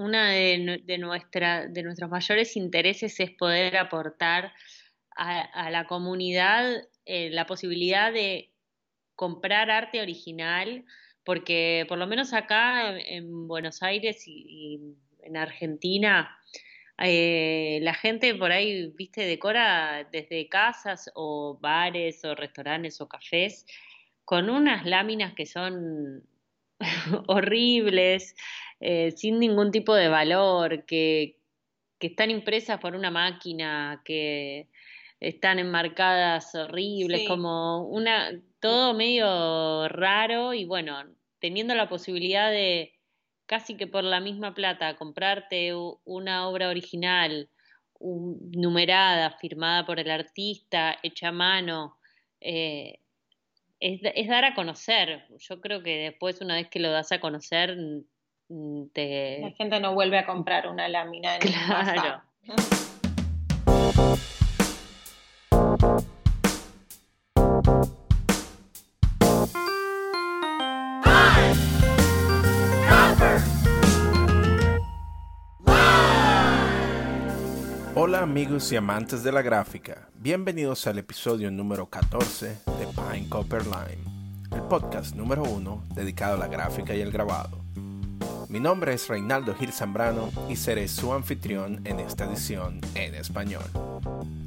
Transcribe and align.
una 0.00 0.30
de, 0.30 0.80
de, 0.84 0.98
nuestros 1.82 2.10
mayores 2.10 2.56
intereses 2.56 3.20
es 3.20 3.30
poder 3.32 3.76
aportar 3.76 4.52
a, 5.14 5.70
la 5.70 5.86
comunidad 5.86 6.88
eh, 7.04 7.28
la 7.30 7.44
posibilidad 7.46 8.10
de 8.10 8.50
comprar 9.14 9.70
arte 9.70 10.00
original, 10.00 10.86
porque 11.22 11.84
por 11.86 11.98
lo 11.98 12.06
menos 12.06 12.32
acá 12.32 12.98
en, 12.98 13.46
Buenos 13.46 13.82
Aires 13.82 14.22
y, 14.26 14.80
en 15.22 15.36
Argentina, 15.36 16.34
eh, 16.96 17.80
la 17.82 17.92
gente 17.92 18.34
por 18.34 18.52
ahí, 18.52 18.90
viste, 18.96 19.26
decora 19.26 20.08
desde 20.10 20.48
casas 20.48 21.10
o 21.14 21.58
bares 21.60 22.24
o 22.24 22.34
restaurantes 22.34 23.02
o 23.02 23.08
cafés 23.08 23.66
con 24.24 24.48
unas 24.48 24.86
láminas 24.86 25.34
que 25.34 25.44
son 25.44 26.24
horribles, 27.26 28.34
eh, 28.80 29.12
sin 29.12 29.38
ningún 29.38 29.70
tipo 29.70 29.94
de 29.94 30.08
valor, 30.08 30.84
que, 30.84 31.36
están 32.00 32.30
impresas 32.30 32.80
por 32.80 32.96
una 32.96 33.10
máquina, 33.10 34.00
que 34.06 34.68
están 35.20 35.58
enmarcadas 35.58 36.54
horribles, 36.54 37.28
como 37.28 37.86
una, 37.86 38.40
todo 38.58 38.94
medio 38.94 39.86
raro 39.88 40.54
y 40.54 40.64
bueno, 40.64 40.96
teniendo 41.40 41.74
la 41.74 41.90
posibilidad 41.90 42.50
de 42.50 42.94
casi 43.44 43.76
que 43.76 43.86
por 43.86 44.02
la 44.02 44.20
misma 44.20 44.54
plata 44.54 44.96
comprarte 44.96 45.74
una 46.04 46.48
obra 46.48 46.70
original, 46.70 47.50
numerada, 48.00 49.32
firmada 49.32 49.84
por 49.84 50.00
el 50.00 50.10
artista, 50.10 50.96
hecha 51.02 51.28
a 51.28 51.32
mano, 51.32 51.98
eh, 52.40 53.00
es, 53.78 54.28
dar 54.28 54.44
a 54.44 54.54
conocer. 54.54 55.24
Yo 55.38 55.60
creo 55.60 55.82
que 55.82 55.96
después, 55.96 56.40
una 56.40 56.54
vez 56.54 56.68
que 56.68 56.80
lo 56.80 56.90
das 56.90 57.12
a 57.12 57.20
conocer, 57.20 57.76
te... 58.92 59.40
La 59.40 59.50
gente 59.52 59.80
no 59.80 59.94
vuelve 59.94 60.18
a 60.18 60.26
comprar 60.26 60.66
una 60.68 60.88
lámina. 60.88 61.36
En 61.36 61.40
claro. 61.40 62.22
Hola 77.94 78.22
amigos 78.22 78.72
y 78.72 78.76
amantes 78.76 79.22
de 79.22 79.30
la 79.30 79.42
gráfica, 79.42 80.08
bienvenidos 80.14 80.86
al 80.86 80.98
episodio 80.98 81.50
número 81.50 81.90
14 81.90 82.46
de 82.46 82.86
Pine 82.86 83.28
Copper 83.28 83.62
Line, 83.66 84.02
el 84.52 84.62
podcast 84.62 85.14
número 85.14 85.42
1 85.42 85.84
dedicado 85.94 86.36
a 86.36 86.38
la 86.38 86.48
gráfica 86.48 86.94
y 86.94 87.02
el 87.02 87.12
grabado. 87.12 87.59
Mi 88.50 88.58
nombre 88.58 88.92
es 88.92 89.06
Reinaldo 89.06 89.54
Gil 89.54 89.72
Zambrano 89.72 90.28
y 90.48 90.56
seré 90.56 90.88
su 90.88 91.12
anfitrión 91.12 91.82
en 91.84 92.00
esta 92.00 92.24
edición 92.24 92.80
en 92.96 93.14
español. 93.14 93.62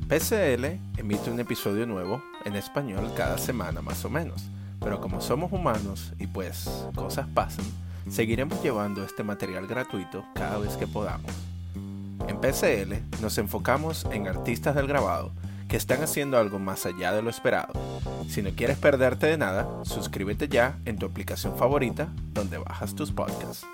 PCL 0.09 0.65
emite 0.97 1.31
un 1.31 1.39
episodio 1.39 1.85
nuevo 1.85 2.21
en 2.43 2.57
español 2.57 3.13
cada 3.15 3.37
semana 3.37 3.81
más 3.81 4.03
o 4.03 4.09
menos, 4.09 4.43
pero 4.81 4.99
como 4.99 5.21
somos 5.21 5.53
humanos 5.53 6.11
y 6.19 6.27
pues 6.27 6.69
cosas 6.95 7.27
pasan, 7.33 7.63
seguiremos 8.09 8.61
llevando 8.61 9.05
este 9.05 9.23
material 9.23 9.67
gratuito 9.67 10.25
cada 10.35 10.57
vez 10.57 10.75
que 10.75 10.85
podamos. 10.85 11.31
En 12.27 12.41
PCL 12.41 13.21
nos 13.21 13.37
enfocamos 13.37 14.05
en 14.11 14.27
artistas 14.27 14.75
del 14.75 14.87
grabado 14.87 15.31
que 15.69 15.77
están 15.77 16.03
haciendo 16.03 16.37
algo 16.37 16.59
más 16.59 16.85
allá 16.85 17.13
de 17.13 17.21
lo 17.21 17.29
esperado. 17.29 17.71
Si 18.27 18.41
no 18.41 18.49
quieres 18.49 18.77
perderte 18.77 19.27
de 19.27 19.37
nada, 19.37 19.65
suscríbete 19.85 20.49
ya 20.49 20.77
en 20.83 20.97
tu 20.97 21.05
aplicación 21.05 21.57
favorita 21.57 22.09
donde 22.33 22.57
bajas 22.57 22.95
tus 22.95 23.13
podcasts. 23.13 23.65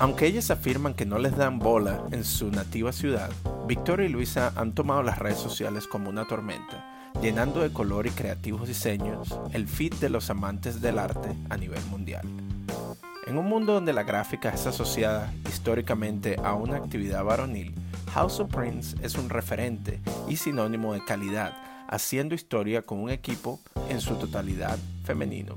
Aunque 0.00 0.26
ellas 0.26 0.50
afirman 0.50 0.94
que 0.94 1.06
no 1.06 1.18
les 1.18 1.36
dan 1.36 1.60
bola 1.60 2.02
en 2.10 2.24
su 2.24 2.50
nativa 2.50 2.90
ciudad, 2.90 3.30
Victoria 3.68 4.06
y 4.06 4.10
Luisa 4.10 4.52
han 4.56 4.74
tomado 4.74 5.04
las 5.04 5.20
redes 5.20 5.38
sociales 5.38 5.86
como 5.86 6.10
una 6.10 6.26
tormenta 6.26 6.90
llenando 7.22 7.60
de 7.60 7.72
color 7.72 8.08
y 8.08 8.10
creativos 8.10 8.66
diseños 8.66 9.38
el 9.52 9.68
feed 9.68 9.94
de 9.94 10.10
los 10.10 10.30
amantes 10.30 10.80
del 10.80 10.98
arte 10.98 11.30
a 11.48 11.56
nivel 11.56 11.82
mundial. 11.86 12.26
En 13.26 13.38
un 13.38 13.46
mundo 13.46 13.72
donde 13.72 13.94
la 13.94 14.02
gráfica 14.02 14.50
es 14.50 14.66
asociada 14.66 15.32
históricamente 15.48 16.36
a 16.44 16.52
una 16.52 16.76
actividad 16.76 17.24
varonil, 17.24 17.74
House 18.12 18.38
of 18.38 18.54
Prince 18.54 18.96
es 19.02 19.14
un 19.14 19.30
referente 19.30 20.00
y 20.28 20.36
sinónimo 20.36 20.92
de 20.92 21.02
calidad, 21.04 21.56
haciendo 21.88 22.34
historia 22.34 22.82
con 22.82 22.98
un 22.98 23.08
equipo 23.08 23.60
en 23.88 24.02
su 24.02 24.16
totalidad 24.16 24.78
femenino. 25.04 25.56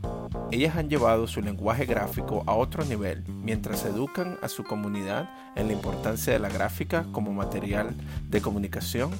Ellas 0.50 0.78
han 0.78 0.90
llevado 0.90 1.28
su 1.28 1.42
lenguaje 1.42 1.86
gráfico 1.86 2.44
a 2.48 2.54
otro 2.54 2.86
nivel 2.86 3.26
mientras 3.28 3.84
educan 3.84 4.38
a 4.42 4.48
su 4.48 4.64
comunidad 4.64 5.30
en 5.58 5.68
la 5.68 5.74
importancia 5.74 6.32
de 6.32 6.40
la 6.40 6.50
gráfica 6.50 7.06
como 7.12 7.34
material 7.34 7.94
de 8.30 8.42
comunicación 8.42 9.12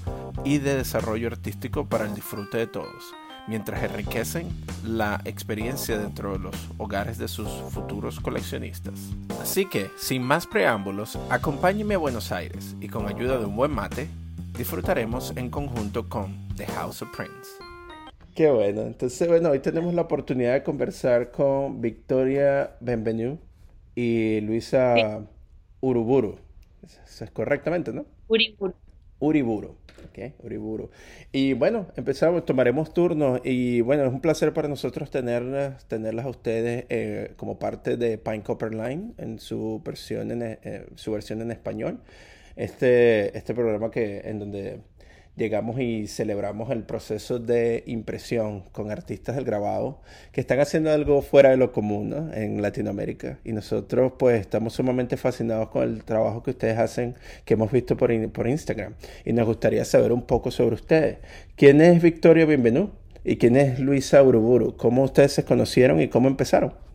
y 0.46 0.60
de 0.60 0.78
desarrollo 0.78 1.28
artístico 1.28 1.86
para 1.86 2.06
el 2.06 2.16
disfrute 2.16 2.58
de 2.58 2.68
todos, 2.68 3.14
mientras 3.48 3.84
enriquecen 3.84 4.48
la 4.86 5.22
experiencia 5.26 5.98
dentro 5.98 6.34
de 6.34 6.40
los 6.40 6.56
hogares 6.78 7.18
de 7.18 7.28
sus 7.28 7.50
futuros 7.70 8.20
coleccionistas. 8.20 8.94
Así 9.42 9.66
que, 9.66 9.90
sin 9.98 10.22
más 10.22 10.46
preámbulos, 10.46 11.18
acompáñenme 11.30 11.96
a 11.96 12.00
Buenos 12.00 12.32
Aires 12.32 12.76
y 12.80 12.88
con 12.88 13.08
ayuda 13.08 13.38
de 13.38 13.46
un 13.46 13.56
buen 13.56 13.72
mate, 13.72 14.08
disfrutaremos 14.58 15.34
en 15.36 15.50
conjunto 15.50 16.08
con 16.10 16.48
The 16.56 16.66
House 16.68 17.02
of 17.02 17.16
Prince. 17.16 17.52
Qué 18.36 18.52
bueno. 18.52 18.82
Entonces, 18.82 19.28
bueno, 19.28 19.50
hoy 19.50 19.60
tenemos 19.60 19.94
la 19.94 20.04
oportunidad 20.04 20.54
de 20.54 20.64
conversar 20.64 21.32
con 21.32 21.82
Victoria 21.82 22.76
Benvenu 22.80 23.40
y 23.96 24.42
Luisa 24.42 25.24
Uruburu. 25.82 26.38
Eso 26.84 27.24
es 27.24 27.32
correctamente, 27.32 27.92
¿no? 27.92 28.06
Uriburu. 28.28 28.74
Uriburu. 29.20 29.76
Ok, 30.06 30.34
Uriburu. 30.44 30.90
Y 31.32 31.54
bueno, 31.54 31.88
empezamos, 31.96 32.46
tomaremos 32.46 32.94
turnos 32.94 33.42
y 33.44 33.82
bueno, 33.82 34.04
es 34.06 34.14
un 34.14 34.22
placer 34.22 34.54
para 34.54 34.68
nosotros 34.68 35.10
tenerlas, 35.10 35.86
tenerlas 35.88 36.26
a 36.26 36.30
ustedes 36.30 36.86
eh, 36.90 37.34
como 37.36 37.60
parte 37.60 37.98
de 37.98 38.18
Pine 38.18 38.44
Copper 38.44 38.74
Line 38.74 39.14
en 39.18 39.40
su 39.40 39.82
versión 39.84 40.32
en, 40.32 40.42
eh, 40.44 40.86
su 40.96 41.12
versión 41.12 41.42
en 41.42 41.52
español. 41.52 42.00
Este, 42.56 43.38
este 43.38 43.54
programa 43.54 43.92
que 43.92 44.22
en 44.26 44.40
donde 44.40 44.80
llegamos 45.38 45.80
y 45.80 46.08
celebramos 46.08 46.72
el 46.72 46.84
proceso 46.84 47.40
de 47.40 47.84
impresión 47.86 48.64
con 48.72 48.92
artistas 48.92 49.36
del 49.36 49.46
grabado 49.46 50.02
que 50.32 50.42
están 50.42 50.60
haciendo 50.60 50.92
algo 50.92 51.22
fuera 51.22 51.52
de 51.52 51.58
lo 51.58 51.72
común 51.72 52.32
en 52.34 52.62
Latinoamérica. 52.62 53.40
Y 53.46 53.54
nosotros 53.54 54.14
pues 54.18 54.42
estamos 54.42 54.74
sumamente 54.74 55.16
fascinados 55.16 55.70
con 55.70 55.84
el 55.84 56.04
trabajo 56.04 56.44
que 56.44 56.52
ustedes 56.52 56.78
hacen, 56.78 57.16
que 57.46 57.54
hemos 57.54 57.72
visto 57.72 57.96
por, 57.96 58.12
por 58.32 58.48
Instagram. 58.48 58.96
Y 59.24 59.34
nos 59.34 59.46
gustaría 59.46 59.86
saber 59.86 60.12
un 60.12 60.24
poco 60.24 60.52
sobre 60.52 60.76
ustedes. 60.76 61.20
¿Quién 61.56 61.82
es 61.82 62.02
Victoria 62.02 62.46
Bienvenú? 62.46 62.92
¿Y 63.24 63.38
quién 63.38 63.56
es 63.58 63.80
Luisa 63.80 64.24
Uruburu? 64.24 64.76
¿Cómo 64.76 65.04
ustedes 65.04 65.34
se 65.34 65.46
conocieron 65.46 66.02
y 66.02 66.08
cómo 66.08 66.28
empezaron? 66.28 66.87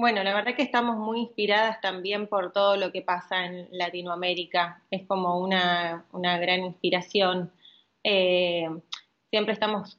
Bueno, 0.00 0.22
la 0.22 0.32
verdad 0.32 0.54
que 0.54 0.62
estamos 0.62 0.96
muy 0.96 1.22
inspiradas 1.22 1.80
también 1.80 2.28
por 2.28 2.52
todo 2.52 2.76
lo 2.76 2.92
que 2.92 3.02
pasa 3.02 3.46
en 3.46 3.66
Latinoamérica. 3.72 4.80
Es 4.92 5.04
como 5.08 5.40
una, 5.40 6.06
gran 6.12 6.60
inspiración. 6.60 7.52
Eh, 8.04 8.68
siempre 9.28 9.54
estamos 9.54 9.98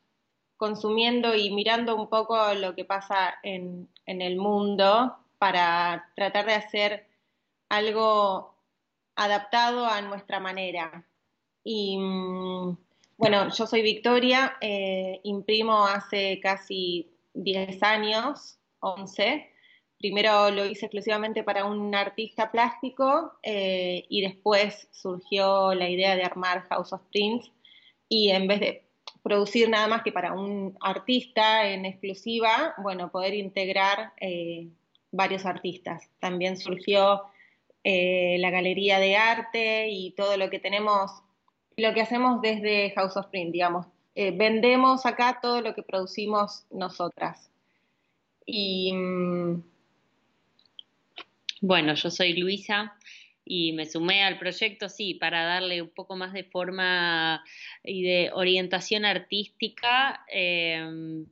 consumiendo 0.55 1.35
y 1.35 1.51
mirando 1.51 1.97
un 1.97 2.07
poco 2.07 2.53
lo 2.53 2.75
que 2.75 2.85
pasa 2.85 3.39
en, 3.43 3.89
el 4.05 4.37
mundo 4.37 5.17
para 5.37 6.09
tratar 6.15 6.45
de 6.45 6.53
hacer 6.53 7.09
algo 7.67 8.55
adaptado 9.17 9.85
a 9.85 10.01
nuestra 10.01 10.39
manera. 10.39 11.05
Y 11.61 11.97
mm, 11.97 12.77
bueno, 13.17 13.49
yo 13.49 13.67
soy 13.67 13.81
Victoria, 13.81 14.55
eh, 14.61 15.19
imprimo 15.23 15.85
hace 15.85 16.39
casi 16.41 17.11
10 17.33 17.83
años, 17.83 18.59
11. 18.79 19.58
Primero 19.99 20.49
lo 20.49 20.65
hice 20.65 20.85
exclusivamente 20.85 21.43
para 21.43 21.65
un 21.65 21.93
artista 21.93 22.51
plástico 22.51 23.33
eh, 23.43 24.05
y 24.07 24.21
después 24.21 24.87
surgió 24.91 25.73
la 25.73 25.89
idea 25.89 26.15
de 26.15 26.23
armar 26.23 26.61
House 26.69 26.93
of 26.93 27.01
Prints 27.11 27.51
y 28.07 28.29
en 28.29 28.47
vez 28.47 28.61
de 28.61 28.85
producir 29.23 29.67
nada 29.69 29.87
más 29.87 30.01
que 30.01 30.13
para 30.13 30.31
un 30.31 30.77
artista 30.79 31.67
en 31.67 31.85
exclusiva, 31.85 32.75
bueno, 32.77 33.11
poder 33.11 33.33
integrar 33.33 34.13
eh, 34.21 34.69
varios 35.11 35.45
artistas. 35.45 36.09
También 36.19 36.55
surgió 36.55 37.23
eh, 37.83 38.37
la 38.39 38.51
galería 38.51 38.99
de 38.99 39.17
arte 39.17 39.89
y 39.89 40.11
todo 40.11 40.37
lo 40.37 40.49
que 40.49 40.59
tenemos, 40.59 41.11
lo 41.75 41.93
que 41.93 41.99
hacemos 41.99 42.41
desde 42.41 42.91
House 42.91 43.17
of 43.17 43.27
Print, 43.27 43.51
digamos. 43.51 43.85
vendemos 44.15 45.05
acá 45.05 45.39
todo 45.41 45.59
lo 45.59 45.75
que 45.75 45.83
producimos 45.83 46.65
nosotras. 46.71 47.51
Y 48.45 48.93
mm, 48.93 49.68
bueno, 51.61 51.93
yo 51.95 52.09
soy 52.09 52.33
Luisa 52.33 52.97
y 53.45 53.73
me 53.73 53.85
sumé 53.85 54.23
al 54.23 54.37
proyecto, 54.37 54.89
sí, 54.89 55.15
para 55.15 55.43
darle 55.43 55.81
un 55.81 55.89
poco 55.89 56.15
más 56.15 56.33
de 56.33 56.43
forma 56.43 57.43
y 57.83 58.03
de 58.03 58.31
orientación 58.33 59.05
artística. 59.05 60.23
Em, 60.31 61.25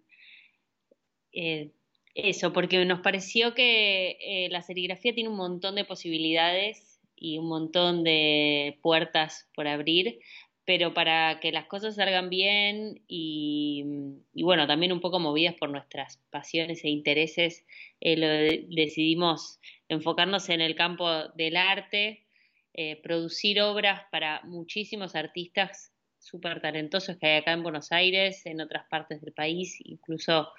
eh, 1.31 1.71
eso, 2.15 2.51
porque 2.51 2.83
nos 2.85 3.01
pareció 3.01 3.53
que 3.53 4.17
eh, 4.19 4.49
la 4.49 4.63
serigrafía 4.63 5.13
tiene 5.13 5.29
un 5.29 5.37
montón 5.37 5.75
de 5.75 5.85
posibilidades 5.85 6.99
y 7.15 7.37
un 7.37 7.47
montón 7.47 8.03
de 8.03 8.79
puertas 8.81 9.47
por 9.53 9.67
abrir, 9.67 10.19
pero 10.67 10.93
para 10.93 11.39
que 11.39 11.53
las 11.53 11.65
cosas 11.67 11.95
salgan 11.95 12.29
bien 12.29 13.01
y, 13.07 13.85
bueno, 14.33 14.67
también 14.67 14.91
un 14.91 14.99
poco 14.99 15.17
movidas 15.17 15.55
por 15.55 15.69
nuestras 15.69 16.17
pasiones 16.29 16.83
e 16.83 16.89
intereses, 16.89 17.65
eh, 18.01 18.17
lo 18.17 18.27
decidimos 18.75 19.61
enfocarnos 19.87 20.49
en 20.49 20.59
el 20.59 20.75
campo 20.75 21.09
del 21.35 21.55
arte, 21.55 22.25
eh, 22.73 22.97
producir 22.97 23.61
obras 23.61 24.01
para 24.11 24.41
muchísimos 24.43 25.15
artistas 25.15 25.93
súper 26.19 26.59
talentosos 26.59 27.15
que 27.15 27.27
hay 27.27 27.37
acá 27.37 27.53
en 27.53 27.63
Buenos 27.63 27.93
Aires, 27.93 28.45
en 28.45 28.59
otras 28.59 28.85
partes 28.89 29.21
del 29.21 29.31
país, 29.31 29.77
incluso 29.85 30.49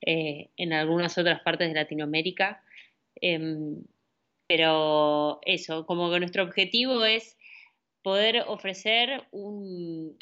eh, 0.00 0.48
en 0.56 0.74
algunas 0.74 1.18
otras 1.18 1.40
partes 1.40 1.66
de 1.66 1.74
Latinoamérica. 1.74 2.62
Em, 3.16 3.82
pero 4.46 5.40
eso, 5.42 5.86
como 5.86 6.08
que 6.12 6.20
nuestro 6.20 6.44
objetivo 6.44 7.04
es 7.04 7.36
poder 8.06 8.44
ofrecer 8.46 9.26
un, 9.32 10.16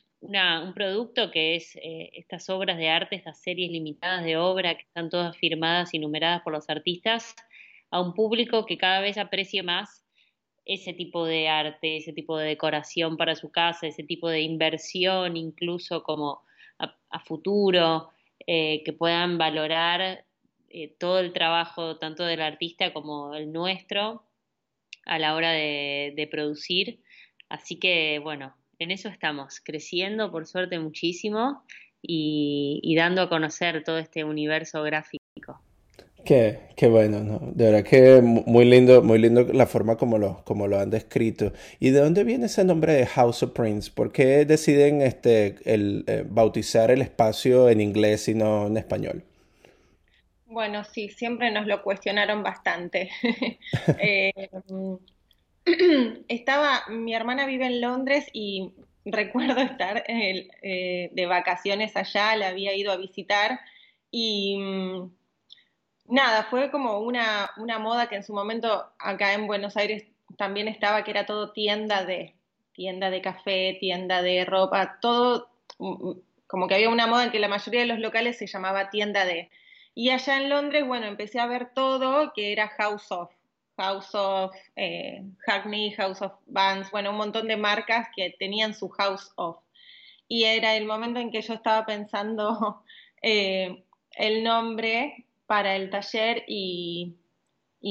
producto 0.75 1.31
que 1.31 1.57
es 1.57 1.77
eh, 1.77 2.09
estas 2.15 2.49
obras 2.49 2.79
de 2.79 2.89
arte, 2.89 3.15
estas 3.15 3.43
series 3.43 3.71
limitadas 3.71 4.25
de 4.25 4.39
obra 4.39 4.75
que 4.75 4.85
están 4.85 5.11
todas 5.11 5.37
firmadas 5.37 5.93
y 5.93 5.99
numeradas 5.99 6.41
por 6.41 6.55
los 6.55 6.71
artistas, 6.71 7.37
a 7.91 8.01
un 8.01 8.15
público 8.15 8.65
que 8.65 8.79
cada 8.79 9.03
vez 9.03 9.19
aprecie 9.19 9.63
más 9.63 10.03
ese 10.65 10.95
tipo 10.95 11.27
de 11.27 11.49
arte, 11.51 11.99
ese 11.99 12.15
tipo 12.15 12.39
de 12.39 12.47
decoración 12.47 13.19
para 13.19 13.35
su 13.35 13.51
casa, 13.51 13.87
ese 13.87 14.03
tipo 14.03 14.31
de 14.31 14.41
inversión 14.41 15.37
incluso 15.37 16.03
como 16.03 16.41
a, 16.79 17.21
futuro, 17.21 18.09
eh, 18.47 18.83
que 18.83 18.95
puedan 18.95 19.37
valorar 19.37 20.25
eh, 20.71 20.89
todo 20.99 21.19
el 21.19 21.35
trabajo 21.35 21.99
tanto 21.99 22.25
del 22.25 22.41
artista 22.41 22.95
como 22.95 23.35
el 23.35 23.53
nuestro 23.53 24.25
a 25.07 25.19
la 25.19 25.35
hora 25.35 25.53
de, 25.53 26.29
producir. 26.31 27.04
Así 27.49 27.77
que 27.77 28.19
bueno, 28.23 28.55
en 28.79 28.91
eso 28.91 29.09
estamos, 29.09 29.61
creciendo 29.61 30.31
por 30.31 30.47
suerte 30.47 30.79
muchísimo 30.79 31.63
y 32.07 32.95
dando 32.97 33.23
a 33.23 33.29
conocer 33.31 33.83
todo 33.83 33.99
este 33.99 34.25
universo 34.25 34.83
gráfico. 34.83 35.61
Qué, 36.25 36.59
qué 36.75 36.89
bueno, 36.89 37.21
¿no? 37.21 37.39
De 37.55 37.67
verdad 37.67 37.85
que 37.85 38.23
muy 38.23 38.65
lindo, 38.65 39.03
muy 39.03 39.19
lindo 39.19 39.47
la 39.53 39.67
forma 39.67 39.97
como 39.97 40.17
lo, 40.17 40.43
como 40.45 40.67
lo 40.67 40.79
han 40.81 40.89
descrito. 40.89 41.53
¿Y 41.81 41.91
de 41.91 42.01
dónde 42.01 42.25
viene 42.25 42.47
ese 42.47 42.65
nombre 42.65 42.95
de 42.95 43.07
House 43.07 43.43
of 43.43 43.51
Prince? 43.51 43.91
¿Por 43.95 44.11
qué 44.11 44.47
deciden 44.47 45.03
este, 45.03 45.57
el, 45.67 46.05
eh, 46.07 46.25
bautizar 46.27 46.91
el 46.91 47.03
espacio 47.03 47.69
en 47.69 47.83
inglés 47.83 48.27
y 48.29 48.35
no 48.35 48.69
en 48.69 48.79
español? 48.79 49.23
Bueno, 50.47 50.85
sí, 50.85 51.11
siempre 51.11 51.51
nos 51.51 51.67
lo 51.67 51.83
cuestionaron 51.83 52.43
bastante. 52.43 53.11
Eh, 53.99 54.33
estaba, 56.29 56.85
mi 56.89 57.15
hermana 57.15 57.47
vive 57.47 57.67
en 57.67 57.81
Londres 57.81 58.27
y 58.33 58.73
recuerdo 59.05 59.61
estar 59.61 60.05
eh, 60.09 61.11
de 61.13 61.27
vacaciones 61.27 61.97
allá, 61.97 62.37
la 62.37 62.49
había 62.49 62.75
ido 62.75 62.93
a 62.93 62.97
visitar 62.97 63.61
y 64.11 64.59
mm, 64.59 65.11
nada, 66.07 66.45
fue 66.45 66.71
como 66.71 66.99
una, 67.01 67.51
una 67.57 67.79
moda 67.79 68.09
que 68.09 68.17
en 68.17 68.25
su 68.25 68.35
momento 68.35 68.93
acá 68.99 69.33
en 69.33 69.47
Buenos 69.47 69.77
Aires 69.77 70.05
también 70.37 70.69
estaba, 70.69 71.05
que 71.05 71.11
era 71.11 71.27
todo 71.27 71.53
tienda 71.53 72.05
de, 72.05 72.35
tienda 72.73 73.11
de 73.11 73.23
café, 73.23 73.77
tienda 73.81 74.23
de 74.23 74.45
ropa, 74.45 74.99
todo, 75.01 75.49
mm, 75.79 76.09
mm, 76.11 76.21
como 76.47 76.69
que 76.69 76.75
había 76.75 76.91
una 76.91 77.07
moda 77.07 77.25
en 77.25 77.31
que 77.31 77.39
la 77.39 77.49
mayoría 77.49 77.81
de 77.81 77.87
los 77.87 77.99
locales 77.99 78.39
se 78.39 78.47
llamaba 78.47 78.91
tienda 78.91 79.25
de. 79.25 79.51
Y 79.95 80.11
allá 80.11 80.37
en 80.39 80.51
Londres, 80.51 80.87
bueno, 80.87 81.07
empecé 81.07 81.41
a 81.41 81.47
ver 81.47 81.73
todo 81.75 82.33
que 82.35 82.53
era 82.53 82.69
House 82.69 83.11
of, 83.13 83.31
House 83.77 84.15
of 84.15 84.55
eh, 84.77 85.23
Hackney, 85.47 85.93
House 85.93 86.23
of 86.23 86.33
Vans, 86.47 86.91
bueno, 86.91 87.11
un 87.11 87.17
montón 87.17 87.49
de 87.49 87.57
marcas 87.57 88.09
que 88.15 88.35
tenían 88.39 88.75
su 88.75 88.89
House 88.89 89.33
of. 89.37 89.59
Y 90.29 90.45
era 90.45 90.77
el 90.77 90.87
momento 90.87 91.21
en 91.21 91.31
que 91.31 91.43
yo 91.43 91.55
estaba 91.55 91.85
pensando 91.85 92.83
eh, 93.23 93.85
el 94.13 94.45
nombre 94.45 95.27
para 95.47 95.77
el 95.77 95.91
taller 95.91 96.45
y, 96.47 97.17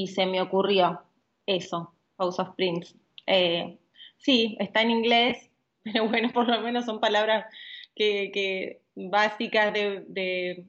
se 0.08 0.26
me 0.26 0.40
ocurrió 0.40 1.02
eso, 1.46 1.94
House 2.18 2.38
of 2.38 2.54
Prince. 2.56 2.94
Eh, 3.26 3.78
sí, 4.16 4.56
está 4.58 4.82
en 4.82 4.90
inglés, 4.90 5.50
pero 5.84 6.08
bueno, 6.08 6.32
por 6.32 6.48
lo 6.48 6.60
menos 6.60 6.86
son 6.86 7.00
palabras 7.00 7.46
que, 7.94 8.80
básicas 8.96 9.72
de, 9.72 10.04
de, 10.08 10.66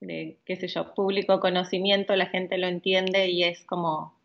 de, 0.00 0.38
qué 0.44 0.56
sé 0.56 0.68
yo, 0.68 0.94
público 0.94 1.38
conocimiento, 1.38 2.16
la 2.16 2.26
gente 2.26 2.58
lo 2.58 2.66
entiende 2.66 3.28
y 3.28 3.44
es 3.44 3.64
como 3.64 4.17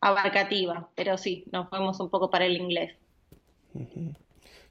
abarcativa, 0.00 0.88
pero 0.94 1.18
sí, 1.18 1.44
nos 1.52 1.68
fuimos 1.68 1.98
un 2.00 2.10
poco 2.10 2.30
para 2.30 2.46
el 2.46 2.56
inglés. 2.56 2.92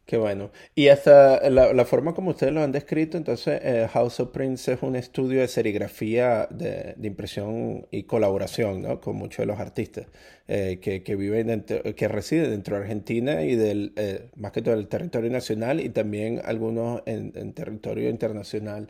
Qué 0.07 0.15
bueno. 0.15 0.51
Y 0.73 0.87
hasta 0.87 1.49
la, 1.49 1.83
forma 1.83 2.13
como 2.13 2.29
ustedes 2.29 2.53
lo 2.53 2.63
han 2.63 2.71
descrito, 2.71 3.17
entonces 3.17 3.59
eh, 3.61 3.89
House 3.91 4.21
of 4.21 4.29
Prince 4.29 4.71
es 4.71 4.81
un 4.81 4.95
estudio 4.95 5.41
de 5.41 5.49
serigrafía, 5.49 6.47
de, 6.49 6.95
impresión 7.03 7.85
y 7.91 8.03
colaboración 8.03 8.83
¿no? 8.83 9.01
con 9.01 9.17
muchos 9.17 9.39
de 9.39 9.47
los 9.47 9.59
artistas 9.59 10.07
eh, 10.47 10.79
que, 10.81 11.15
viven, 11.17 11.47
dentro, 11.47 11.83
que 11.93 12.07
residen 12.07 12.51
dentro 12.51 12.77
de 12.77 12.83
Argentina 12.83 13.43
y 13.43 13.55
del, 13.55 13.91
eh, 13.97 14.29
más 14.37 14.53
que 14.53 14.61
todo 14.61 14.77
del 14.77 14.87
territorio 14.87 15.29
nacional 15.29 15.81
y 15.81 15.89
también 15.89 16.41
algunos 16.45 17.01
en, 17.05 17.51
territorio 17.51 18.09
internacional. 18.09 18.87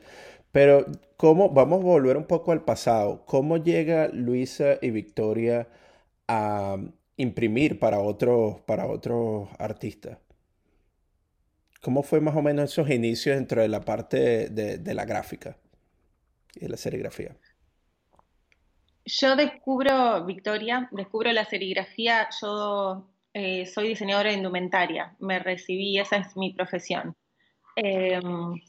Pero, 0.52 0.86
¿cómo, 1.18 1.50
vamos 1.50 1.82
a 1.82 1.84
volver 1.84 2.16
un 2.18 2.26
poco 2.26 2.52
al 2.52 2.62
pasado, 2.64 3.24
¿cómo 3.26 3.58
llega 3.58 4.08
Luisa 4.10 4.78
y 4.84 4.92
Victoria 4.92 5.68
a 6.28 6.78
imprimir 7.18 7.80
para 7.80 8.00
otros, 8.00 8.62
para 8.62 8.88
otros 8.88 9.50
artistas? 9.60 10.18
¿Cómo 11.82 12.04
fue 12.04 12.20
más 12.20 12.36
o 12.36 12.42
menos 12.42 12.72
esos 12.72 12.90
inicios 12.90 13.36
dentro 13.36 13.62
de 13.62 13.68
la 13.68 13.82
parte 13.82 14.50
de, 14.50 14.94
la 14.94 15.06
gráfica 15.06 15.58
y 16.56 16.62
de 16.62 16.70
la 16.70 16.78
serigrafía? 16.78 17.36
Yo 19.06 19.36
descubro, 19.36 20.26
Victoria, 20.26 20.90
descubro 20.92 21.32
la 21.32 21.46
serigrafía, 21.46 22.28
yo 22.42 23.08
eh, 23.34 23.66
soy 23.66 23.90
diseñadora 23.90 24.32
de 24.32 24.36
indumentaria, 24.36 25.16
me 25.20 25.40
recibí, 25.40 25.98
esa 25.98 26.18
es 26.18 26.36
mi 26.36 26.52
profesión. 26.54 27.16
Em, 27.76 28.60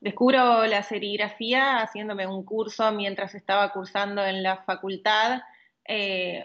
descubro 0.00 0.66
la 0.66 0.82
serigrafía 0.82 1.80
haciéndome 1.80 2.26
un 2.26 2.44
curso 2.44 2.92
mientras 2.92 3.34
estaba 3.34 3.72
cursando 3.72 4.24
en 4.24 4.42
la 4.42 4.58
facultad, 4.58 5.40
eh, 5.86 6.44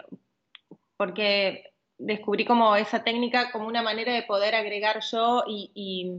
porque 0.97 1.71
descubrí 1.97 2.45
como 2.45 2.75
esa 2.75 3.03
técnica 3.03 3.51
como 3.51 3.67
una 3.67 3.81
manera 3.81 4.13
de 4.13 4.23
poder 4.23 4.55
agregar 4.55 4.99
yo 5.11 5.43
y, 5.47 6.11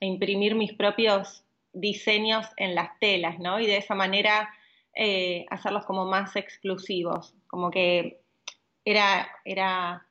e 0.00 0.06
imprimir 0.06 0.54
mis 0.54 0.72
propios 0.72 1.44
diseños 1.72 2.46
en 2.56 2.74
las 2.74 2.98
telas, 3.00 3.38
¿no? 3.38 3.58
Y 3.58 3.66
de 3.66 3.78
esa 3.78 3.94
manera 3.94 4.48
eh, 4.94 5.46
hacerlos 5.50 5.84
como 5.86 6.04
más 6.04 6.36
exclusivos, 6.36 7.34
como 7.48 7.70
que 7.70 8.20
era, 8.84 9.28
era 9.44 10.06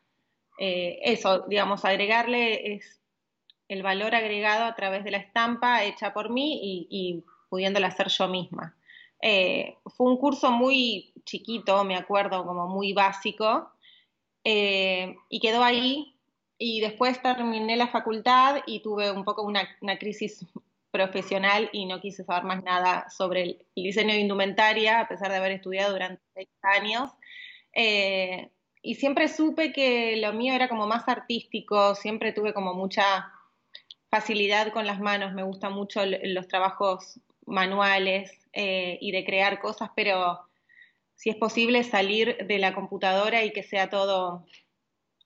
eh, 0.60 1.00
eso, 1.04 1.46
digamos, 1.48 1.86
agregarle 1.86 2.74
es 2.74 3.00
el 3.70 3.82
valor 3.82 4.14
agregado 4.14 4.66
a 4.66 4.76
través 4.76 5.04
de 5.04 5.12
la 5.12 5.18
estampa 5.18 5.84
hecha 5.84 6.14
por 6.14 6.30
mí 6.30 6.88
y, 6.90 7.24
pudiéndola 7.50 7.88
hacer 7.88 8.10
yo 8.10 8.28
misma. 8.28 8.76
Fue 9.22 10.08
un 10.12 10.18
curso 10.18 10.52
muy 10.52 11.13
chiquito, 11.26 11.84
me 11.84 11.96
acuerdo, 11.96 12.46
como 12.46 12.68
muy 12.68 12.94
básico, 12.94 13.72
y 14.44 15.40
quedó 15.42 15.64
ahí. 15.64 16.10
Y 16.58 16.80
después 16.82 17.22
terminé 17.22 17.76
la 17.76 17.88
facultad 17.88 18.62
y 18.66 18.82
tuve 18.82 19.12
un 19.12 19.24
poco 19.26 19.44
una, 19.44 19.68
una 19.82 19.98
crisis 19.98 20.46
profesional 20.94 21.70
y 21.74 21.88
no 21.88 22.00
quise 22.00 22.24
saber 22.24 22.44
más 22.44 22.64
nada 22.64 23.10
sobre 23.10 23.42
el, 23.42 23.66
diseño 23.76 24.14
de 24.14 24.20
indumentaria, 24.20 25.00
a 25.00 25.08
pesar 25.08 25.32
de 25.32 25.38
haber 25.38 25.52
estudiado 25.54 25.92
durante 25.92 26.22
seis 26.36 26.50
años. 26.62 27.10
Eh, 27.74 28.52
y 28.84 28.96
siempre 28.96 29.28
supe 29.28 29.74
que 29.74 30.18
lo 30.18 30.34
mío 30.34 30.54
era 30.54 30.70
como 30.70 30.86
más 30.86 31.10
artístico, 31.10 31.96
siempre 31.96 32.32
tuve 32.32 32.54
como 32.54 32.76
mucha 32.76 33.32
facilidad 34.10 34.72
con 34.72 34.86
las 34.86 35.00
manos, 35.00 35.34
me 35.34 35.42
gustan 35.42 35.74
mucho 35.74 36.02
los 36.06 36.48
trabajos 36.48 37.20
manuales 37.48 38.32
eh, 38.54 39.00
y 39.02 39.12
de 39.12 39.26
crear 39.26 39.60
cosas, 39.60 39.90
pero 39.96 40.42
si 41.24 41.30
es 41.30 41.38
posible 41.38 41.86
salir 41.86 42.36
de 42.48 42.60
la 42.60 42.76
computadora 42.76 43.46
y 43.46 43.54
que 43.54 43.64
sea 43.64 43.90
todo 43.90 44.46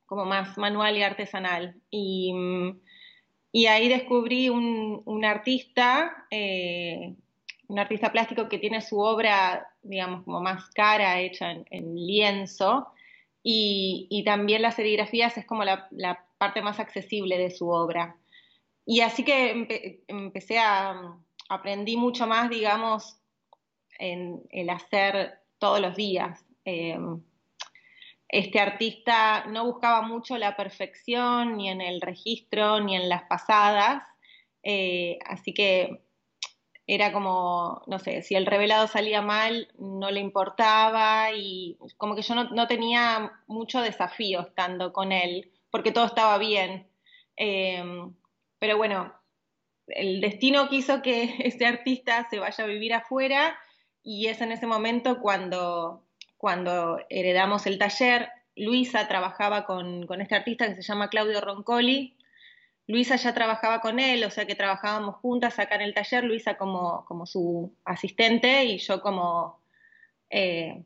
como 0.05 0.25
más 0.25 0.55
manual 0.55 0.95
y 0.95 1.01
artesanal. 1.01 1.81
Y 1.89 2.33
mm, 2.33 2.79
ahí 3.67 3.89
descubrí 3.89 4.47
un, 4.49 5.25
artista, 5.25 6.27
eh, 6.29 7.15
un 7.67 7.79
artista 7.79 8.11
plástico 8.11 8.47
que 8.47 8.59
tiene 8.59 8.81
su 8.81 8.99
obra, 8.99 9.69
digamos, 9.81 10.23
como 10.23 10.39
más 10.39 10.69
cara, 10.69 11.19
hecha 11.19 11.49
en, 11.71 11.95
lienzo, 11.95 12.89
y, 13.41 14.21
también 14.23 14.61
las 14.61 14.75
serigrafías 14.75 15.35
es 15.39 15.47
como 15.47 15.63
la, 15.63 15.89
parte 16.37 16.61
más 16.61 16.79
accesible 16.79 17.39
de 17.39 17.49
su 17.49 17.69
obra. 17.69 18.17
Y 18.85 19.01
así 19.01 19.23
que 19.23 20.03
empecé 20.07 20.59
a, 20.59 21.17
aprendí 21.49 21.97
mucho 21.97 22.27
más, 22.27 22.51
digamos, 22.51 23.17
en 23.97 24.43
el 24.51 24.69
hacer 24.69 25.39
todos 25.59 25.79
los 25.79 25.95
días. 25.95 26.45
Eh, 26.65 26.97
este 28.29 28.59
artista 28.59 29.45
no 29.45 29.65
buscaba 29.65 30.01
mucho 30.01 30.37
la 30.37 30.57
perfección 30.57 31.55
ni 31.57 31.69
en 31.69 31.81
el 31.81 32.01
registro 32.01 32.81
ni 32.81 32.95
en 32.95 33.07
las 33.07 33.23
pasadas, 33.23 34.03
eh, 34.63 35.17
así 35.25 35.53
que 35.53 36.03
era 36.87 37.11
como, 37.11 37.83
no 37.87 37.99
sé, 37.99 38.21
si 38.21 38.35
el 38.35 38.45
revelado 38.45 38.87
salía 38.87 39.21
mal, 39.21 39.69
no 39.77 40.09
le 40.09 40.21
importaba 40.21 41.31
y 41.33 41.77
como 41.97 42.15
que 42.15 42.21
yo 42.21 42.35
no, 42.35 42.67
tenía 42.67 43.31
mucho 43.47 43.81
desafío 43.81 44.41
estando 44.41 44.93
con 44.93 45.11
él, 45.11 45.51
porque 45.69 45.91
todo 45.91 46.05
estaba 46.05 46.37
bien. 46.37 46.89
Em, 47.35 48.13
pero 48.59 48.77
bueno, 48.77 49.13
el 49.87 50.21
destino 50.21 50.69
quiso 50.69 51.01
que 51.01 51.35
este 51.39 51.65
artista 51.65 52.27
se 52.29 52.39
vaya 52.39 52.63
a 52.63 52.67
vivir 52.67 52.93
afuera 52.93 53.57
y 54.07 54.27
es 54.27 54.39
en 54.39 54.53
ese 54.53 54.65
momento 54.65 55.19
cuando 55.19 56.01
cuando 56.37 56.99
heredamos 57.09 57.65
el 57.65 57.77
taller, 57.77 58.29
Luisa 58.55 59.07
trabajaba 59.07 59.65
con, 59.65 60.07
este 60.21 60.35
artista 60.35 60.67
que 60.67 60.75
se 60.75 60.81
llama 60.81 61.09
Claudio 61.09 61.41
Roncoli. 61.41 62.15
Luisa 62.85 63.17
ya 63.17 63.33
trabajaba 63.33 63.81
con 63.81 63.99
él, 63.99 64.23
o 64.23 64.29
sea 64.29 64.45
que 64.45 64.55
trabajábamos 64.55 65.15
juntas 65.15 65.59
acá 65.59 65.75
en 65.75 65.81
el 65.81 65.93
taller, 65.93 66.23
Luisa 66.23 66.57
como, 66.57 67.03
como 67.05 67.25
su 67.25 67.75
asistente 67.83 68.63
y 68.63 68.77
yo 68.77 69.01
como 69.01 69.59
eh, 70.29 70.85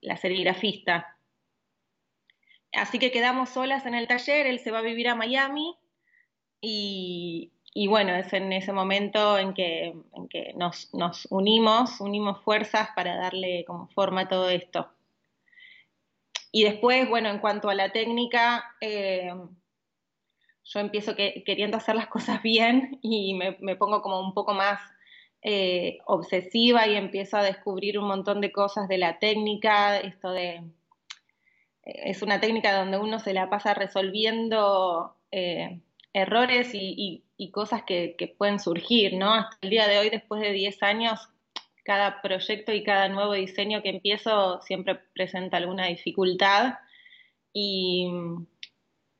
la 0.00 0.16
serigrafista. 0.16 1.16
Así 2.72 2.98
que 2.98 3.12
quedamos 3.12 3.50
solas 3.50 3.86
en 3.86 3.94
el 3.94 4.08
taller, 4.08 4.46
él 4.46 4.58
se 4.58 4.72
va 4.72 4.80
a 4.80 4.82
vivir 4.82 5.08
a 5.08 5.14
Miami 5.14 5.76
y, 6.60 7.52
bueno, 7.88 8.14
es 8.14 8.32
en 8.32 8.54
ese 8.54 8.72
momento 8.72 9.38
en 9.38 9.52
que, 9.52 9.94
nos, 10.54 10.88
unimos, 11.28 12.00
unimos 12.00 12.40
fuerzas 12.40 12.88
para 12.96 13.16
darle 13.16 13.66
como 13.66 13.88
forma 13.88 14.22
a 14.22 14.28
todo 14.28 14.48
esto. 14.48 14.88
Y 16.50 16.64
después, 16.64 17.06
bueno, 17.06 17.28
en 17.28 17.38
cuanto 17.38 17.68
a 17.68 17.74
la 17.74 17.92
técnica, 17.92 18.64
eh, 18.80 19.30
yo 20.64 20.80
empiezo 20.80 21.14
queriendo 21.14 21.76
hacer 21.76 21.96
las 21.96 22.06
cosas 22.16 22.42
bien 22.42 22.98
y 23.02 23.34
me, 23.34 23.76
pongo 23.76 24.00
como 24.00 24.20
un 24.20 24.32
poco 24.32 24.54
más 24.54 24.80
eh, 25.42 25.98
obsesiva 26.06 26.88
y 26.88 26.96
empiezo 26.96 27.36
a 27.36 27.42
descubrir 27.42 27.98
un 27.98 28.08
montón 28.08 28.40
de 28.40 28.52
cosas 28.52 28.88
de 28.88 28.96
la 28.96 29.18
técnica, 29.18 29.98
esto 29.98 30.30
de... 30.30 30.62
Es 31.82 32.22
una 32.22 32.40
técnica 32.40 32.74
donde 32.74 32.96
uno 32.96 33.18
se 33.18 33.34
la 33.34 33.50
pasa 33.50 33.74
resolviendo 33.74 35.14
errores 36.14 36.70
y, 36.72 37.25
cosas 37.50 37.82
que, 37.84 38.34
pueden 38.38 38.58
surgir, 38.58 39.14
¿no? 39.14 39.34
Hasta 39.34 39.58
el 39.62 39.70
día 39.70 39.88
de 39.88 39.98
hoy, 39.98 40.10
después 40.10 40.40
de 40.40 40.52
10 40.52 40.82
años, 40.82 41.28
cada 41.84 42.20
proyecto 42.22 42.72
y 42.72 42.82
cada 42.82 43.08
nuevo 43.08 43.34
diseño 43.34 43.82
que 43.82 43.90
empiezo 43.90 44.60
siempre 44.62 44.96
presenta 45.14 45.56
alguna 45.56 45.86
dificultad 45.86 46.74
y, 47.52 48.08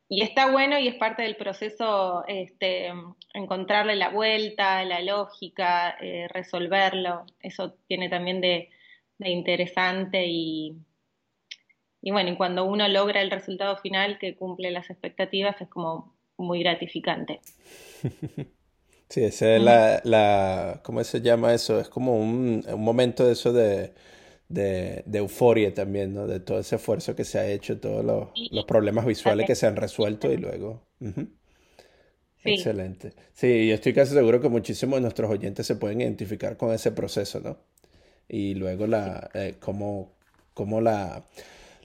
está 0.09 0.51
bueno 0.51 0.79
y 0.79 0.89
es 0.89 0.95
parte 0.97 1.23
del 1.23 1.37
proceso 1.37 2.25
este, 2.27 2.93
encontrarle 3.35 3.97
la 3.97 4.11
vuelta, 4.11 4.85
la 4.85 5.01
lógica, 5.01 5.97
eh, 6.01 6.29
resolverlo. 6.29 7.25
Eso 7.41 7.75
tiene 7.87 8.09
también 8.09 8.41
de, 8.41 8.71
de 9.19 9.31
interesante 9.31 10.27
y, 10.27 10.77
y 12.03 12.11
bueno, 12.13 12.31
y 12.31 12.37
cuando 12.37 12.65
uno 12.65 12.87
logra 12.89 13.21
el 13.21 13.31
resultado 13.31 13.77
final 13.79 14.19
que 14.19 14.37
cumple 14.37 14.71
las 14.71 14.91
expectativas 14.91 15.61
es 15.61 15.69
como 15.69 16.15
muy 16.37 16.61
gratificante. 16.61 17.41
Sí, 19.09 19.23
esa 19.23 19.55
es 19.55 19.63
la, 19.63 20.01
la, 20.03 20.81
¿cómo 20.83 21.03
se 21.05 21.21
llama 21.21 21.55
eso? 21.55 21.79
Es 21.79 21.89
como 21.89 22.19
un, 22.19 22.65
un 22.67 22.83
momento 22.83 23.25
de 23.25 23.33
eso 23.35 23.53
de, 23.53 23.93
de, 24.49 25.05
euforia 25.13 25.73
también, 25.73 26.13
¿no? 26.15 26.27
De 26.27 26.41
todo 26.41 26.59
ese 26.59 26.77
esfuerzo 26.77 27.15
que 27.15 27.25
se 27.25 27.39
ha 27.39 27.47
hecho, 27.47 27.79
todos 27.79 28.05
los, 28.05 28.29
los 28.51 28.65
problemas 28.65 29.07
visuales 29.07 29.47
que 29.47 29.55
se 29.55 29.67
han 29.67 29.77
resuelto 29.77 30.33
y 30.33 30.37
luego... 30.37 30.83
Excelente. 32.45 33.13
Sí, 33.33 33.67
yo 33.69 33.75
estoy 33.75 33.93
casi 33.93 34.15
seguro 34.15 34.41
que 34.41 34.49
muchísimos 34.49 34.97
de 34.97 35.03
nuestros 35.03 35.31
oyentes 35.31 35.67
se 35.67 35.77
pueden 35.77 36.01
identificar 36.01 36.57
con 36.57 36.73
ese 36.73 36.93
proceso, 36.93 37.41
¿no? 37.41 37.59
Y 38.29 38.55
luego 38.55 38.87
la, 38.87 39.31
eh, 39.35 39.55
cómo, 39.59 40.13
cómo 40.55 40.81
la, 40.81 41.25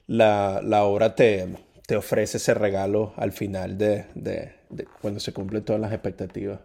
la, 0.07 0.61
la 0.63 0.83
obra 0.83 1.15
te, 1.15 1.47
te 1.87 1.95
ofrece 1.95 2.37
ese 2.37 2.53
regalo 2.53 3.13
al 3.15 3.31
final 3.31 3.77
de, 3.77 4.05
de, 4.15 4.53
de, 4.71 4.85
cuando 5.01 5.19
se 5.19 5.33
cumplen 5.33 5.63
todas 5.63 5.81
las 5.81 5.91
expectativas. 5.91 6.59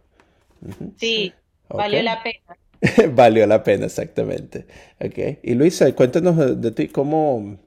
Sí, 0.96 1.32
valió 1.68 2.02
la 2.02 2.22
pena. 2.22 2.56
valió 3.14 3.46
la 3.46 3.62
pena, 3.62 3.86
exactamente. 3.86 4.66
Okay. 5.04 5.38
Y 5.42 5.54
Luisa, 5.54 5.94
cuéntanos 5.94 6.60
de, 6.60 6.70
ti, 6.70 6.88
¿cómo, 6.88 7.58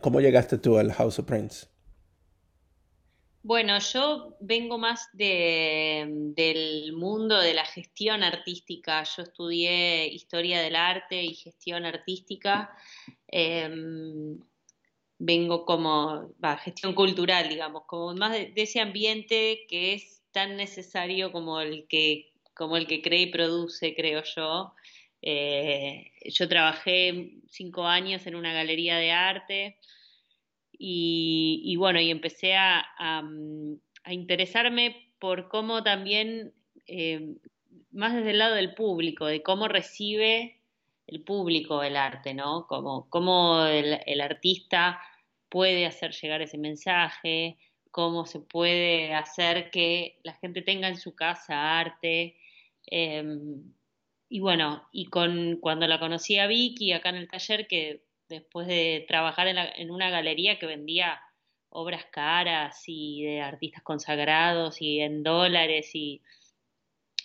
¿cómo 0.00 0.20
llegaste 0.20 0.58
tú 0.58 0.78
al 0.78 0.92
House 0.92 1.18
of 1.18 1.26
Prince? 1.26 1.66
Bueno, 3.42 3.78
yo 3.78 4.38
vengo 4.40 4.78
más 4.78 5.10
de, 5.12 6.06
del 6.34 6.94
mundo 6.94 7.38
de 7.38 7.52
la 7.52 7.66
gestión 7.66 8.22
artística. 8.22 9.04
Yo 9.04 9.22
estudié 9.22 10.06
historia 10.06 10.62
del 10.62 10.74
arte 10.76 11.22
y 11.22 11.34
gestión 11.34 11.84
artística. 11.84 12.70
Em, 13.28 14.38
vengo 15.18 15.64
como, 15.64 16.34
gestión 16.62 16.94
cultural, 16.94 17.48
digamos, 17.48 17.84
como 17.86 18.14
más 18.14 18.32
de, 18.32 18.52
ese 18.56 18.80
ambiente 18.80 19.64
que 19.68 19.94
es 19.94 20.22
tan 20.32 20.56
necesario 20.56 21.32
como 21.32 21.60
el 21.60 21.86
que, 21.88 22.32
como 22.54 22.76
el 22.76 22.86
que 22.86 23.02
cree 23.02 23.22
y 23.22 23.32
produce, 23.32 23.94
creo 23.94 24.22
yo. 24.36 24.74
Eh, 25.22 26.10
yo 26.26 26.48
trabajé 26.48 27.38
cinco 27.48 27.86
años 27.86 28.26
en 28.26 28.34
una 28.34 28.52
galería 28.52 28.96
de 28.98 29.12
arte 29.12 29.78
y, 30.76 31.76
bueno, 31.76 32.00
y 32.00 32.10
empecé 32.10 32.54
a, 32.56 32.84
interesarme 34.06 35.14
por 35.18 35.48
cómo 35.48 35.82
también, 35.82 36.52
eh, 36.86 37.36
más 37.90 38.14
desde 38.14 38.32
el 38.32 38.38
lado 38.38 38.54
del 38.56 38.74
público, 38.74 39.24
de 39.26 39.42
cómo 39.42 39.66
recibe 39.66 40.60
el 41.14 41.22
público 41.22 41.82
el 41.82 41.96
arte, 41.96 42.34
¿no? 42.34 42.66
Como, 42.66 43.08
cómo 43.08 43.64
el, 43.66 44.20
artista 44.20 45.00
puede 45.48 45.86
hacer 45.86 46.12
llegar 46.12 46.42
ese 46.42 46.58
mensaje, 46.58 47.58
cómo 47.90 48.26
se 48.26 48.40
puede 48.40 49.14
hacer 49.14 49.70
que 49.70 50.18
la 50.24 50.34
gente 50.34 50.62
tenga 50.62 50.88
en 50.88 50.96
su 50.96 51.14
casa 51.14 51.78
arte. 51.78 52.36
Em, 52.86 53.72
y 54.28 54.40
bueno, 54.40 54.88
y 54.92 55.06
con 55.06 55.58
cuando 55.60 55.86
la 55.86 56.00
conocí 56.00 56.38
a 56.38 56.46
Vicky 56.46 56.92
acá 56.92 57.10
en 57.10 57.16
el 57.16 57.28
taller, 57.28 57.66
que 57.68 58.04
después 58.28 58.66
de 58.66 59.04
trabajar 59.08 59.46
en 59.48 59.90
una 59.90 60.10
galería 60.10 60.58
que 60.58 60.66
vendía 60.66 61.20
obras 61.68 62.06
caras 62.06 62.84
y 62.86 63.22
de 63.24 63.40
artistas 63.42 63.82
consagrados 63.82 64.80
y 64.80 65.00
en 65.00 65.22
dólares 65.22 65.90
y 65.94 66.22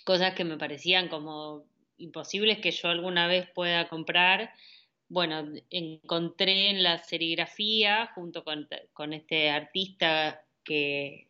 cosas 0.04 0.34
que 0.34 0.44
me 0.44 0.58
parecían 0.58 1.08
como 1.08 1.66
imposibles 2.00 2.60
que 2.60 2.72
yo 2.72 2.90
alguna 2.90 3.28
vez 3.28 3.48
pueda 3.54 3.88
comprar. 3.88 4.54
Bueno, 5.08 5.46
encontré 5.70 6.70
en 6.70 6.84
la 6.84 7.00
serigrafía, 7.00 8.12
junto 8.16 8.44
con, 8.44 8.68
con 8.94 9.14
este 9.14 9.50
artista 9.50 10.44
que, 10.64 11.28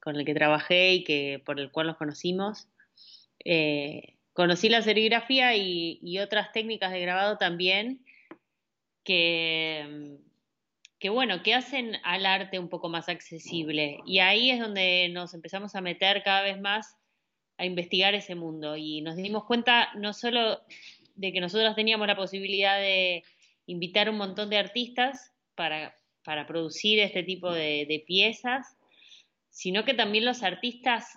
con 0.00 0.16
el 0.16 0.24
que 0.24 0.34
trabajé 0.34 0.94
y 0.94 1.04
que, 1.04 1.42
por 1.44 1.58
el 1.58 1.70
cual 1.70 1.88
nos 1.88 1.96
conocimos, 1.96 2.68
eh, 3.44 4.16
conocí 4.32 4.68
la 4.68 4.82
serigrafía 4.82 5.56
y, 5.56 5.98
y, 6.02 6.18
otras 6.18 6.52
técnicas 6.52 6.92
de 6.92 7.00
grabado 7.00 7.38
también 7.38 8.04
que, 9.04 10.18
que, 10.98 11.08
bueno, 11.10 11.42
que 11.42 11.54
hacen 11.54 11.96
al 12.02 12.26
arte 12.26 12.58
un 12.58 12.68
poco 12.68 12.88
más 12.88 13.08
accesible. 13.08 14.00
Y 14.06 14.18
ahí 14.18 14.50
es 14.50 14.60
donde 14.60 15.08
nos 15.12 15.34
empezamos 15.34 15.74
a 15.74 15.80
meter 15.80 16.22
cada 16.22 16.42
vez 16.42 16.60
más 16.60 16.96
a 17.56 17.64
investigar 17.64 18.14
ese 18.14 18.34
mundo. 18.34 18.76
Y 18.76 19.00
nos 19.00 19.16
dimos 19.16 19.44
cuenta 19.44 19.90
no 19.94 20.12
solo 20.12 20.60
de 21.14 21.32
que 21.32 21.40
nosotros 21.40 21.74
teníamos 21.74 22.06
la 22.06 22.16
posibilidad 22.16 22.78
de 22.78 23.24
invitar 23.66 24.10
un 24.10 24.16
montón 24.16 24.50
de 24.50 24.58
artistas 24.58 25.32
para, 25.54 25.96
para 26.24 26.46
producir 26.46 26.98
este 26.98 27.22
tipo 27.22 27.52
de, 27.52 27.86
de, 27.88 28.04
piezas, 28.06 28.76
sino 29.50 29.84
que 29.84 29.94
también 29.94 30.24
los 30.24 30.42
artistas 30.42 31.16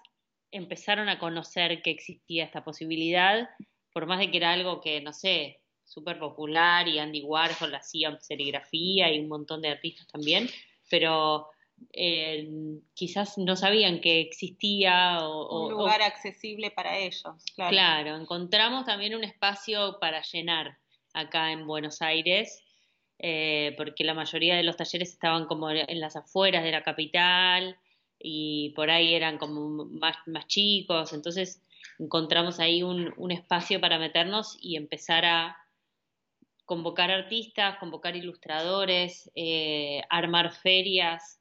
empezaron 0.51 1.09
a 1.09 1.19
conocer 1.19 1.81
que 1.81 1.91
existía 1.91 2.45
esta 2.45 2.63
posibilidad, 2.63 3.49
por 3.91 4.05
más 4.05 4.19
de 4.19 4.31
que 4.31 4.37
era 4.37 4.53
algo 4.53 4.79
que, 4.79 5.01
no 5.01 5.11
sé, 5.11 5.59
súper 5.83 6.19
popular 6.19 6.87
y 6.87 6.99
Andy 6.99 7.21
Warhol 7.21 7.73
hacía 7.73 8.17
serigrafía 8.19 9.11
y 9.11 9.19
un 9.19 9.29
montón 9.29 9.61
de 9.61 9.69
artistas 9.69 10.07
también, 10.07 10.47
pero 10.89 11.49
eh, 11.93 12.49
quizás 12.93 13.37
no 13.37 13.55
sabían 13.55 14.01
que 14.01 14.19
existía 14.21 15.19
o, 15.21 15.65
un 15.65 15.71
lugar 15.71 16.01
accesible 16.01 16.71
para 16.71 16.97
ellos. 16.97 17.23
Claro. 17.55 17.71
claro, 17.71 18.15
encontramos 18.17 18.85
también 18.85 19.15
un 19.15 19.23
espacio 19.23 19.97
para 19.99 20.21
llenar 20.21 20.77
acá 21.13 21.51
en 21.51 21.65
Buenos 21.65 22.01
Aires, 22.01 22.63
eh, 23.19 23.73
porque 23.77 24.03
la 24.03 24.13
mayoría 24.13 24.55
de 24.55 24.63
los 24.63 24.77
talleres 24.77 25.09
estaban 25.09 25.45
como 25.45 25.71
en 25.71 25.99
las 25.99 26.15
afueras 26.15 26.63
de 26.63 26.71
la 26.71 26.83
capital 26.83 27.77
y 28.19 28.71
por 28.75 28.89
ahí 28.89 29.13
eran 29.13 29.37
como 29.37 29.85
más, 29.85 30.17
más 30.27 30.47
chicos, 30.47 31.13
entonces 31.13 31.63
encontramos 31.99 32.59
ahí 32.59 32.83
un, 32.83 33.13
un 33.17 33.31
espacio 33.31 33.81
para 33.81 33.97
meternos 33.97 34.57
y 34.61 34.75
empezar 34.75 35.25
a 35.25 35.57
convocar 36.67 37.09
artistas, 37.09 37.77
convocar 37.77 38.17
ilustradores, 38.17 39.31
eh, 39.35 40.01
armar 40.09 40.51
ferias, 40.51 41.36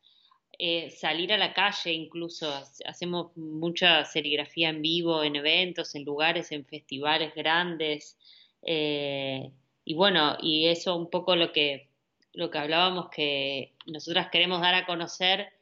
eh, 0.58 0.90
salir 0.90 1.32
a 1.32 1.38
la 1.38 1.52
calle 1.52 1.92
incluso, 1.92 2.52
hacemos 2.86 3.36
mucha 3.36 4.04
serigrafía 4.04 4.70
en 4.70 4.82
vivo, 4.82 5.22
en 5.22 5.36
eventos, 5.36 5.94
en 5.94 6.04
lugares, 6.04 6.52
en 6.52 6.64
festivales 6.64 7.34
grandes. 7.34 8.16
Eh, 8.62 9.50
y 9.84 9.94
bueno, 9.94 10.36
y 10.40 10.66
eso 10.66 10.96
un 10.96 11.10
poco 11.10 11.36
lo 11.36 11.52
que, 11.52 11.90
lo 12.32 12.50
que 12.50 12.58
hablábamos, 12.58 13.10
que 13.10 13.74
nosotras 13.86 14.30
queremos 14.30 14.60
dar 14.60 14.74
a 14.74 14.86
conocer 14.86 15.52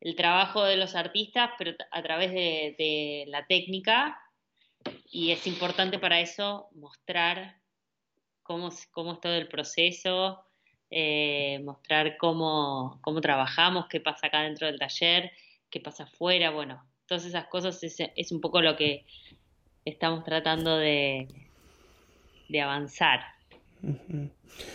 el 0.00 0.16
trabajo 0.16 0.64
de 0.64 0.76
los 0.76 0.94
artistas, 0.94 1.50
pero 1.58 1.72
a 1.90 2.02
través 2.02 2.32
de, 2.32 2.74
de 2.78 3.24
la 3.28 3.46
técnica, 3.46 4.18
y 5.10 5.30
es 5.30 5.46
importante 5.46 5.98
para 5.98 6.20
eso 6.20 6.68
mostrar 6.72 7.60
cómo, 8.42 8.70
cómo 8.90 9.12
es 9.14 9.20
todo 9.20 9.34
el 9.34 9.48
proceso, 9.48 10.44
eh, 10.90 11.60
mostrar 11.64 12.16
cómo, 12.16 12.98
cómo 13.02 13.20
trabajamos, 13.20 13.86
qué 13.88 14.00
pasa 14.00 14.26
acá 14.26 14.42
dentro 14.42 14.66
del 14.66 14.78
taller, 14.78 15.30
qué 15.70 15.80
pasa 15.80 16.04
afuera, 16.04 16.50
bueno, 16.50 16.84
todas 17.06 17.24
esas 17.24 17.46
cosas 17.46 17.80
es, 17.82 18.32
un 18.32 18.40
poco 18.40 18.60
lo 18.60 18.76
que 18.76 19.04
estamos 19.84 20.24
tratando 20.24 20.76
de, 20.76 21.28
de 22.48 22.60
avanzar. 22.60 23.20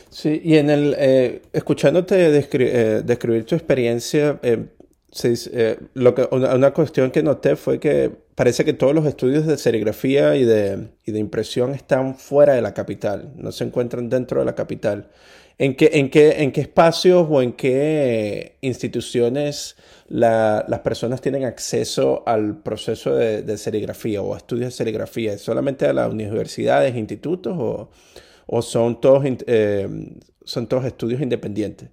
Sí, 0.09 0.41
y 0.43 0.55
en 0.55 0.69
el, 0.69 0.95
eh, 0.97 1.41
escuchándote 1.53 2.27
eh, 2.27 3.01
describir 3.03 3.45
tu 3.45 3.55
experiencia, 3.55 4.39
eh, 4.41 4.65
eh, 5.23 5.79
lo 5.93 6.13
que, 6.13 6.27
una, 6.31 6.55
una, 6.55 6.71
cuestión 6.71 7.09
que 7.09 7.23
noté 7.23 7.55
fue 7.55 7.79
que 7.79 8.11
parece 8.35 8.65
que 8.65 8.73
todos 8.73 8.93
los 8.93 9.05
estudios 9.05 9.45
de 9.45 9.57
serigrafía 9.57 10.35
y 10.35 10.43
de, 10.43 10.89
y 11.05 11.11
de 11.13 11.19
impresión 11.19 11.73
están 11.73 12.15
fuera 12.15 12.53
de 12.53 12.61
la 12.61 12.73
capital, 12.73 13.31
no 13.37 13.51
se 13.51 13.63
encuentran 13.63 14.09
dentro 14.09 14.39
de 14.39 14.45
la 14.45 14.55
capital. 14.55 15.09
¿En 15.57 15.75
qué, 15.75 15.89
en 15.93 16.09
qué, 16.09 16.43
en 16.43 16.51
qué 16.51 16.61
espacios 16.61 17.27
o 17.29 17.41
en 17.41 17.53
qué 17.53 18.57
instituciones 18.59 19.77
la, 20.07 20.65
las 20.67 20.79
personas 20.81 21.21
tienen 21.21 21.45
acceso 21.45 22.23
al 22.27 22.61
proceso 22.61 23.15
de, 23.15 23.57
serigrafía 23.57 24.21
o 24.21 24.35
estudios 24.35 24.67
de 24.67 24.71
serigrafía? 24.71 25.37
¿Solamente 25.37 25.85
a 25.85 25.93
las 25.93 26.11
universidades, 26.11 26.95
institutos 26.95 27.55
o, 27.57 27.89
o 28.47 28.61
son, 28.61 28.99
todos, 28.99 29.23
eh, 29.47 29.87
son 30.43 30.67
todos 30.67 30.83
estudios 30.83 31.21
independientes? 31.21 31.89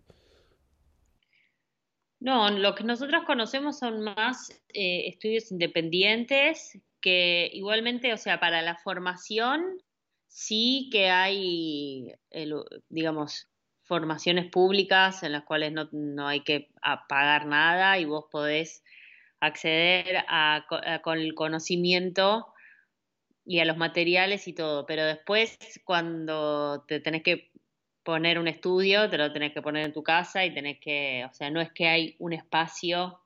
No, 2.18 2.50
lo 2.50 2.74
que 2.74 2.82
nosotros 2.82 3.22
conocemos 3.26 3.78
son 3.78 4.02
más 4.02 4.50
eh, 4.74 5.08
estudios 5.08 5.52
independientes 5.52 6.80
que 7.00 7.48
igualmente, 7.52 8.12
o 8.12 8.16
sea, 8.16 8.40
para 8.40 8.62
la 8.62 8.76
formación 8.76 9.62
sí 10.26 10.88
que 10.90 11.10
hay, 11.10 12.12
el, 12.30 12.54
digamos, 12.88 13.51
formaciones 13.92 14.50
públicas 14.50 15.22
en 15.22 15.32
las 15.32 15.44
cuales 15.44 15.70
no, 15.70 15.86
no 15.92 16.26
hay 16.26 16.40
que 16.40 16.70
pagar 17.10 17.44
nada 17.44 17.98
y 17.98 18.06
vos 18.06 18.24
podés 18.30 18.82
acceder 19.38 20.24
a, 20.28 20.64
a, 20.70 21.02
con 21.02 21.18
el 21.18 21.34
conocimiento 21.34 22.54
y 23.44 23.58
a 23.58 23.66
los 23.66 23.76
materiales 23.76 24.48
y 24.48 24.54
todo, 24.54 24.86
pero 24.86 25.04
después 25.04 25.58
cuando 25.84 26.86
te 26.88 27.00
tenés 27.00 27.22
que 27.22 27.50
poner 28.02 28.38
un 28.38 28.48
estudio, 28.48 29.10
te 29.10 29.18
lo 29.18 29.30
tenés 29.30 29.52
que 29.52 29.60
poner 29.60 29.84
en 29.84 29.92
tu 29.92 30.02
casa 30.02 30.42
y 30.46 30.54
tenés 30.54 30.78
que, 30.80 31.26
o 31.30 31.34
sea, 31.34 31.50
no 31.50 31.60
es 31.60 31.70
que 31.70 31.86
hay 31.86 32.16
un 32.18 32.32
espacio 32.32 33.20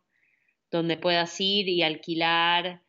donde 0.73 0.97
puedas 0.97 1.41
ir 1.41 1.69
y 1.69 1.85
alquilar 1.85 2.83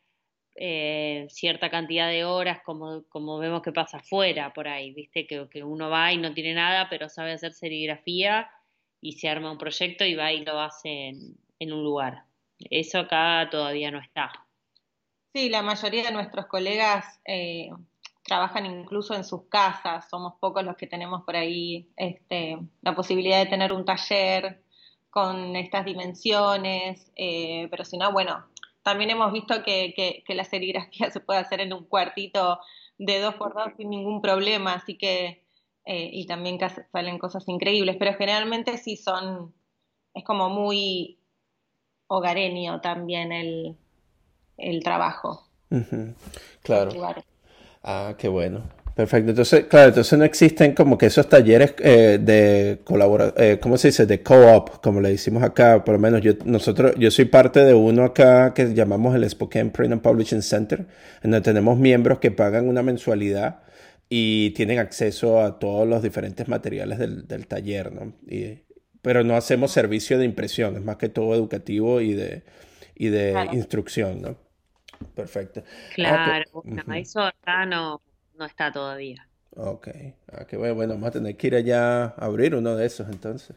eh, 0.60 1.26
cierta 1.30 1.70
cantidad 1.70 2.08
de 2.08 2.24
horas, 2.24 2.60
como, 2.64 3.04
como 3.08 3.38
vemos 3.38 3.62
que 3.62 3.72
pasa 3.72 3.98
afuera 3.98 4.52
por 4.52 4.66
ahí, 4.66 4.92
viste, 4.92 5.26
que, 5.26 5.62
uno 5.62 5.88
va 5.88 6.12
y 6.12 6.16
no 6.16 6.34
tiene 6.34 6.54
nada, 6.54 6.88
pero 6.90 7.08
sabe 7.08 7.32
hacer 7.32 7.52
serigrafía 7.52 8.50
y 9.00 9.12
se 9.12 9.28
arma 9.28 9.52
un 9.52 9.58
proyecto 9.58 10.04
y 10.04 10.14
va 10.14 10.32
y 10.32 10.44
lo 10.44 10.60
hace 10.60 11.08
en, 11.08 11.36
en 11.60 11.72
un 11.72 11.84
lugar. 11.84 12.24
Eso 12.58 12.98
acá 12.98 13.48
todavía 13.50 13.90
no 13.90 14.00
está. 14.00 14.32
Sí, 15.32 15.48
la 15.48 15.62
mayoría 15.62 16.02
de 16.02 16.12
nuestros 16.12 16.46
colegas 16.46 17.20
eh, 17.24 17.70
trabajan 18.24 18.66
incluso 18.66 19.14
en 19.14 19.24
sus 19.24 19.44
casas, 19.48 20.08
somos 20.08 20.34
pocos 20.40 20.64
los 20.64 20.76
que 20.76 20.86
tenemos 20.86 21.22
por 21.24 21.36
ahí 21.36 21.88
este, 21.96 22.58
la 22.82 22.94
posibilidad 22.94 23.38
de 23.38 23.50
tener 23.50 23.72
un 23.72 23.84
taller 23.84 24.62
con 25.10 25.56
estas 25.56 25.84
dimensiones, 25.84 27.10
eh, 27.16 27.68
pero 27.70 27.84
si 27.84 27.96
no, 27.96 28.12
bueno, 28.12 28.44
también 28.88 29.10
hemos 29.10 29.32
visto 29.32 29.62
que, 29.62 29.92
que, 29.94 30.24
que, 30.26 30.34
la 30.34 30.44
serigrafía 30.44 31.10
se 31.10 31.20
puede 31.20 31.40
hacer 31.40 31.60
en 31.60 31.74
un 31.74 31.84
cuartito 31.84 32.58
de 32.96 33.20
dos 33.20 33.34
por 33.34 33.54
dos 33.54 33.72
sin 33.76 33.90
ningún 33.90 34.22
problema, 34.22 34.74
así 34.74 34.96
que, 34.96 35.44
eh, 35.84 36.10
y 36.12 36.26
también 36.26 36.58
salen 36.90 37.18
cosas 37.18 37.46
increíbles, 37.48 37.96
pero 37.98 38.14
generalmente 38.14 38.78
sí 38.78 38.96
son, 38.96 39.54
es 40.14 40.24
como 40.24 40.48
muy 40.48 41.20
hogareño 42.06 42.80
también 42.80 43.30
el, 43.30 43.76
el 44.56 44.82
trabajo. 44.82 45.46
Uh 45.70 45.76
-huh. 45.76 46.14
Claro. 46.62 46.90
Ah, 47.82 48.14
qué 48.18 48.28
bueno. 48.28 48.62
Perfecto. 48.98 49.30
Entonces, 49.30 49.66
claro, 49.66 49.90
entonces 49.90 50.18
no 50.18 50.24
existen 50.24 50.74
como 50.74 50.98
que 50.98 51.06
esos 51.06 51.28
talleres 51.28 51.72
eh, 51.78 52.18
de 52.20 52.80
colaboración, 52.82 53.34
eh, 53.36 53.60
¿cómo 53.60 53.76
se 53.76 53.88
dice? 53.88 54.06
De 54.06 54.24
co-op, 54.24 54.80
como 54.82 55.00
le 55.00 55.10
decimos 55.10 55.44
acá. 55.44 55.84
Por 55.84 55.94
lo 55.94 56.00
menos 56.00 56.20
yo, 56.20 56.32
nosotros, 56.44 56.94
yo 56.98 57.08
soy 57.12 57.26
parte 57.26 57.60
de 57.64 57.74
uno 57.74 58.02
acá 58.02 58.52
que 58.54 58.74
llamamos 58.74 59.14
el 59.14 59.30
Spokane 59.30 59.70
Print 59.70 59.92
and 59.92 60.02
Publishing 60.02 60.42
Center, 60.42 60.80
en 61.22 61.30
donde 61.30 61.42
tenemos 61.42 61.78
miembros 61.78 62.18
que 62.18 62.32
pagan 62.32 62.66
una 62.66 62.82
mensualidad 62.82 63.60
y 64.08 64.50
tienen 64.54 64.80
acceso 64.80 65.42
a 65.42 65.60
todos 65.60 65.86
los 65.86 66.02
diferentes 66.02 66.48
materiales 66.48 66.98
del, 66.98 67.28
del 67.28 67.46
taller, 67.46 67.92
¿no? 67.92 68.14
Y, 68.28 68.64
pero 69.00 69.22
no 69.22 69.36
hacemos 69.36 69.70
servicio 69.70 70.18
de 70.18 70.24
impresión, 70.24 70.74
es 70.74 70.82
más 70.82 70.96
que 70.96 71.08
todo 71.08 71.36
educativo 71.36 72.00
y 72.00 72.14
de, 72.14 72.42
y 72.96 73.10
de 73.10 73.30
claro. 73.30 73.52
instrucción, 73.54 74.22
¿no? 74.22 74.36
Perfecto. 75.14 75.62
Claro, 75.94 76.32
ah, 76.32 76.62
que, 76.64 76.70
no, 76.70 76.82
-huh. 76.82 77.00
eso 77.00 77.20
acá 77.20 77.64
no, 77.64 78.00
no 78.38 78.44
está 78.44 78.72
todavía. 78.72 79.28
Ok, 79.56 79.88
ah, 80.32 80.46
qué 80.46 80.56
bueno, 80.56 80.74
bueno, 80.74 80.94
vamos 80.94 81.08
a 81.08 81.12
tener 81.12 81.36
que 81.36 81.48
ir 81.48 81.54
allá 81.56 82.04
a 82.04 82.26
abrir 82.26 82.54
uno 82.54 82.76
de 82.76 82.86
esos 82.86 83.08
entonces. 83.08 83.56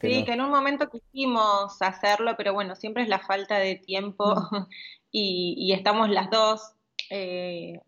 sí, 0.00 0.24
que 0.24 0.32
en 0.32 0.40
un 0.40 0.50
momento 0.50 0.88
quisimos 0.88 1.80
hacerlo, 1.82 2.34
pero 2.36 2.54
bueno, 2.54 2.74
siempre 2.76 3.02
es 3.02 3.08
la 3.08 3.18
falta 3.18 3.58
de 3.58 3.76
tiempo 3.76 4.34
mm. 4.50 4.66
y, 5.12 5.72
estamos 5.72 6.08
las 6.08 6.30
dos 6.30 6.72
eh, 7.10 7.80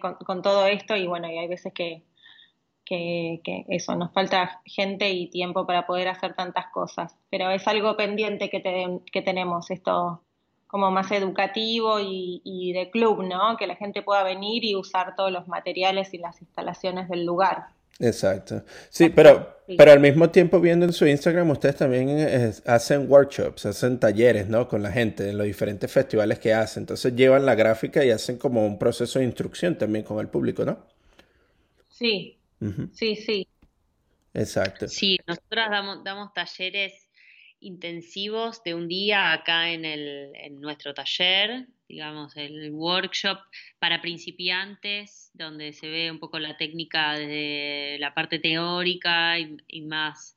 con, 0.00 0.42
todo 0.42 0.66
esto 0.66 0.96
y 0.96 1.06
bueno, 1.06 1.30
y 1.30 1.38
hay 1.38 1.46
veces 1.46 1.72
que, 1.72 2.02
que, 2.84 3.40
eso, 3.68 3.94
nos 3.94 4.12
falta 4.12 4.60
gente 4.64 5.10
y 5.10 5.30
tiempo 5.30 5.66
para 5.66 5.86
poder 5.86 6.08
hacer 6.08 6.34
tantas 6.34 6.66
cosas, 6.72 7.16
pero 7.30 7.50
es 7.50 7.66
algo 7.68 7.96
pendiente 7.96 8.50
que, 8.50 8.62
que 9.12 9.22
tenemos, 9.22 9.70
esto 9.70 10.23
como 10.74 10.90
más 10.90 11.12
educativo 11.12 12.00
y, 12.00 12.42
y, 12.42 12.72
de 12.72 12.90
club, 12.90 13.22
¿no? 13.22 13.56
Que 13.56 13.68
la 13.68 13.76
gente 13.76 14.02
pueda 14.02 14.24
venir 14.24 14.64
y 14.64 14.74
usar 14.74 15.14
todos 15.14 15.30
los 15.30 15.46
materiales 15.46 16.12
y 16.14 16.18
las 16.18 16.42
instalaciones 16.42 17.08
del 17.08 17.24
lugar. 17.24 17.66
Exacto. 18.00 18.64
Sí, 18.90 19.08
pero, 19.08 19.56
pero 19.78 19.92
al 19.92 20.00
mismo 20.00 20.30
tiempo 20.30 20.58
viendo 20.58 20.84
en 20.84 20.92
su 20.92 21.06
Instagram, 21.06 21.48
ustedes 21.50 21.76
también 21.76 22.08
eh, 22.10 22.52
hacen 22.66 23.08
workshops, 23.08 23.66
hacen 23.66 24.00
talleres, 24.00 24.48
¿no? 24.48 24.66
Con 24.66 24.82
la 24.82 24.90
gente 24.90 25.30
en 25.30 25.38
los 25.38 25.46
diferentes 25.46 25.92
festivales 25.92 26.40
que 26.40 26.52
hacen. 26.52 26.82
Entonces 26.82 27.14
llevan 27.14 27.46
la 27.46 27.54
gráfica 27.54 28.04
y 28.04 28.10
hacen 28.10 28.36
como 28.36 28.66
un 28.66 28.76
proceso 28.76 29.20
de 29.20 29.26
instrucción 29.26 29.78
también 29.78 30.04
con 30.04 30.18
el 30.18 30.26
público, 30.26 30.64
¿no? 30.64 30.78
Sí, 31.88 32.36
sí, 32.94 33.14
sí. 33.14 33.46
Exacto. 34.32 34.88
Sí, 34.88 35.20
nosotros 35.24 35.66
damos, 35.70 36.02
damos 36.02 36.32
talleres 36.32 37.03
intensivos 37.64 38.62
de 38.62 38.74
un 38.74 38.88
día 38.88 39.32
acá 39.32 39.70
en, 39.70 39.84
el, 39.84 40.32
en 40.34 40.60
nuestro 40.60 40.92
taller, 40.94 41.66
digamos, 41.88 42.36
el 42.36 42.70
workshop 42.70 43.38
para 43.78 44.00
principiantes, 44.00 45.30
donde 45.34 45.72
se 45.72 45.88
ve 45.88 46.10
un 46.10 46.18
poco 46.18 46.38
la 46.38 46.56
técnica 46.56 47.18
desde 47.18 47.98
la 47.98 48.14
parte 48.14 48.38
teórica 48.38 49.38
y, 49.38 49.82
más 49.82 50.36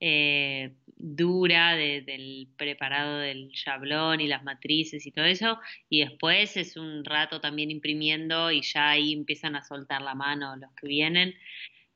eh, 0.00 0.74
dura 0.86 1.76
del 1.76 2.48
preparado 2.56 3.18
del 3.18 3.50
chablón 3.52 4.20
y 4.20 4.26
las 4.26 4.42
matrices 4.42 5.06
y 5.06 5.12
todo 5.12 5.24
eso, 5.24 5.58
y 5.88 6.00
después 6.00 6.56
es 6.56 6.76
un 6.76 7.04
rato 7.04 7.40
también 7.40 7.70
imprimiendo 7.70 8.50
y 8.50 8.62
ya 8.62 8.90
ahí 8.90 9.12
empiezan 9.12 9.56
a 9.56 9.62
soltar 9.62 10.02
la 10.02 10.14
mano 10.14 10.56
los 10.56 10.72
que 10.74 10.88
vienen. 10.88 11.34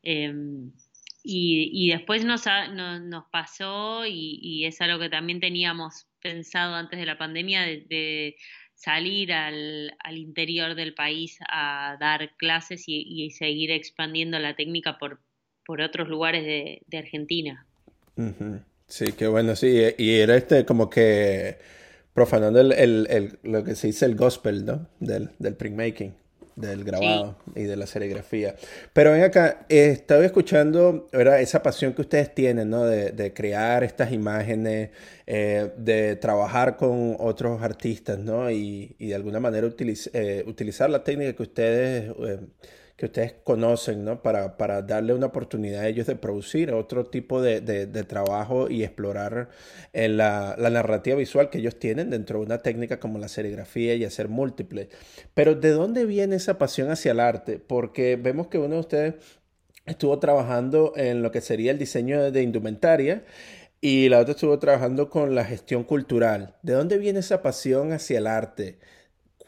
Em, 0.03 0.73
y, 1.23 1.91
después 1.91 2.25
nos, 2.25 2.45
nos 2.75 3.25
pasó, 3.31 4.07
y, 4.07 4.65
es 4.65 4.81
algo 4.81 4.99
que 4.99 5.09
también 5.09 5.41
teníamos 5.41 6.07
pensado 6.21 6.75
antes 6.75 6.99
de 6.99 7.07
la 7.07 7.19
pandemia, 7.19 7.63
de, 7.63 8.37
salir 8.75 9.33
al, 9.33 9.93
interior 10.13 10.77
del 10.77 10.95
país 10.95 11.39
a 11.49 11.97
dar 11.99 12.37
clases 12.37 12.85
y, 12.87 13.31
seguir 13.31 13.71
expandiendo 13.71 14.39
la 14.39 14.55
técnica 14.55 14.99
por, 14.99 15.21
otros 15.81 16.09
lugares 16.09 16.45
de, 16.45 16.99
Argentina. 16.99 17.67
Sí, 18.87 19.13
qué 19.19 19.27
bueno, 19.27 19.55
sí, 19.55 19.81
y 19.99 20.15
era 20.15 20.37
este 20.37 20.65
como 20.65 20.89
que 20.89 21.59
profanando 22.15 22.61
el, 22.61 23.39
lo 23.43 23.63
que 23.65 23.75
se 23.75 23.89
dice 23.89 24.07
el 24.07 24.17
gospel, 24.17 24.65
del 24.99 25.57
printmaking 25.57 26.15
del 26.61 26.85
grabado 26.85 27.37
y 27.55 27.65
de 27.65 27.77
la 27.77 27.87
serigrafía. 27.87 28.57
Pero 28.93 29.13
ven 29.13 29.23
acá, 29.23 29.67
eh, 29.69 29.91
estaba 29.93 30.25
escuchando 30.25 31.09
¿verdad? 31.13 31.41
esa 31.41 31.63
pasión 31.63 31.93
que 31.93 32.03
ustedes 32.03 32.35
tienen, 32.35 32.71
¿no? 32.71 32.85
De, 32.85 33.33
crear 33.35 33.85
estas 33.85 34.13
imágenes, 34.13 34.91
eh, 35.27 35.71
de 35.77 36.17
trabajar 36.17 36.77
con 36.77 37.17
otros 37.19 37.63
artistas, 37.63 38.19
¿no? 38.19 38.51
Y, 38.51 38.97
de 38.99 39.15
alguna 39.15 39.41
manera 39.41 39.69
eh, 40.13 40.45
utilizar 40.47 40.91
la 40.91 41.05
técnica 41.05 41.35
que 41.35 41.43
ustedes 41.43 42.13
que 42.99 43.07
ustedes 43.07 43.37
conocen, 43.45 44.05
¿no? 44.05 44.23
Para, 44.25 44.57
para, 44.57 44.83
darle 44.83 45.15
una 45.15 45.27
oportunidad 45.27 45.83
a 45.83 45.89
ellos 45.89 46.09
de 46.09 46.17
producir 46.17 46.73
otro 46.73 47.07
tipo 47.07 47.41
de, 47.41 47.61
de, 47.61 48.03
trabajo 48.03 48.69
y 48.69 48.83
explorar 48.83 49.51
en 49.93 50.17
la, 50.17 50.57
la, 50.59 50.69
narrativa 50.69 51.17
visual 51.17 51.49
que 51.49 51.59
ellos 51.59 51.79
tienen 51.79 52.11
dentro 52.11 52.41
de 52.41 52.47
una 52.47 52.59
técnica 52.59 52.99
como 52.99 53.21
la 53.21 53.29
serigrafía 53.29 53.95
y 53.95 54.05
hacer 54.05 54.29
múltiples. 54.29 54.89
Pero 55.33 55.55
¿de 55.55 55.71
dónde 55.71 56.07
viene 56.07 56.35
esa 56.35 56.59
pasión 56.59 56.91
hacia 56.91 57.13
el 57.13 57.21
arte? 57.21 57.61
Porque 57.61 58.17
vemos 58.17 58.49
que 58.49 58.59
uno 58.59 58.75
de 58.75 58.81
ustedes 58.81 59.15
estuvo 59.87 60.19
trabajando 60.19 60.93
en 60.97 61.23
lo 61.23 61.31
que 61.31 61.41
sería 61.41 61.71
el 61.71 61.79
diseño 61.79 62.33
de 62.33 62.43
indumentaria 62.43 63.23
y 63.81 64.09
la 64.09 64.19
otra 64.19 64.33
estuvo 64.33 64.59
trabajando 64.59 65.09
con 65.09 65.37
la 65.37 65.45
gestión 65.45 65.85
cultural. 65.85 66.57
¿De 66.63 66.73
dónde 66.73 66.99
viene 66.99 67.21
esa 67.21 67.43
pasión 67.43 67.93
hacia 67.93 68.19
el 68.19 68.27
arte? 68.27 68.81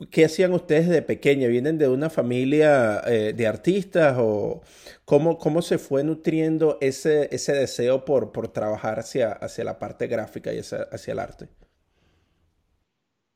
¿Qué 0.09 0.25
hacían 0.25 0.55
ustedes 0.55 0.89
de 0.89 1.03
pequeña? 1.03 1.49
¿Vienen 1.49 1.77
de 1.77 1.89
una 1.89 2.09
familia 2.09 3.03
eh, 3.07 3.35
de 3.35 3.47
artistas 3.47 4.17
o 4.19 4.63
cómo, 5.05 5.37
cómo 5.37 5.61
se 5.61 5.77
fue 5.79 6.03
nutriendo 6.05 6.79
ese, 6.81 7.29
ese 7.33 7.53
deseo 7.53 8.05
por, 8.07 8.33
por 8.33 8.49
trabajar 8.49 8.99
hacia, 8.99 9.33
hacia 9.33 9.65
la 9.65 9.79
parte 9.79 10.07
gráfica 10.07 10.55
y 10.55 10.61
hacia, 10.61 11.13
el 11.13 11.19
arte? 11.19 11.49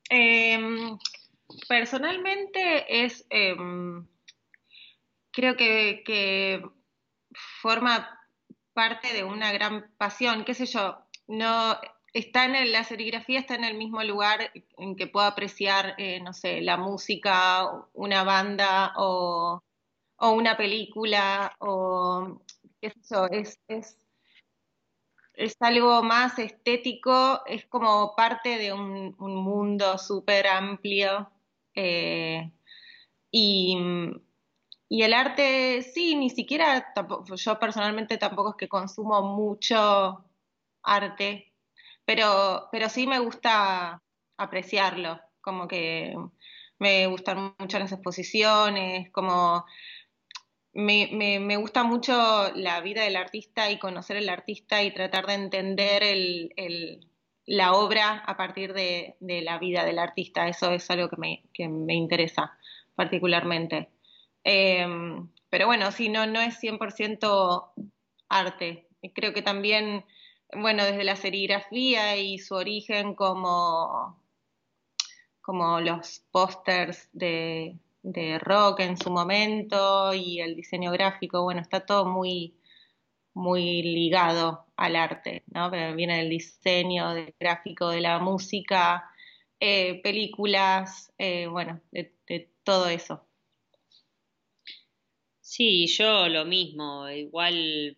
Em, 0.08 0.96
personalmente 1.68 3.04
es, 3.04 3.26
em, 3.28 4.06
creo 5.32 5.56
que, 5.56 6.02
que 6.06 6.62
forma 7.60 8.18
parte 8.72 9.12
de 9.12 9.22
una 9.22 9.52
gran 9.52 9.92
pasión, 9.98 10.44
qué 10.44 10.54
sé 10.54 10.64
yo, 10.64 10.98
no 11.26 11.78
está 12.14 12.44
en 12.44 12.72
la 12.72 12.84
serigrafía 12.84 13.40
está 13.40 13.56
en 13.56 13.64
el 13.64 13.76
mismo 13.76 14.02
lugar 14.04 14.52
en 14.78 14.96
que 14.96 15.08
puedo 15.08 15.26
apreciar, 15.26 15.94
eh, 15.98 16.20
no 16.20 16.32
sé, 16.32 16.60
la 16.62 16.76
música, 16.76 17.88
una 17.92 18.22
banda 18.24 18.94
o, 18.96 19.62
una 20.20 20.56
película 20.56 21.54
o 21.58 22.40
qué 22.80 22.90
sé 22.90 23.00
yo, 23.10 23.26
es, 23.26 23.60
es, 23.68 25.56
algo 25.60 26.02
más 26.02 26.38
estético, 26.38 27.44
es 27.46 27.66
como 27.66 28.14
parte 28.16 28.58
de 28.58 28.72
un, 28.72 29.14
mundo 29.18 29.98
súper 29.98 30.46
amplio 30.46 31.30
eh, 31.74 32.50
y, 33.30 33.76
el 34.88 35.12
arte, 35.12 35.82
sí, 35.82 36.14
ni 36.14 36.30
siquiera, 36.30 36.94
yo 37.36 37.58
personalmente 37.58 38.16
tampoco 38.18 38.50
es 38.50 38.56
que 38.56 38.68
consumo 38.68 39.22
mucho 39.22 40.24
arte, 40.82 41.53
pero, 42.04 42.68
pero 42.72 42.88
sí 42.88 43.06
me 43.06 43.18
gusta 43.18 44.02
apreciarlo, 44.36 45.20
como 45.40 45.68
que 45.68 46.14
me 46.78 47.06
gustan 47.06 47.54
mucho 47.58 47.78
las 47.78 47.92
exposiciones, 47.92 49.10
como 49.10 49.64
me, 50.74 51.08
me, 51.40 51.56
gusta 51.56 51.84
mucho 51.84 52.50
la 52.54 52.80
vida 52.80 53.02
del 53.04 53.16
artista 53.16 53.70
y 53.70 53.78
conocer 53.78 54.16
el 54.16 54.28
artista 54.28 54.82
y 54.82 54.92
tratar 54.92 55.26
de 55.26 55.34
entender 55.34 56.02
el, 56.02 56.52
el, 56.56 57.08
la 57.46 57.72
obra 57.72 58.24
a 58.26 58.36
partir 58.36 58.74
de, 58.74 59.16
de, 59.20 59.42
la 59.42 59.58
vida 59.58 59.84
del 59.84 60.00
artista. 60.00 60.48
Eso 60.48 60.72
es 60.72 60.90
algo 60.90 61.08
que 61.08 61.16
me, 61.16 61.44
que 61.52 61.68
me 61.68 61.94
interesa 61.94 62.58
particularmente. 62.96 63.90
Em, 64.42 65.28
pero 65.48 65.66
bueno, 65.66 65.92
sí, 65.92 66.08
no, 66.08 66.26
no 66.26 66.40
es 66.40 66.60
100% 66.60 67.72
arte. 68.28 68.88
Creo 69.14 69.32
que 69.32 69.42
también 69.42 70.04
bueno, 70.56 70.84
desde 70.84 71.04
la 71.04 71.16
serigrafía 71.16 72.16
y 72.16 72.38
su 72.38 72.54
origen 72.54 73.14
como, 73.14 74.20
como 75.40 75.80
los 75.80 76.20
pósters 76.30 77.08
de, 77.12 77.78
rock 78.40 78.80
en 78.80 78.96
su 78.96 79.10
momento 79.10 80.12
y 80.14 80.40
el 80.40 80.56
diseño 80.56 80.90
gráfico, 80.92 81.42
bueno, 81.42 81.60
está 81.60 81.86
todo 81.86 82.06
muy, 82.06 82.54
muy 83.34 83.82
ligado 83.82 84.66
al 84.76 84.96
arte, 84.96 85.44
¿no? 85.46 85.70
Viene 85.70 86.18
del 86.18 86.30
diseño, 86.30 87.14
del 87.14 87.34
gráfico, 87.38 87.90
de 87.90 88.00
la 88.00 88.18
música, 88.18 89.10
eh, 89.60 90.00
películas, 90.02 91.12
eh, 91.18 91.46
bueno, 91.46 91.80
de, 91.92 92.14
de 92.26 92.50
todo 92.64 92.88
eso. 92.88 93.26
Sí, 95.40 95.86
yo 95.86 96.28
lo 96.28 96.44
mismo, 96.44 97.08
igual 97.08 97.96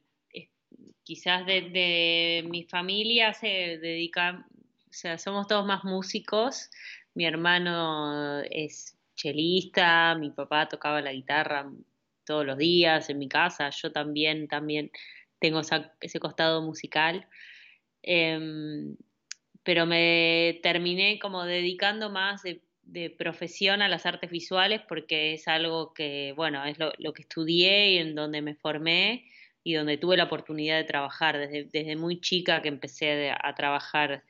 quizás 1.06 1.46
de, 1.46 2.44
mi 2.50 2.64
familia 2.64 3.32
se 3.32 3.78
dedica, 3.78 4.44
o 4.90 4.92
sea, 4.92 5.18
somos 5.18 5.46
todos 5.46 5.64
más 5.64 5.84
músicos. 5.84 6.68
Mi 7.14 7.24
hermano 7.24 8.42
es 8.50 8.98
chelista, 9.14 10.16
mi 10.16 10.30
papá 10.30 10.68
tocaba 10.68 11.00
la 11.00 11.12
guitarra 11.12 11.70
todos 12.24 12.44
los 12.44 12.58
días 12.58 13.08
en 13.08 13.18
mi 13.18 13.28
casa, 13.28 13.70
yo 13.70 13.92
también, 13.92 14.48
también 14.48 14.90
tengo 15.38 15.60
ese 16.00 16.18
costado 16.18 16.60
musical. 16.62 17.28
Em, 18.02 18.96
pero 19.62 19.86
me 19.86 20.58
terminé 20.60 21.20
como 21.20 21.44
dedicando 21.44 22.10
más 22.10 22.42
de, 22.42 22.62
profesión 23.18 23.82
a 23.82 23.88
las 23.88 24.06
artes 24.06 24.30
visuales 24.30 24.80
porque 24.88 25.34
es 25.34 25.48
algo 25.48 25.92
que, 25.92 26.32
bueno, 26.36 26.64
es 26.64 26.78
lo 26.78 27.12
que 27.12 27.22
estudié 27.22 27.92
y 27.92 27.98
en 27.98 28.14
donde 28.14 28.42
me 28.42 28.54
formé 28.54 29.24
y 29.66 29.74
donde 29.74 29.98
tuve 29.98 30.16
la 30.16 30.24
oportunidad 30.24 30.76
de 30.76 30.84
trabajar 30.84 31.38
desde, 31.38 31.64
desde 31.64 31.96
muy 31.96 32.20
chica 32.20 32.62
que 32.62 32.68
empecé 32.68 33.32
a 33.32 33.52
trabajar 33.56 34.22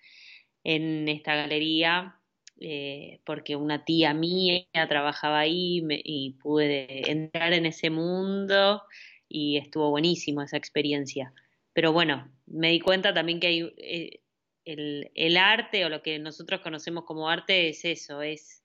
en 0.64 1.06
esta 1.08 1.34
galería, 1.34 2.18
eh, 2.58 3.20
porque 3.26 3.54
una 3.54 3.84
tía 3.84 4.14
mía 4.14 4.64
trabajaba 4.88 5.40
ahí 5.40 5.86
y 5.90 6.38
pude 6.42 7.10
entrar 7.10 7.52
en 7.52 7.66
ese 7.66 7.90
mundo 7.90 8.82
y 9.28 9.58
estuvo 9.58 9.90
buenísimo 9.90 10.40
esa 10.40 10.56
experiencia. 10.56 11.34
pero 11.74 11.92
bueno, 11.92 12.32
me 12.46 12.70
di 12.70 12.80
cuenta 12.80 13.12
también 13.12 13.38
que 13.38 13.46
hay 13.48 13.74
eh, 13.76 14.20
el, 14.64 15.10
el, 15.14 15.36
arte 15.36 15.84
o 15.84 15.90
lo 15.90 16.00
que 16.00 16.18
nosotros 16.18 16.62
conocemos 16.62 17.04
como 17.04 17.28
arte 17.28 17.68
es 17.68 17.84
eso, 17.84 18.22
es 18.22 18.64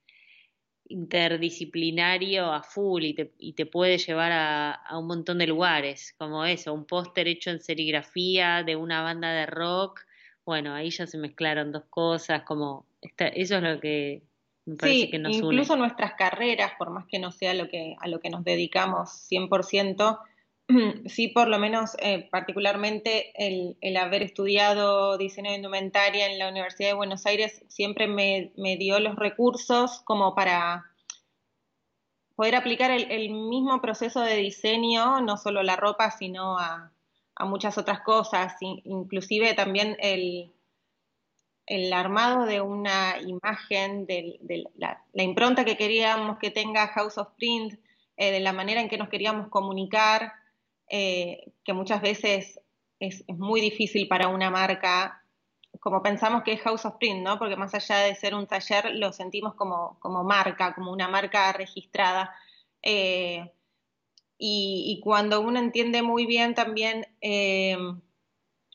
interdisciplinario 0.92 2.52
a 2.52 2.64
full 2.64 3.04
y 3.04 3.14
te, 3.14 3.34
y 3.38 3.54
te 3.54 3.66
puede 3.66 3.98
llevar 3.98 4.32
a, 4.32 4.72
a, 4.72 4.98
un 4.98 5.08
montón 5.08 5.38
de 5.38 5.48
lugares, 5.48 6.14
como 6.18 6.46
eso, 6.46 6.74
un 6.74 6.86
póster 6.86 7.28
hecho 7.28 7.50
en 7.50 7.60
serigrafía 7.60 8.64
de 8.64 8.76
una 8.76 9.02
banda 9.02 9.32
de 9.32 9.46
rock, 9.46 10.02
bueno, 10.46 10.74
ahí 10.74 10.90
ya 10.90 11.08
se 11.08 11.18
mezclaron 11.18 11.72
dos 11.72 11.84
cosas, 11.90 12.44
como 12.44 12.86
eso 13.18 13.58
es 13.58 13.64
lo 13.64 13.80
que 13.80 14.24
me 14.66 14.76
parece 14.76 15.10
que 15.10 15.20
nos 15.20 15.36
incluso 15.36 15.76
nuestras 15.76 16.14
carreras, 16.14 16.74
por 16.78 16.92
más 16.92 17.06
que 17.08 17.20
no 17.20 17.32
sea 17.32 17.54
lo 17.54 17.68
que, 17.68 17.96
a 18.00 18.08
lo 18.08 18.20
que 18.20 18.30
nos 18.30 18.44
dedicamos 18.44 19.10
100%, 19.30 20.20
sí, 21.08 21.28
por 21.30 21.48
lo 21.48 21.60
menos 21.60 21.96
eh, 22.00 22.28
particularmente 22.32 23.34
el, 23.36 23.98
haber 23.98 24.24
estudiado 24.24 25.18
diseño 25.18 25.52
de 25.52 25.58
indumentaria 25.58 26.28
en 26.28 26.40
la 26.40 26.50
Universidad 26.50 26.90
de 26.90 26.96
Buenos 26.96 27.26
Aires 27.26 27.64
siempre 27.68 28.08
me, 28.08 28.52
dio 28.78 29.00
los 29.00 29.16
recursos 29.16 30.02
como 30.04 30.36
para 30.36 30.86
poder 32.36 32.56
aplicar 32.56 32.92
el, 32.92 33.30
mismo 33.30 33.82
proceso 33.82 34.22
de 34.22 34.36
diseño, 34.36 35.22
no 35.22 35.38
solo 35.38 35.64
la 35.64 35.76
ropa, 35.76 36.12
sino 36.12 36.58
a, 36.58 36.92
a 37.36 37.46
muchas 37.46 37.78
otras 37.78 38.02
cosas, 38.02 38.56
inclusive 38.62 39.54
también 39.54 39.98
el, 40.00 40.52
el 41.66 41.94
armado 41.94 42.46
de 42.46 42.62
una 42.62 43.16
imagen, 43.22 44.06
de, 44.06 44.40
la, 44.76 45.02
impronta 45.14 45.66
que 45.66 45.78
queríamos 45.78 46.38
que 46.38 46.52
tenga 46.52 46.88
House 46.88 47.18
of 47.18 47.30
Print, 47.38 47.80
eh, 48.18 48.32
de 48.32 48.40
la 48.40 48.54
manera 48.54 48.82
en 48.82 48.90
que 48.90 48.98
nos 48.98 49.10
queríamos 49.10 49.48
comunicar, 49.48 50.34
eh, 50.92 51.54
que 51.64 51.72
muchas 51.72 52.02
veces 52.02 52.60
es, 53.00 53.24
es, 53.26 53.38
muy 53.38 53.62
difícil 53.62 54.10
para 54.10 54.28
una 54.28 54.52
marca, 54.52 55.24
como 55.80 56.04
pensamos 56.04 56.44
que 56.44 56.52
es 56.52 56.62
House 56.62 56.86
of 56.86 56.98
Print, 57.00 57.24
¿no? 57.24 57.40
Porque 57.40 57.56
más 57.56 57.74
allá 57.74 58.00
de 58.00 58.14
ser 58.14 58.36
un 58.36 58.46
taller, 58.46 58.94
lo 58.96 59.14
sentimos 59.14 59.56
como, 59.56 59.98
como 60.00 60.26
marca, 60.26 60.76
como 60.76 60.92
una 60.92 61.08
marca 61.08 61.54
registrada. 61.54 62.36
Eh, 62.84 63.50
y, 64.38 64.84
y, 64.88 65.00
cuando 65.00 65.40
uno 65.40 65.60
entiende 65.60 66.02
muy 66.02 66.26
bien 66.26 66.56
también 66.56 67.06
eh, 67.22 67.78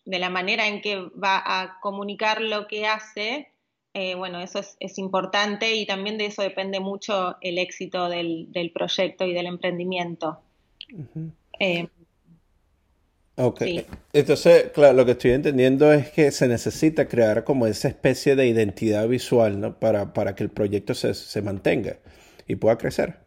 de 0.06 0.18
la 0.18 0.30
manera 0.30 0.68
en 0.68 0.80
que 0.80 1.00
va 1.00 1.42
a 1.44 1.80
comunicar 1.80 2.40
lo 2.40 2.66
que 2.66 2.86
hace, 2.86 3.52
eh, 3.92 4.14
bueno, 4.14 4.40
eso 4.40 4.60
es, 4.60 4.76
es, 4.80 4.96
importante 4.98 5.74
y 5.74 5.84
también 5.84 6.16
de 6.18 6.26
eso 6.26 6.40
depende 6.42 6.80
mucho 6.80 7.36
el 7.40 7.58
éxito 7.58 8.08
del, 8.08 8.50
del 8.52 8.70
proyecto 8.70 9.26
y 9.26 9.34
del 9.34 9.46
emprendimiento. 9.46 10.38
Uh 10.92 11.04
-huh. 11.14 11.32
eh, 11.58 11.88
Ok, 13.38 13.62
sí. 13.64 13.84
entonces, 14.14 14.70
claro, 14.72 14.94
lo 14.94 15.04
que 15.04 15.12
estoy 15.12 15.32
entendiendo 15.32 15.92
es 15.92 16.10
que 16.10 16.30
se 16.30 16.48
necesita 16.48 17.06
crear 17.06 17.44
como 17.44 17.66
esa 17.66 17.88
especie 17.88 18.34
de 18.34 18.46
identidad 18.46 19.06
visual, 19.06 19.60
¿no? 19.60 19.78
Para, 19.78 20.14
para 20.14 20.34
que 20.34 20.42
el 20.42 20.50
proyecto 20.50 20.94
se, 20.94 21.12
se 21.12 21.42
mantenga 21.42 21.98
y 22.48 22.56
pueda 22.56 22.78
crecer. 22.78 23.18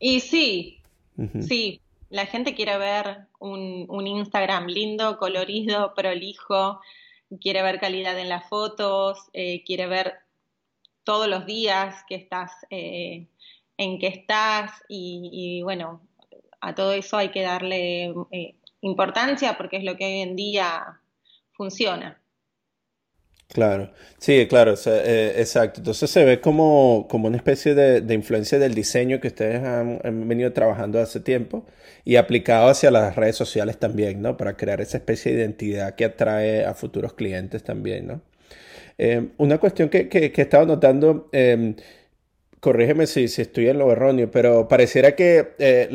Y 0.00 0.20
sí, 0.20 0.80
uh 1.16 1.22
-huh. 1.22 1.42
sí, 1.42 1.80
la 2.10 2.26
gente 2.26 2.54
quiere 2.54 2.78
ver 2.78 3.28
un, 3.38 3.86
un, 3.88 4.06
Instagram 4.06 4.66
lindo, 4.66 5.18
colorido, 5.18 5.94
prolijo, 5.94 6.80
quiere 7.40 7.62
ver 7.62 7.80
calidad 7.80 8.18
en 8.18 8.28
las 8.28 8.48
fotos, 8.48 9.18
eh, 9.32 9.62
quiere 9.64 9.86
ver 9.86 10.14
todos 11.04 11.28
los 11.28 11.46
días 11.46 12.04
que 12.08 12.16
estás, 12.16 12.52
eh, 12.70 13.28
en 13.76 13.98
que 13.98 14.08
estás 14.08 14.72
y, 14.88 15.30
y, 15.32 15.62
bueno, 15.62 16.00
a 16.60 16.74
todo 16.74 16.92
eso 16.92 17.16
hay 17.16 17.30
que 17.30 17.42
darle 17.42 18.14
eh, 18.32 18.56
importancia 18.86 19.56
porque 19.56 19.76
es 19.78 19.84
lo 19.84 19.96
que 19.96 20.06
hoy 20.06 20.20
en 20.20 20.36
día 20.36 21.00
funciona. 21.52 22.20
Claro, 23.48 23.92
sí, 24.18 24.46
claro, 24.48 24.74
eh, 24.86 25.34
exacto. 25.38 25.80
Entonces 25.80 26.10
se 26.10 26.24
ve 26.24 26.40
como, 26.40 27.06
como 27.08 27.28
una 27.28 27.36
especie 27.36 27.74
de, 27.74 28.00
de, 28.00 28.14
influencia 28.14 28.58
del 28.58 28.74
diseño 28.74 29.20
que 29.20 29.28
ustedes 29.28 29.62
han, 29.62 30.00
venido 30.28 30.52
trabajando 30.52 31.00
hace 31.00 31.20
tiempo 31.20 31.64
y 32.04 32.16
aplicado 32.16 32.68
hacia 32.68 32.90
las 32.90 33.14
redes 33.14 33.36
sociales 33.36 33.78
también, 33.78 34.20
¿no? 34.20 34.36
Para 34.36 34.56
crear 34.56 34.80
esa 34.80 34.98
especie 34.98 35.32
de 35.32 35.42
identidad 35.42 35.94
que 35.94 36.04
atrae 36.04 36.64
a 36.64 36.74
futuros 36.74 37.14
clientes 37.14 37.62
también, 37.62 38.08
¿no? 38.08 38.20
Eh, 38.98 39.28
una 39.38 39.58
cuestión 39.58 39.88
que, 39.90 40.08
que, 40.08 40.32
he 40.34 40.40
estado 40.42 40.66
notando, 40.66 41.28
eh, 41.32 41.76
corrígeme 42.66 43.06
si, 43.06 43.22
estoy 43.22 43.68
en 43.68 43.78
lo 43.78 43.92
erróneo, 43.92 44.28
pero 44.28 44.66
pareciera 44.66 45.14
que 45.14 45.54
eh, 45.60 45.88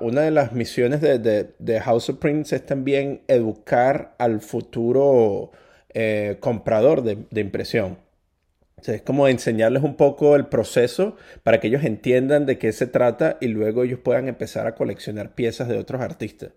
una 0.00 0.22
de 0.22 0.30
las 0.30 0.52
misiones 0.52 1.02
de, 1.02 1.80
House 1.80 2.08
of 2.08 2.16
Prince 2.16 2.56
es 2.56 2.64
también 2.64 3.20
educar 3.28 4.14
al 4.18 4.40
futuro 4.40 5.52
eh, 5.92 6.38
comprador 6.40 7.02
de, 7.02 7.38
impresión. 7.38 7.98
O 8.78 8.90
es 8.90 9.02
como 9.02 9.28
enseñarles 9.28 9.82
un 9.82 9.98
poco 9.98 10.36
el 10.36 10.46
proceso 10.46 11.18
para 11.42 11.60
que 11.60 11.66
ellos 11.66 11.84
entiendan 11.84 12.46
de 12.46 12.56
qué 12.56 12.72
se 12.72 12.86
trata 12.86 13.36
y 13.42 13.48
luego 13.48 13.84
ellos 13.84 14.00
puedan 14.00 14.26
empezar 14.26 14.66
a 14.66 14.74
coleccionar 14.74 15.34
piezas 15.34 15.68
de 15.68 15.76
otros 15.76 16.00
artistas. 16.00 16.52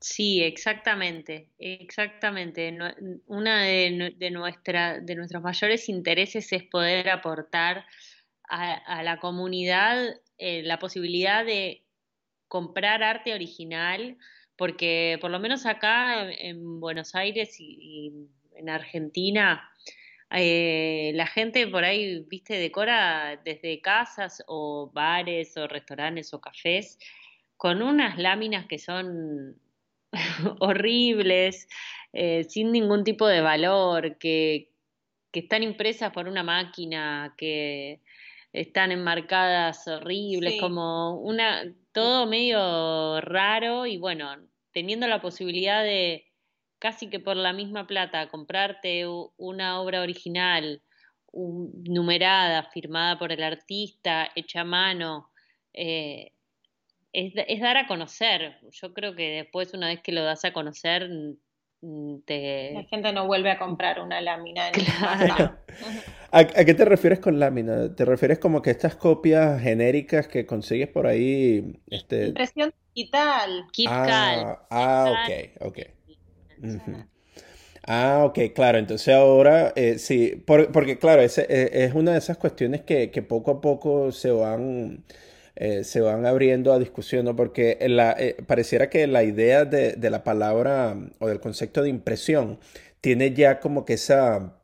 Sí, 0.00 0.42
exactamente, 0.42 1.48
exactamente. 1.58 2.76
Una 3.26 3.62
de, 3.62 4.12
de, 4.18 5.00
de 5.02 5.14
nuestros 5.14 5.42
mayores 5.42 5.88
intereses 5.88 6.52
es 6.52 6.64
poder 6.64 7.08
aportar 7.08 7.86
a, 8.48 8.74
a 8.74 9.02
la 9.02 9.18
comunidad 9.18 10.20
eh, 10.38 10.62
la 10.64 10.78
posibilidad 10.78 11.44
de 11.44 11.84
comprar 12.48 13.02
arte 13.02 13.34
original, 13.34 14.18
porque 14.56 15.18
por 15.20 15.30
lo 15.30 15.38
menos 15.38 15.64
acá 15.64 16.22
en, 16.22 16.56
en 16.56 16.80
Buenos 16.80 17.14
Aires 17.14 17.60
y, 17.60 17.78
y, 17.80 18.12
en 18.56 18.68
Argentina, 18.68 19.70
eh, 20.30 21.12
la 21.14 21.26
gente 21.26 21.66
por 21.68 21.84
ahí, 21.84 22.24
viste, 22.28 22.54
decora 22.54 23.40
desde 23.44 23.80
casas 23.80 24.42
o 24.48 24.90
bares 24.92 25.56
o 25.56 25.68
restaurantes 25.68 26.32
o 26.34 26.40
cafés 26.40 26.98
con 27.56 27.82
unas 27.82 28.18
láminas 28.18 28.66
que 28.66 28.78
son 28.78 29.56
horribles, 30.60 31.68
eh, 32.12 32.44
sin 32.48 32.72
ningún 32.72 33.04
tipo 33.04 33.26
de 33.28 33.40
valor, 33.40 34.18
que, 34.18 34.70
que 35.32 35.40
están 35.40 35.62
impresas 35.62 36.12
por 36.12 36.28
una 36.28 36.42
máquina, 36.42 37.34
que 37.36 38.00
están 38.54 38.92
enmarcadas 38.92 39.86
horribles, 39.88 40.54
sí. 40.54 40.60
como 40.60 41.18
una, 41.20 41.64
todo 41.92 42.26
medio 42.26 43.20
raro 43.20 43.84
y 43.84 43.98
bueno, 43.98 44.36
teniendo 44.72 45.08
la 45.08 45.20
posibilidad 45.20 45.82
de 45.82 46.30
casi 46.78 47.10
que 47.10 47.18
por 47.18 47.36
la 47.36 47.52
misma 47.52 47.88
plata 47.88 48.28
comprarte 48.28 49.06
una 49.36 49.80
obra 49.80 50.02
original, 50.02 50.82
numerada, 51.32 52.62
firmada 52.70 53.18
por 53.18 53.32
el 53.32 53.42
artista, 53.42 54.30
hecha 54.36 54.60
a 54.60 54.64
mano, 54.64 55.30
eh, 55.72 56.30
es, 57.12 57.32
es, 57.34 57.60
dar 57.60 57.76
a 57.76 57.88
conocer. 57.88 58.60
Yo 58.70 58.94
creo 58.94 59.16
que 59.16 59.30
después, 59.30 59.74
una 59.74 59.88
vez 59.88 60.00
que 60.00 60.12
lo 60.12 60.22
das 60.22 60.44
a 60.44 60.52
conocer, 60.52 61.10
te... 62.24 62.72
La 62.74 62.84
gente 62.84 63.12
no 63.12 63.26
vuelve 63.26 63.50
a 63.50 63.58
comprar 63.58 64.00
una 64.00 64.20
lámina. 64.20 64.70
Claro. 64.72 65.56
¿A, 66.30 66.38
¿A, 66.38 66.44
qué 66.44 66.74
te 66.74 66.84
refieres 66.84 67.20
con 67.20 67.38
lámina? 67.38 67.94
¿Te 67.94 68.04
refieres 68.04 68.38
como 68.38 68.62
que 68.62 68.70
estas 68.70 68.96
copias 68.96 69.60
genéricas 69.60 70.28
que 70.28 70.46
consigues 70.46 70.88
por 70.88 71.06
ahí? 71.06 71.80
Este... 71.90 72.28
Impresión 72.28 72.72
digital. 72.94 73.66
Ah, 73.88 74.66
ah, 74.70 75.12
ok, 75.12 75.66
ok. 75.66 75.78
Uh 76.58 76.66
-huh. 76.66 77.06
Ah, 77.86 78.22
ok, 78.24 78.38
claro. 78.54 78.78
Entonces 78.78 79.14
ahora, 79.14 79.72
eh, 79.76 79.98
sí, 79.98 80.42
por, 80.46 80.72
porque 80.72 80.98
claro, 80.98 81.22
ese, 81.22 81.42
eh, 81.48 81.84
es 81.84 81.94
una 81.94 82.12
de 82.12 82.18
esas 82.18 82.38
cuestiones 82.38 82.82
que, 82.82 83.10
que 83.10 83.22
poco 83.22 83.50
a 83.50 83.60
poco 83.60 84.10
se 84.12 84.30
van 84.30 85.04
eh, 85.56 85.84
se 85.84 86.00
van 86.00 86.26
abriendo 86.26 86.72
a 86.72 86.78
discusión, 86.78 87.24
¿no? 87.26 87.36
Porque 87.36 87.78
eh, 87.80 88.36
pareciera 88.46 88.90
que 88.90 89.06
la 89.06 89.22
idea 89.22 89.64
de, 89.64 89.96
la 90.10 90.24
palabra 90.24 90.96
o 91.20 91.28
del 91.28 91.40
concepto 91.40 91.82
de 91.82 91.90
impresión 91.90 92.58
tiene 93.00 93.32
ya 93.34 93.60
como 93.60 93.84
que 93.84 93.94
esa, 93.94 94.56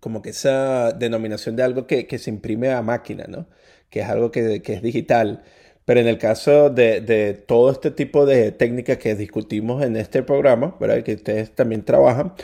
como 0.00 0.22
que 0.22 0.30
esa 0.30 0.92
denominación 0.92 1.56
de 1.56 1.64
algo 1.64 1.86
que, 1.86 2.06
que 2.06 2.18
se 2.18 2.30
imprime 2.30 2.70
a 2.70 2.82
máquina, 2.82 3.24
¿no? 3.28 3.48
Que 3.90 4.00
es 4.00 4.08
algo 4.08 4.30
que, 4.30 4.62
que 4.62 4.74
es 4.74 4.82
digital. 4.82 5.42
Pero 5.84 6.00
en 6.00 6.08
el 6.08 6.18
caso 6.18 6.70
de, 6.70 7.00
de, 7.00 7.34
todo 7.34 7.72
este 7.72 7.90
tipo 7.90 8.26
de 8.26 8.52
técnicas 8.52 8.98
que 8.98 9.14
discutimos 9.16 9.82
en 9.82 9.96
este 9.96 10.22
programa, 10.22 10.76
¿verdad? 10.80 11.02
que 11.02 11.14
ustedes 11.14 11.52
también 11.54 11.84
trabajan, 11.84 12.34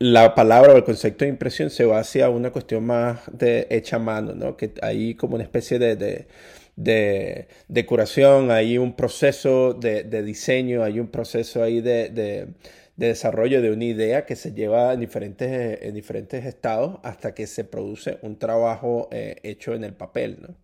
la 0.00 0.34
palabra 0.34 0.74
o 0.74 0.76
el 0.76 0.84
concepto 0.84 1.24
de 1.24 1.30
impresión 1.30 1.70
se 1.70 1.84
va 1.84 2.00
hacia 2.00 2.28
una 2.30 2.50
cuestión 2.50 2.84
más 2.84 3.20
de 3.32 3.68
hecha 3.70 3.96
a 3.96 3.98
mano, 4.00 4.34
¿no? 4.34 4.56
Que 4.56 4.72
hay 4.82 5.14
como 5.14 5.36
una 5.36 5.44
especie 5.44 5.78
de 5.78 6.26
de, 6.76 7.48
de, 7.68 7.86
curación, 7.86 8.50
hay 8.50 8.78
un 8.78 8.94
proceso 8.94 9.74
de, 9.74 10.04
de, 10.04 10.22
diseño, 10.22 10.82
hay 10.82 11.00
un 11.00 11.08
proceso 11.08 11.62
ahí 11.62 11.80
de, 11.80 12.08
de, 12.08 12.48
desarrollo 12.96 13.62
de 13.62 13.70
una 13.70 13.84
idea 13.84 14.26
que 14.26 14.36
se 14.36 14.52
lleva 14.52 14.92
en 14.92 15.00
diferentes, 15.00 15.82
en 15.82 15.94
diferentes 15.94 16.44
estados 16.44 16.98
hasta 17.02 17.34
que 17.34 17.46
se 17.46 17.64
produce 17.64 18.18
un 18.22 18.38
trabajo 18.38 19.08
eh, 19.12 19.36
hecho 19.42 19.74
en 19.74 19.84
el 19.84 19.94
papel, 19.94 20.38
¿no? 20.40 20.56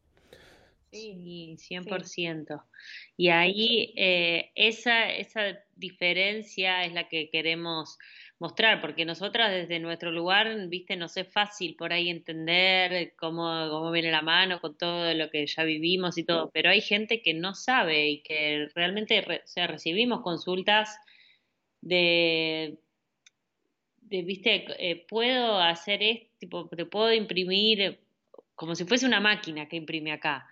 Sí, 0.91 1.57
100%. 1.59 2.63
Y 3.17 3.29
ahí 3.29 3.93
eh, 3.97 4.51
esa, 4.55 5.11
esa 5.13 5.59
diferencia 5.77 6.85
es 6.85 6.95
la 6.95 7.09
que 7.09 7.29
queremos 7.31 7.99
mostrar, 8.39 8.81
porque 8.81 9.05
nosotras 9.05 9.51
desde 9.51 9.81
nuestro 9.81 10.13
lugar, 10.13 10.69
viste, 10.69 10.97
nos 10.97 11.17
es 11.17 11.27
fácil 11.29 11.75
por 11.77 11.93
ahí 11.93 12.09
entender 12.09 13.15
cómo, 13.17 13.69
cómo 13.69 13.91
viene 13.91 14.11
la 14.13 14.23
mano 14.23 14.61
con 14.61 14.77
todo 14.77 15.13
lo 15.15 15.29
que 15.31 15.47
ya 15.47 15.65
vivimos 15.65 16.19
y 16.19 16.25
todo, 16.25 16.51
pero 16.53 16.71
hay 16.71 16.81
gente 16.81 17.21
que 17.21 17.35
no 17.35 17.55
sabe 17.55 18.09
y 18.09 18.23
que 18.23 18.69
realmente, 18.75 19.25
sea, 19.45 19.67
recibimos 19.67 20.23
consultas 20.23 20.97
de, 21.81 22.79
de 24.03 24.23
viste, 24.23 24.67
eh, 24.79 25.05
puedo 25.09 25.59
hacer 25.59 26.03
esto, 26.03 26.29
tipo, 26.39 26.69
te 26.69 26.87
puedo 26.87 27.13
imprimir 27.13 27.99
como 28.55 28.75
si 28.75 28.85
fuese 28.85 29.07
una 29.07 29.21
máquina 29.21 29.69
que 29.69 29.77
imprime 29.77 30.13
acá. 30.13 30.49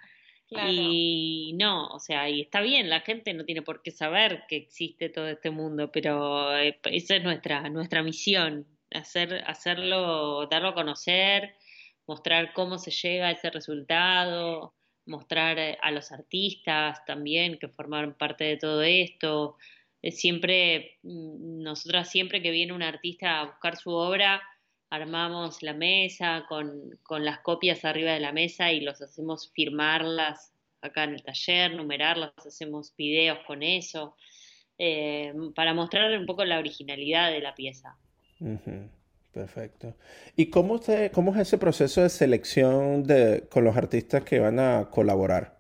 Y 0.49 1.55
no, 1.59 1.89
o 1.89 1.99
sea, 1.99 2.29
y 2.29 2.43
está 2.43 2.61
bien, 2.61 2.89
la 2.89 3.01
gente 3.01 3.35
no 3.35 3.45
tiene 3.45 3.63
por 3.63 3.83
qué 3.83 3.91
saber 3.91 4.45
que 4.49 4.57
existe 4.57 5.09
todo 5.09 5.27
este 5.29 5.51
mundo, 5.51 5.91
pero 5.91 6.57
eh, 6.57 6.79
esa 6.85 7.17
es 7.17 7.25
nuestra, 7.25 7.69
nuestra 7.69 8.03
misión, 8.03 8.67
hacer, 8.93 9.43
hacerlo, 9.47 10.47
darlo 10.47 10.69
a 10.69 10.75
conocer, 10.75 11.57
mostrar 12.07 12.53
cómo 12.53 12.79
se 12.79 12.93
llega 12.93 13.29
a 13.29 13.31
ese 13.33 13.51
resultado, 13.51 14.75
mostrar 15.05 15.59
eh, 15.59 15.79
a 15.83 15.91
los 15.91 16.13
artistas 16.13 17.05
también 17.05 17.59
que 17.59 17.69
formaron 17.69 18.15
parte 18.15 18.45
de 18.45 18.57
todo 18.57 18.83
esto. 18.83 19.57
Siempre, 20.11 20.99
mm, 21.03 21.63
nosotras 21.63 22.09
siempre 22.09 22.41
que 22.41 22.53
viene 22.53 22.73
un 22.73 22.83
artista 22.85 23.41
a 23.41 23.47
buscar 23.47 23.77
su 23.77 23.91
obra, 23.91 24.41
armamos 24.91 25.63
la 25.63 25.75
mesa 25.75 26.45
con, 26.49 26.99
con, 27.03 27.25
las 27.25 27.41
copias 27.41 27.85
arriba 27.85 28.13
de 28.13 28.21
la 28.21 28.33
mesa 28.33 28.73
y 28.73 28.81
los 28.81 29.03
hacemos 29.03 29.51
firmarlas 29.53 30.53
acá 30.81 31.05
en 31.05 31.15
el 31.15 31.23
taller, 31.23 31.75
numerarlas, 31.75 32.33
hacemos 32.47 32.95
videos 32.97 33.39
con 33.47 33.63
eso, 33.63 34.17
eh, 34.79 35.33
para 35.55 35.75
mostrar 35.75 36.17
un 36.19 36.27
poco 36.27 36.45
la 36.45 36.59
originalidad 36.59 37.31
de 37.31 37.41
la 37.41 37.55
pieza. 37.55 37.97
Perfecto. 39.33 39.95
¿Y 40.37 40.47
cómo, 40.47 40.75
usted, 40.75 41.13
cómo 41.13 41.33
es 41.35 41.41
ese 41.41 41.59
proceso 41.59 42.03
de 42.03 42.09
selección 42.09 43.05
de, 43.05 43.47
con 43.51 43.65
los 43.65 43.77
artistas 43.77 44.23
que 44.25 44.39
van 44.39 44.59
a 44.59 44.89
colaborar? 44.91 45.59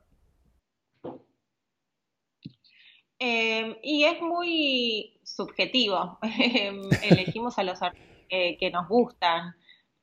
Eh, 3.19 3.79
y 3.83 4.05
es 4.05 4.21
muy 4.21 5.19
subjetivo. 5.25 6.19
Elegimos 7.03 7.59
a 7.59 7.65
los 7.65 7.83
artistas 7.83 8.16
que 8.29 8.71
nos 8.73 8.89
gustan. 8.89 9.55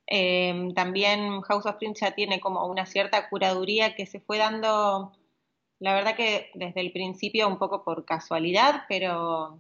Em, 0.06 0.74
también 0.74 1.42
House 1.42 1.66
of 1.66 1.78
Prince 1.78 2.06
ya 2.06 2.14
tiene 2.14 2.40
como 2.40 2.66
una 2.68 2.86
cierta 2.86 3.30
curaduría 3.30 3.96
que 3.96 4.06
se 4.06 4.20
fue 4.20 4.38
dando, 4.38 5.14
la 5.80 5.94
verdad 5.94 6.16
que 6.16 6.52
desde 6.56 6.82
el 6.82 6.92
principio 6.92 7.48
un 7.48 7.58
poco 7.58 7.84
por 7.84 8.06
casualidad, 8.06 8.84
pero 8.90 9.60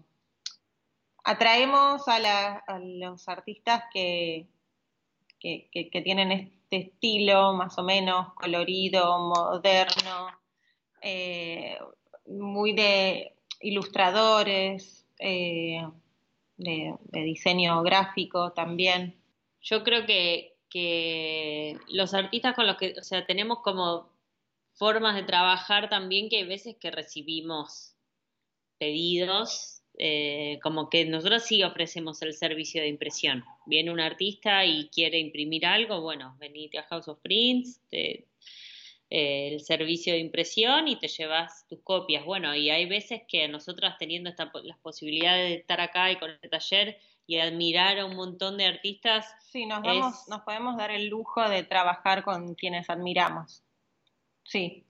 atraemos 1.23 2.03
a, 2.07 2.59
los 2.79 3.27
artistas 3.29 3.85
que, 3.91 4.47
que, 5.39 6.01
tienen 6.03 6.31
este 6.31 6.77
estilo 6.89 7.53
más 7.53 7.77
o 7.77 7.83
menos 7.83 8.33
colorido, 8.33 9.19
moderno, 9.19 10.27
eh, 11.01 11.77
muy 12.27 12.73
de 12.73 13.33
ilustradores. 13.61 15.05
Eh, 15.19 15.81
de, 16.57 16.95
diseño 17.11 17.81
gráfico 17.83 18.51
también. 18.53 19.15
Yo 19.61 19.83
creo 19.83 20.05
que, 20.05 20.55
que 20.69 21.77
los 21.87 22.13
artistas 22.13 22.55
con 22.55 22.67
los 22.67 22.77
que, 22.77 22.95
o 22.99 23.03
sea, 23.03 23.25
tenemos 23.25 23.59
como 23.59 24.09
formas 24.73 25.15
de 25.15 25.23
trabajar 25.23 25.89
también 25.89 26.29
que 26.29 26.37
hay 26.37 26.47
veces 26.47 26.75
que 26.77 26.91
recibimos 26.91 27.95
pedidos, 28.77 29.81
eh, 29.99 30.59
como 30.63 30.89
que 30.89 31.05
nosotros 31.05 31.43
sí 31.43 31.63
ofrecemos 31.63 32.21
el 32.21 32.33
servicio 32.33 32.81
de 32.81 32.87
impresión. 32.87 33.43
Viene 33.65 33.91
un 33.91 33.99
artista 33.99 34.65
y 34.65 34.89
quiere 34.89 35.19
imprimir 35.19 35.65
algo, 35.65 36.01
bueno, 36.01 36.35
venite 36.39 36.79
a 36.79 36.83
House 36.83 37.07
of 37.07 37.19
Prints, 37.21 37.79
te, 37.89 38.27
el 39.15 39.61
servicio 39.61 40.13
de 40.13 40.19
impresión 40.19 40.87
y 40.87 40.95
te 40.95 41.07
llevas 41.07 41.67
tus 41.67 41.79
copias. 41.83 42.25
Bueno, 42.25 42.55
y 42.55 42.71
hay 42.71 42.87
veces 42.87 43.21
que 43.27 43.47
nosotras 43.47 43.95
teniendo 43.99 44.27
esta, 44.31 44.51
las 44.63 44.79
posibilidades 44.79 45.49
de 45.49 45.55
estar 45.57 45.79
acá 45.81 46.11
y 46.11 46.15
con 46.15 46.31
el 46.31 46.49
taller 46.49 46.97
y 47.27 47.37
admirar 47.37 47.99
a 47.99 48.05
un 48.05 48.15
montón 48.15 48.57
de 48.57 48.65
artistas. 48.65 49.27
Sí, 49.51 49.67
nos, 49.67 49.83
nos 50.27 50.41
podemos 50.41 50.77
dar 50.77 50.89
el 50.89 51.09
lujo 51.09 51.47
de 51.47 51.61
trabajar 51.61 52.23
con 52.23 52.55
quienes 52.55 52.89
admiramos. 52.89 53.61
Sí. 54.45 54.83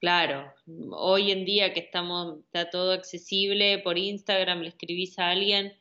Claro, 0.00 0.50
hoy 0.90 1.30
en 1.30 1.44
día 1.44 1.74
que 1.74 1.80
estamos, 1.80 2.38
está 2.46 2.70
todo 2.70 2.92
accesible 2.92 3.78
por 3.80 3.98
Instagram, 3.98 4.60
le 4.60 4.70
escribís 4.70 5.18
a 5.18 5.28
alguien 5.28 5.76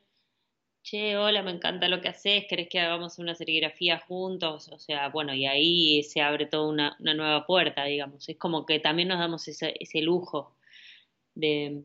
che, 0.84 1.16
hola, 1.16 1.44
me 1.44 1.52
encanta 1.52 1.88
lo 1.88 2.02
que 2.02 2.10
haces, 2.10 2.46
¿querés 2.50 2.68
que 2.70 2.80
hagamos 2.80 3.20
una 3.20 3.36
serigrafía 3.36 4.00
juntos? 4.00 4.70
O 4.70 4.80
sea, 4.80 5.10
bueno, 5.10 5.34
y 5.34 5.46
ahí 5.46 6.04
se 6.04 6.22
abre 6.22 6.46
toda 6.46 6.68
una, 6.68 6.98
nueva 7.00 7.46
puerta, 7.46 7.86
digamos. 7.86 8.28
Es 8.30 8.38
como 8.38 8.66
que 8.66 8.80
también 8.80 9.08
nos 9.08 9.20
damos 9.20 9.48
ese, 9.48 9.76
lujo 10.02 10.56
de, 11.36 11.84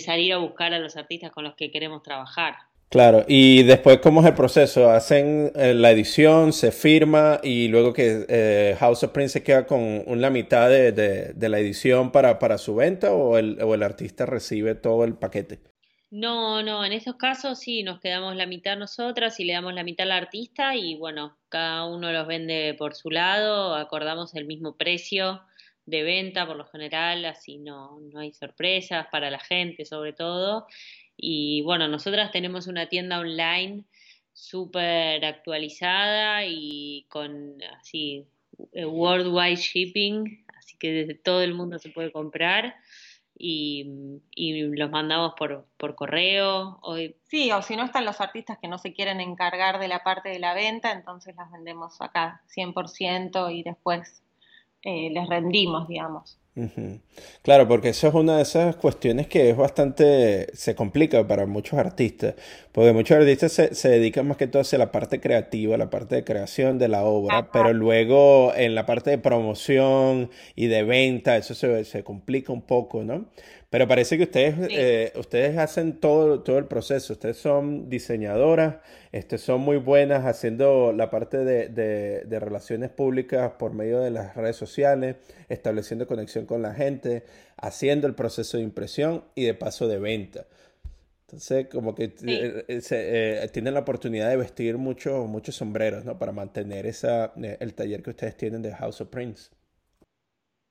salir 0.00 0.32
a 0.32 0.38
buscar 0.38 0.72
a 0.74 0.78
los 0.78 0.96
artistas 0.96 1.30
con 1.30 1.44
los 1.44 1.54
que 1.54 1.70
queremos 1.70 2.02
trabajar. 2.02 2.54
Claro, 2.88 3.24
y 3.26 3.64
después, 3.64 3.98
¿cómo 3.98 4.20
es 4.20 4.26
el 4.28 4.34
proceso? 4.34 4.90
Hacen 4.90 5.52
eh, 5.56 5.74
la 5.74 5.90
edición, 5.90 6.52
se 6.52 6.70
firma 6.70 7.40
y 7.42 7.66
luego 7.66 7.92
que 7.92 8.24
eh, 8.28 8.76
House 8.78 9.02
of 9.02 9.10
Prince 9.10 9.32
se 9.32 9.42
queda 9.42 9.66
con 9.66 10.04
una 10.06 10.30
mitad 10.30 10.70
de, 10.70 11.34
la 11.36 11.58
edición 11.58 12.12
para, 12.12 12.58
su 12.58 12.76
venta 12.76 13.12
o 13.12 13.38
el 13.38 13.82
artista 13.82 14.24
recibe 14.24 14.76
todo 14.76 15.04
el 15.04 15.14
paquete. 15.14 15.75
No, 16.10 16.62
no, 16.62 16.84
en 16.84 16.92
esos 16.92 17.16
casos 17.16 17.58
sí, 17.58 17.82
nos 17.82 18.00
quedamos 18.00 18.36
la 18.36 18.46
mitad 18.46 18.76
nosotras 18.76 19.40
y 19.40 19.44
le 19.44 19.54
damos 19.54 19.74
la 19.74 19.82
mitad 19.82 20.04
al 20.06 20.12
artista 20.12 20.76
y 20.76 20.94
bueno, 20.96 21.36
cada 21.48 21.84
uno 21.84 22.12
los 22.12 22.26
vende 22.28 22.74
por 22.78 22.94
su 22.94 23.10
lado, 23.10 23.74
acordamos 23.74 24.34
el 24.36 24.46
mismo 24.46 24.76
precio 24.76 25.42
de 25.84 26.04
venta 26.04 26.46
por 26.46 26.56
lo 26.56 26.64
general, 26.66 27.24
así 27.24 27.58
no, 27.58 27.98
no 28.00 28.20
hay 28.20 28.32
sorpresas 28.32 29.08
para 29.10 29.30
la 29.30 29.40
gente 29.40 29.84
sobre 29.84 30.12
todo. 30.12 30.66
Y 31.16 31.62
bueno, 31.62 31.88
nosotras 31.88 32.30
tenemos 32.30 32.68
una 32.68 32.88
tienda 32.88 33.18
online 33.18 33.84
súper 34.32 35.24
actualizada 35.24 36.44
y 36.46 37.06
con 37.08 37.56
así 37.80 38.26
eh, 38.72 38.84
worldwide 38.84 39.56
shipping, 39.56 40.44
así 40.56 40.76
que 40.78 40.92
desde 40.92 41.14
todo 41.14 41.42
el 41.42 41.54
mundo 41.54 41.78
se 41.80 41.90
puede 41.90 42.12
comprar 42.12 42.76
y, 43.38 44.20
y 44.34 44.62
los 44.76 44.90
mandamos 44.90 45.34
por, 45.38 45.66
por 45.76 45.94
correo. 45.94 46.78
Hoy... 46.82 47.16
Sí, 47.24 47.52
o 47.52 47.62
si 47.62 47.76
no 47.76 47.84
están 47.84 48.04
los 48.04 48.20
artistas 48.20 48.58
que 48.58 48.68
no 48.68 48.78
se 48.78 48.92
quieren 48.92 49.20
encargar 49.20 49.78
de 49.78 49.88
la 49.88 50.02
parte 50.02 50.28
de 50.28 50.38
la 50.38 50.54
venta, 50.54 50.92
entonces 50.92 51.36
las 51.36 51.50
vendemos 51.50 52.00
acá 52.00 52.42
100% 52.54 53.54
y 53.54 53.62
después 53.62 54.22
eh, 54.82 55.10
les 55.10 55.28
rendimos, 55.28 55.88
digamos. 55.88 56.38
Claro, 57.42 57.68
porque 57.68 57.90
eso 57.90 58.08
es 58.08 58.14
una 58.14 58.36
de 58.38 58.42
esas 58.42 58.76
cuestiones 58.76 59.26
que 59.26 59.50
es 59.50 59.56
bastante, 59.56 60.46
se 60.54 60.74
complica 60.74 61.26
para 61.26 61.44
muchos 61.44 61.78
artistas, 61.78 62.34
porque 62.72 62.94
muchos 62.94 63.18
artistas 63.18 63.52
se, 63.52 63.74
se 63.74 63.90
dedican 63.90 64.26
más 64.26 64.38
que 64.38 64.46
todo 64.46 64.62
hacia 64.62 64.78
la 64.78 64.90
parte 64.90 65.20
creativa, 65.20 65.76
la 65.76 65.90
parte 65.90 66.14
de 66.14 66.24
creación 66.24 66.78
de 66.78 66.88
la 66.88 67.04
obra, 67.04 67.50
pero 67.52 67.74
luego 67.74 68.54
en 68.56 68.74
la 68.74 68.86
parte 68.86 69.10
de 69.10 69.18
promoción 69.18 70.30
y 70.54 70.68
de 70.68 70.82
venta, 70.82 71.36
eso 71.36 71.54
se, 71.54 71.84
se 71.84 72.02
complica 72.02 72.54
un 72.54 72.62
poco, 72.62 73.04
¿no? 73.04 73.26
Pero 73.68 73.88
parece 73.88 74.16
que 74.16 74.24
ustedes, 74.24 74.54
eh, 74.70 75.12
ustedes 75.16 75.58
hacen 75.58 75.98
todo, 75.98 76.40
todo 76.42 76.58
el 76.58 76.66
proceso. 76.66 77.14
Ustedes 77.14 77.36
son 77.36 77.88
diseñadoras, 77.88 78.76
este, 79.10 79.38
son 79.38 79.60
muy 79.60 79.76
buenas 79.76 80.24
haciendo 80.24 80.92
la 80.92 81.10
parte 81.10 81.38
de, 81.38 81.68
de, 81.68 82.40
relaciones 82.40 82.90
públicas 82.90 83.52
por 83.58 83.74
medio 83.74 84.00
de 84.00 84.10
las 84.12 84.36
redes 84.36 84.56
sociales, 84.56 85.16
estableciendo 85.48 86.06
conexión 86.06 86.46
con 86.46 86.62
la 86.62 86.74
gente, 86.74 87.24
haciendo 87.56 88.06
el 88.06 88.14
proceso 88.14 88.56
de 88.56 88.62
impresión 88.62 89.24
y 89.34 89.44
de 89.44 89.54
paso 89.54 89.88
de 89.88 89.98
venta. 89.98 90.46
Entonces, 91.22 91.66
como 91.66 91.96
que 91.96 92.14
eh, 92.24 92.64
eh, 92.68 93.48
tienen 93.52 93.74
la 93.74 93.80
oportunidad 93.80 94.30
de 94.30 94.36
vestir 94.36 94.78
muchos 94.78 95.26
muchos 95.28 95.56
sombreros, 95.56 96.04
¿no? 96.04 96.20
Para 96.20 96.30
mantener 96.30 96.86
esa, 96.86 97.32
el 97.36 97.74
taller 97.74 98.04
que 98.04 98.10
ustedes 98.10 98.36
tienen 98.36 98.62
de 98.62 98.72
House 98.72 99.00
of 99.00 99.08
Prince. 99.08 99.50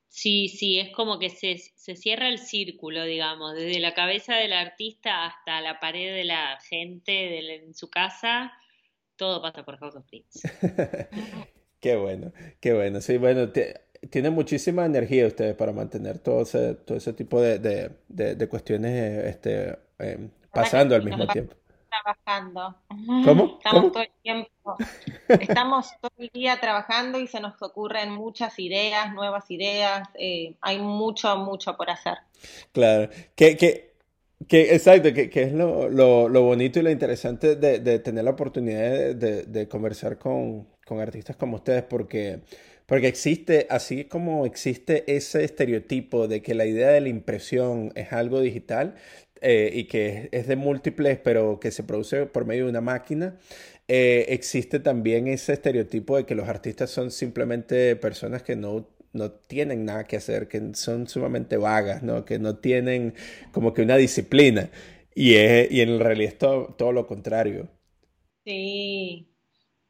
Sí, 0.08 0.48
sí, 0.48 0.80
es 0.80 0.92
como 0.94 1.20
que 1.20 1.30
se, 1.30 1.58
se, 1.58 1.96
cierra 1.96 2.30
el 2.30 2.40
círculo, 2.40 3.04
digamos, 3.04 3.54
desde 3.54 3.80
la 3.80 3.94
cabeza 3.94 4.36
del 4.36 4.54
artista 4.54 5.26
hasta 5.26 5.60
la 5.60 5.80
pared 5.80 6.14
de 6.14 6.24
la 6.24 6.58
gente 6.70 7.12
de 7.12 7.56
en 7.56 7.74
su 7.74 7.90
casa, 7.90 8.54
todo 9.18 9.42
pasa 9.42 9.64
por 9.64 9.78
House 9.78 9.96
of 9.96 10.06
Prince. 10.06 10.50
qué 11.82 11.96
bueno, 11.96 12.32
qué 12.62 12.74
bueno. 12.74 13.02
Sí, 13.02 13.18
bueno, 13.18 13.52
tiene 14.10 14.30
muchísima 14.30 14.86
energía 14.86 15.28
ustedes 15.28 15.56
para 15.56 15.72
mantener 15.72 16.20
todo 16.20 16.44
ese, 16.44 16.76
todo 16.76 16.98
ese 16.98 17.14
tipo 17.14 17.42
de, 17.42 17.60
de, 17.60 18.36
de, 18.36 18.48
cuestiones 18.48 19.26
este, 19.26 19.78
em, 20.00 20.30
pasando 20.52 20.96
al 20.96 21.04
mismo 21.04 21.28
tiempo. 21.28 21.56
Trabajando. 22.04 22.76
¿Cómo? 23.24 23.60
Estamos 23.64 23.92
todo 23.92 24.04
el 24.04 24.12
tiempo 24.22 24.50
Estamos 25.28 25.92
todo 26.02 26.12
el 26.18 26.30
día 26.34 26.60
trabajando 26.60 27.20
y 27.20 27.28
se 27.28 27.40
nos 27.40 27.62
ocurren 27.62 28.12
muchas 28.12 28.58
ideas, 28.60 29.14
nuevas 29.14 29.50
ideas, 29.50 30.08
eh, 30.16 30.56
hay 30.62 30.80
mucho, 30.80 31.36
mucho 31.38 31.76
por 31.78 31.90
hacer. 31.90 32.18
Claro, 32.72 33.10
que, 33.36 33.58
que, 33.58 33.96
que 34.48 34.74
exacto, 34.74 35.14
que, 35.14 35.30
que 35.30 35.44
es 35.44 35.54
lo, 35.54 35.90
lo, 35.90 36.30
lo, 36.30 36.42
bonito 36.44 36.80
y 36.80 36.84
lo 36.84 36.92
interesante 36.92 37.56
de, 37.56 37.80
de 37.80 38.00
tener 38.00 38.24
la 38.24 38.32
oportunidad 38.32 39.16
de, 39.16 39.44
de 39.44 39.68
conversar 39.68 40.18
con, 40.18 40.68
con, 40.86 41.00
artistas 41.00 41.36
como 41.36 41.58
ustedes, 41.58 41.84
porque, 41.84 42.42
porque 42.86 43.08
existe, 43.08 43.68
así 43.70 44.06
como 44.06 44.46
existe 44.46 45.04
ese 45.16 45.44
estereotipo 45.44 46.28
de 46.28 46.42
que 46.42 46.56
la 46.56 46.66
idea 46.66 46.90
de 46.90 47.02
la 47.02 47.10
impresión 47.10 47.92
es 47.96 48.14
algo 48.14 48.42
digital, 48.42 48.96
eh, 49.48 49.70
y 49.72 49.84
que 49.84 50.28
es 50.32 50.48
de 50.48 50.56
múltiples, 50.56 51.20
pero 51.20 51.60
que 51.60 51.70
se 51.70 51.84
produce 51.84 52.26
por 52.26 52.46
medio 52.46 52.64
de 52.64 52.72
una 52.72 52.82
máquina, 52.82 53.38
eh, 53.88 54.26
existe 54.30 54.80
también 54.80 55.28
ese 55.28 55.54
estereotipo 55.54 56.18
de 56.18 56.26
que 56.26 56.34
los 56.34 56.50
artistas 56.50 56.90
son 56.90 57.12
simplemente 57.12 57.96
personas 57.96 58.42
que 58.42 58.56
no, 58.56 58.90
no 59.14 59.32
tienen 59.32 59.86
nada 59.86 60.06
que 60.06 60.16
hacer, 60.18 60.48
que 60.48 60.74
son 60.74 61.08
sumamente 61.08 61.58
vagas, 61.58 62.02
¿no? 62.02 62.26
que 62.26 62.40
no 62.40 62.58
tienen 62.58 63.14
como 63.52 63.76
que 63.76 63.84
una 63.84 63.98
disciplina. 63.98 64.72
Y, 65.14 65.36
y 65.36 65.82
en 65.82 66.00
realidad 66.00 66.34
es 66.34 66.40
todo, 66.40 66.92
lo 66.92 67.06
contrario. 67.06 67.70
Sí, 68.46 69.30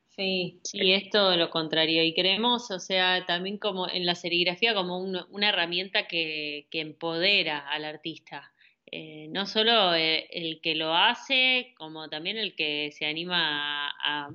Sí. 0.10 0.62
Sí, 0.64 0.93
es 0.93 1.10
todo 1.10 1.36
lo 1.38 1.49
contrario. 1.49 2.03
Y 2.03 2.14
creemos, 2.14 2.72
o 2.72 2.80
sea, 2.80 3.26
también 3.26 3.58
como 3.58 3.89
en 3.89 4.06
la 4.06 4.16
serigrafía 4.16 4.74
como 4.74 4.99
una 4.99 5.49
herramienta 5.49 6.08
que, 6.08 6.68
que, 6.72 6.80
empodera 6.82 7.60
al 7.70 7.84
artista. 7.84 8.55
Eh, 8.92 9.28
no 9.32 9.46
solo 9.46 9.96
eh, 9.96 10.28
el 10.32 10.62
que 10.62 10.76
lo 10.76 10.94
hace, 10.94 11.74
como 11.78 12.08
también 12.10 12.38
el 12.38 12.56
que 12.56 12.92
se 12.92 13.06
anima 13.06 13.90
a, 14.04 14.32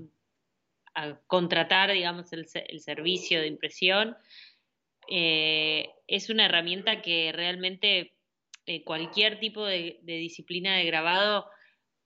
contratar, 1.26 1.92
digamos, 1.92 2.32
el, 2.32 2.46
servicio 2.80 3.40
de 3.40 3.46
impresión. 3.46 4.16
Eh, 5.08 5.88
es 6.06 6.28
una 6.28 6.46
herramienta 6.46 7.00
que 7.00 7.32
realmente 7.32 8.12
cualquier 8.84 9.40
tipo 9.40 9.64
de, 9.64 9.98
disciplina 10.02 10.76
de 10.76 10.84
grabado, 10.84 11.46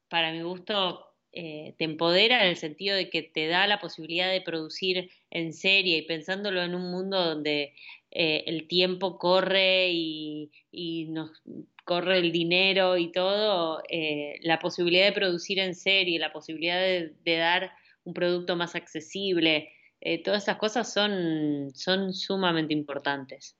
para 0.08 0.32
mi 0.32 0.42
gusto, 0.42 1.06
te 1.32 1.74
empodera 1.78 2.44
en 2.44 2.50
el 2.50 2.56
sentido 2.56 2.94
de 2.94 3.10
que 3.10 3.22
te 3.22 3.48
da 3.48 3.66
la 3.66 3.80
posibilidad 3.80 4.30
de 4.30 4.40
producir 4.40 5.10
en 5.30 5.52
serie 5.52 5.98
y 5.98 6.02
pensándolo 6.02 6.62
en 6.62 6.74
un 6.74 6.90
mundo 6.92 7.22
donde 7.22 7.74
el 8.14 8.68
tiempo 8.68 9.18
corre 9.18 9.90
y, 9.90 10.52
y 10.70 11.06
nos 11.06 11.42
corre 11.84 12.18
el 12.18 12.32
dinero 12.32 12.96
y 12.96 13.12
todo, 13.12 13.82
eh, 13.88 14.36
la 14.42 14.58
posibilidad 14.58 15.06
de 15.06 15.12
producir 15.12 15.58
en 15.58 15.74
serie, 15.74 16.18
la 16.18 16.32
posibilidad 16.32 16.80
de, 16.80 17.36
dar 17.36 17.72
un 18.04 18.14
producto 18.14 18.56
más 18.56 18.74
accesible, 18.74 19.68
eh, 20.00 20.22
todas 20.22 20.42
esas 20.42 20.56
cosas 20.56 20.92
son, 20.92 21.70
son 21.74 22.12
sumamente 22.12 22.74
importantes. 22.74 23.56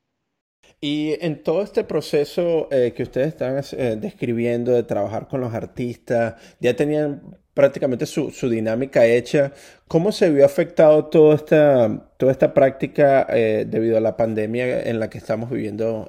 Y 0.80 1.14
en 1.20 1.42
todo 1.42 1.62
este 1.62 1.84
proceso 1.84 2.68
eh, 2.70 2.92
que 2.94 3.02
ustedes 3.04 3.28
están 3.28 4.00
describiendo 4.00 4.72
de 4.72 4.82
trabajar 4.82 5.28
con 5.28 5.40
los 5.40 5.54
artistas, 5.54 6.56
ya 6.60 6.74
tenían 6.74 7.38
prácticamente 7.54 8.06
su, 8.06 8.30
su, 8.30 8.48
dinámica 8.48 9.06
hecha. 9.06 9.52
¿Cómo 9.88 10.12
se 10.12 10.30
vio 10.30 10.44
afectado 10.44 11.06
toda 11.06 11.36
esta, 11.36 12.10
toda 12.18 12.32
esta 12.32 12.52
práctica 12.52 13.24
debido 13.24 13.96
a 13.96 14.00
la 14.00 14.16
pandemia 14.16 14.82
en 14.82 15.00
la 15.00 15.08
que 15.08 15.18
estamos 15.18 15.50
viviendo 15.50 16.08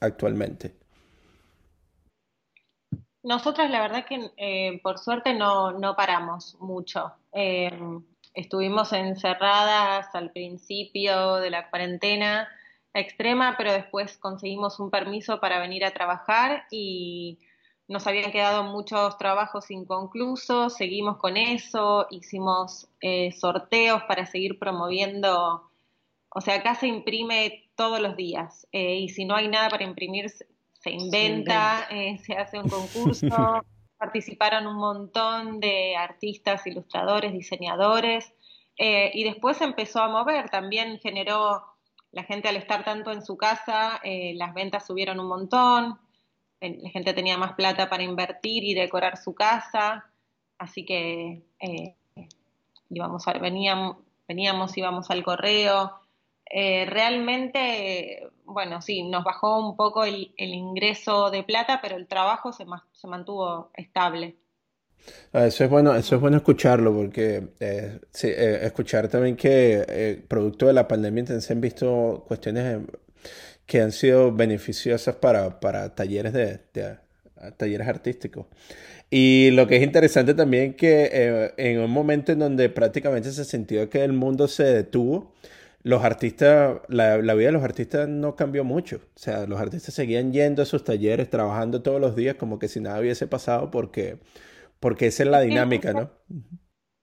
actualmente? 0.00 0.78
Nosotras 3.28 3.70
la 3.70 3.82
verdad 3.82 4.06
que 4.06 4.30
eh, 4.36 4.80
por 4.82 4.98
suerte 4.98 5.34
no, 5.34 5.72
no 5.72 5.96
paramos 5.96 6.56
mucho. 6.60 7.12
Eh, 7.32 7.70
estuvimos 8.32 8.92
encerradas 8.92 10.14
al 10.14 10.30
principio 10.30 11.36
de 11.36 11.50
la 11.50 11.68
cuarentena 11.68 12.48
extrema, 12.94 13.56
pero 13.58 13.72
después 13.72 14.16
conseguimos 14.16 14.80
un 14.80 14.90
permiso 14.90 15.40
para 15.40 15.58
venir 15.58 15.84
a 15.84 15.90
trabajar 15.90 16.64
y 16.70 17.38
nos 17.88 18.06
habían 18.06 18.30
quedado 18.30 18.64
muchos 18.64 19.16
trabajos 19.18 19.70
inconclusos, 19.70 20.76
seguimos 20.76 21.16
con 21.16 21.36
eso, 21.36 22.06
hicimos 22.10 22.88
eh, 23.00 23.32
sorteos 23.32 24.02
para 24.04 24.26
seguir 24.26 24.58
promoviendo, 24.58 25.70
o 26.28 26.40
sea, 26.40 26.56
acá 26.56 26.74
se 26.74 26.86
imprime 26.86 27.70
todos 27.74 28.00
los 28.00 28.16
días 28.16 28.66
y 28.72 29.08
si 29.08 29.24
no 29.24 29.34
hay 29.34 29.48
nada 29.48 29.70
para 29.70 29.84
imprimir, 29.84 30.30
se 30.80 30.90
inventa, 30.90 31.86
eh, 31.90 32.18
se 32.18 32.34
hace 32.34 32.58
un 32.58 32.68
concurso, 32.68 33.64
participaron 33.98 34.66
un 34.66 34.76
montón 34.76 35.60
de 35.60 35.96
artistas, 35.96 36.66
ilustradores, 36.66 37.32
diseñadores, 37.32 38.32
eh, 38.76 39.10
y 39.12 39.24
después 39.24 39.56
se 39.56 39.64
empezó 39.64 40.00
a 40.00 40.08
mover, 40.08 40.50
también 40.50 40.98
generó, 41.00 41.64
la 42.12 42.22
gente 42.22 42.48
al 42.48 42.56
estar 42.56 42.84
tanto 42.84 43.12
en 43.12 43.22
su 43.22 43.36
casa, 43.36 44.00
eh, 44.02 44.32
las 44.36 44.54
ventas 44.54 44.86
subieron 44.86 45.20
un 45.20 45.28
montón, 45.28 45.98
la 46.60 46.90
gente 46.90 47.14
tenía 47.14 47.38
más 47.38 47.52
plata 47.52 47.88
para 47.88 48.02
invertir 48.02 48.64
y 48.64 48.74
decorar 48.74 49.16
su 49.16 49.34
casa, 49.34 50.10
así 50.58 50.84
que 50.84 51.42
íbamos 52.90 53.24
veníamos, 53.40 53.98
veníamos, 54.26 54.76
íbamos 54.76 55.10
al 55.10 55.22
correo, 55.22 56.00
eh, 56.50 56.86
realmente, 56.86 58.30
bueno, 58.44 58.80
sí, 58.80 59.02
nos 59.02 59.24
bajó 59.24 59.68
un 59.68 59.76
poco 59.76 60.04
el, 60.04 60.32
ingreso 60.36 61.30
de 61.30 61.42
plata, 61.42 61.80
pero 61.82 61.96
el 61.96 62.06
trabajo 62.06 62.52
se, 62.52 62.64
se 62.92 63.06
mantuvo 63.06 63.70
estable. 63.74 64.36
Ah, 65.32 65.46
eso 65.46 65.64
es 65.64 65.70
bueno, 65.70 65.94
eso 65.94 66.16
es 66.16 66.20
bueno 66.20 66.38
escucharlo, 66.38 66.92
porque 66.94 67.48
eh, 67.60 68.00
sí, 68.10 68.28
eh, 68.28 68.60
escuchar 68.62 69.08
también 69.08 69.36
que 69.36 70.24
producto 70.26 70.66
de 70.66 70.72
la 70.72 70.88
pandemia 70.88 71.40
se 71.40 71.52
han 71.52 71.60
visto 71.60 72.24
cuestiones 72.26 72.80
que 73.68 73.82
han 73.82 73.92
sido 73.92 74.32
beneficiosas 74.32 75.14
para, 75.16 75.60
para 75.60 75.94
talleres 75.94 76.32
de, 76.32 76.58
talleres 77.58 77.86
artísticos. 77.86 78.46
Y 79.10 79.50
lo 79.50 79.66
que 79.66 79.76
es 79.76 79.82
interesante 79.82 80.32
también 80.32 80.72
que 80.72 81.52
en 81.58 81.78
un 81.78 81.90
momento 81.90 82.32
en 82.32 82.38
donde 82.38 82.70
prácticamente 82.70 83.30
se 83.30 83.44
sintió 83.44 83.90
que 83.90 84.02
el 84.02 84.14
mundo 84.14 84.48
se 84.48 84.64
detuvo, 84.64 85.34
los 85.82 86.02
artistas, 86.02 86.80
la, 86.88 87.18
vida 87.18 87.48
de 87.48 87.52
los 87.52 87.62
artistas 87.62 88.08
no 88.08 88.36
cambió 88.36 88.64
mucho. 88.64 89.02
O 89.14 89.18
sea, 89.18 89.46
los 89.46 89.60
artistas 89.60 89.94
seguían 89.94 90.32
yendo 90.32 90.62
a 90.62 90.66
sus 90.66 90.82
talleres, 90.82 91.28
trabajando 91.28 91.82
todos 91.82 92.00
los 92.00 92.16
días 92.16 92.36
como 92.36 92.58
que 92.58 92.68
si 92.68 92.80
nada 92.80 93.00
hubiese 93.00 93.26
pasado 93.26 93.70
porque, 93.70 94.18
porque 94.80 95.08
esa 95.08 95.24
es 95.24 95.28
la 95.28 95.40
dinámica, 95.40 95.92
¿no? 95.92 96.10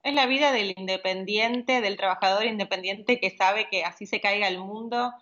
Es 0.02 0.14
la 0.14 0.26
vida 0.26 0.50
del 0.50 0.74
independiente, 0.76 1.80
del 1.80 1.96
trabajador 1.96 2.44
independiente 2.44 3.20
que 3.20 3.30
sabe 3.30 3.68
que 3.70 3.84
así 3.84 4.06
se 4.06 4.20
caiga 4.20 4.48
el 4.48 4.58
mundo, 4.58 5.12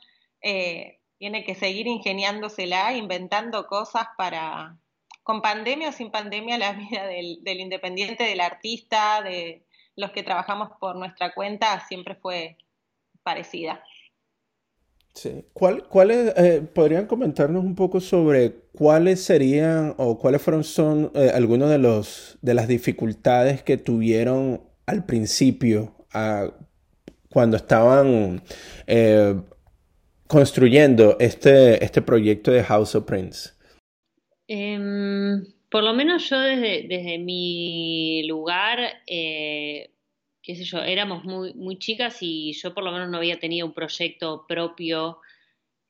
eh, 0.41 1.01
tiene 1.19 1.45
que 1.45 1.55
seguir 1.55 1.87
ingeniándosela, 1.87 2.95
inventando 2.95 3.67
cosas 3.67 4.07
para, 4.17 4.79
con 5.23 5.43
pandemia 5.43 5.91
o 5.91 5.93
sin 5.93 6.11
pandemia, 6.11 6.59
la 6.59 6.73
vida 6.91 7.07
del, 7.07 7.61
independiente, 7.61 8.25
del 8.25 8.41
artista, 8.41 9.23
de 9.23 9.67
los 9.97 10.11
que 10.11 10.23
trabajamos 10.23 10.71
por 10.81 10.97
nuestra 10.97 11.35
cuenta, 11.35 11.81
siempre 11.87 12.15
fue 12.17 12.59
parecida. 13.23 13.83
Sí. 15.15 15.45
¿Cuál, 15.53 15.89
¿Cuáles 15.89 16.35
eh, 16.37 16.61
podrían 16.61 17.07
comentarnos 17.07 17.65
un 17.65 17.77
poco 17.77 18.01
sobre 18.01 18.65
cuáles 18.73 19.23
serían 19.23 19.95
o 19.97 20.19
cuáles 20.19 20.43
fueron 20.43 20.65
son 20.65 21.13
eh, 21.15 21.31
algunos 21.33 21.71
de 21.71 21.79
los 21.79 22.37
de 22.43 22.55
las 22.55 22.67
dificultades 22.67 23.63
que 23.63 23.77
tuvieron 23.77 24.63
al 24.87 25.07
principio 25.07 25.95
cuando 27.31 27.57
estaban 27.57 28.43
eh, 28.87 29.41
construyendo 30.35 31.17
este, 31.21 31.83
este 31.83 32.03
proyecto 32.03 32.51
de 32.51 32.63
House 32.65 32.95
of 32.95 33.05
Prince? 33.05 33.51
Em, 34.49 35.43
por 35.71 35.83
lo 35.83 35.95
menos 35.95 36.29
yo 36.29 36.39
desde, 36.41 36.87
desde 36.89 37.19
mi 37.19 38.27
lugar 38.27 38.79
qué 40.45 40.55
sé 40.55 40.65
yo, 40.65 40.79
éramos 40.83 41.25
muy, 41.25 41.55
muy 41.55 41.79
chicas 41.79 42.19
y 42.21 42.53
yo 42.53 42.75
por 42.75 42.85
lo 42.85 42.93
menos 42.93 43.09
no 43.09 43.17
había 43.17 43.41
tenido 43.41 43.67
un 43.67 43.73
proyecto 43.73 44.45
propio 44.47 45.19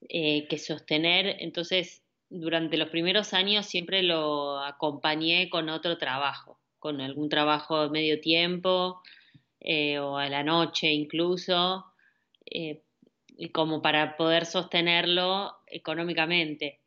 eh, 0.08 0.46
que 0.48 0.58
sostener, 0.58 1.36
entonces 1.40 2.04
durante 2.30 2.76
los 2.76 2.88
primeros 2.88 3.34
años 3.34 3.66
siempre 3.66 4.04
lo 4.04 4.60
acompañé 4.60 5.50
con 5.50 5.68
otro 5.68 5.98
trabajo, 5.98 6.60
con 6.78 7.00
algún 7.00 7.28
trabajo 7.28 7.82
de 7.82 7.90
medio 7.90 8.20
tiempo 8.20 9.02
eh, 9.58 9.98
o 9.98 10.18
a 10.18 10.28
la 10.28 10.44
noche 10.44 10.92
incluso, 10.92 11.86
eh, 12.46 12.83
como 13.52 13.82
para 13.82 14.16
poder 14.16 14.46
sostenerlo 14.46 15.56
económicamente. 15.66 16.80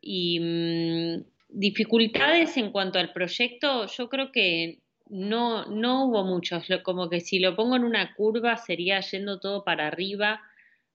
Y 0.00 0.40
mm, 0.40 1.24
dificultades 1.48 2.56
en 2.56 2.70
cuanto 2.70 2.98
al 2.98 3.12
proyecto, 3.12 3.86
yo 3.86 4.08
creo 4.08 4.32
que 4.32 4.78
no, 5.08 5.66
no 5.66 6.06
hubo 6.06 6.24
muchos, 6.24 6.66
como 6.82 7.08
que 7.08 7.20
si 7.20 7.38
lo 7.38 7.54
pongo 7.54 7.76
en 7.76 7.84
una 7.84 8.14
curva 8.14 8.56
sería 8.56 9.00
yendo 9.00 9.40
todo 9.40 9.64
para 9.64 9.86
arriba, 9.86 10.40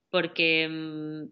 porque 0.10 0.68
mm, 0.70 1.30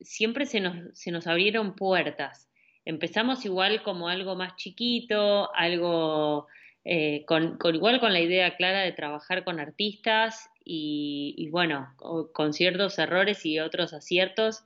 siempre 0.00 0.46
se 0.46 0.60
nos, 0.60 0.76
se 0.98 1.10
nos 1.10 1.26
abrieron 1.26 1.74
puertas. 1.74 2.48
Empezamos 2.84 3.44
igual 3.44 3.82
como 3.82 4.08
algo 4.08 4.34
más 4.34 4.56
chiquito, 4.56 5.54
algo 5.54 6.46
eh, 6.84 7.24
con, 7.26 7.58
igual 7.74 8.00
con 8.00 8.12
la 8.12 8.20
idea 8.20 8.56
clara 8.56 8.80
de 8.80 8.92
trabajar 8.92 9.44
con 9.44 9.60
artistas 9.60 10.48
y, 10.70 11.48
bueno, 11.50 11.94
con 12.34 12.52
ciertos 12.52 12.98
errores 12.98 13.46
y 13.46 13.58
otros 13.58 13.94
aciertos 13.94 14.64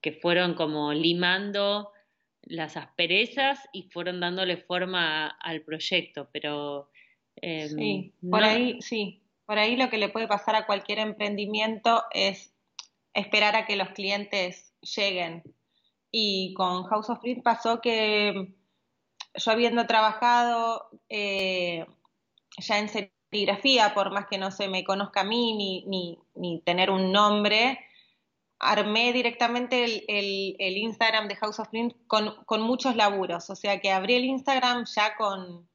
que 0.00 0.12
fueron 0.12 0.54
como 0.54 0.94
limando 0.94 1.90
las 2.40 2.78
asperezas 2.78 3.58
y 3.70 3.90
fueron 3.90 4.20
dándole 4.20 4.56
forma 4.56 5.26
al 5.26 5.60
proyecto, 5.60 6.30
pero... 6.32 6.88
Em, 7.36 7.68
sí, 7.68 8.14
por 8.30 8.42
ahí, 8.42 8.80
sí, 8.80 9.22
por 9.44 9.58
ahí 9.58 9.76
lo 9.76 9.90
que 9.90 9.98
le 9.98 10.08
puede 10.08 10.28
pasar 10.28 10.56
a 10.56 10.64
cualquier 10.64 10.98
emprendimiento 10.98 12.04
es 12.12 12.54
esperar 13.12 13.54
a 13.54 13.66
que 13.66 13.76
los 13.76 13.90
clientes 13.90 14.72
lleguen. 14.80 15.42
Y 16.10 16.54
con 16.54 16.84
House 16.84 17.10
of 17.10 17.20
Print 17.20 17.42
pasó 17.42 17.82
que 17.82 18.54
yo 19.34 19.50
habiendo 19.50 19.86
trabajado 19.86 20.88
eh, 21.10 21.84
ya 22.58 22.78
en 22.78 22.88
serigrafía, 23.34 23.94
por 23.94 24.12
más 24.12 24.26
que 24.28 24.38
no 24.38 24.52
se 24.52 24.68
me 24.68 24.84
conozca 24.84 25.22
a 25.22 25.24
mí 25.24 25.54
ni, 25.54 26.18
ni, 26.36 26.60
tener 26.60 26.90
un 26.90 27.10
nombre, 27.10 27.80
armé 28.60 29.12
directamente 29.12 29.84
el, 30.06 30.76
Instagram 30.76 31.26
de 31.26 31.34
House 31.36 31.58
of 31.58 31.68
Print 31.68 31.94
con, 32.06 32.62
muchos 32.62 32.94
laburos. 32.94 33.50
O 33.50 33.56
sea 33.56 33.80
que 33.80 33.90
abrí 33.90 34.14
el 34.14 34.24
Instagram 34.24 34.84
ya 34.86 35.16
con, 35.16 35.68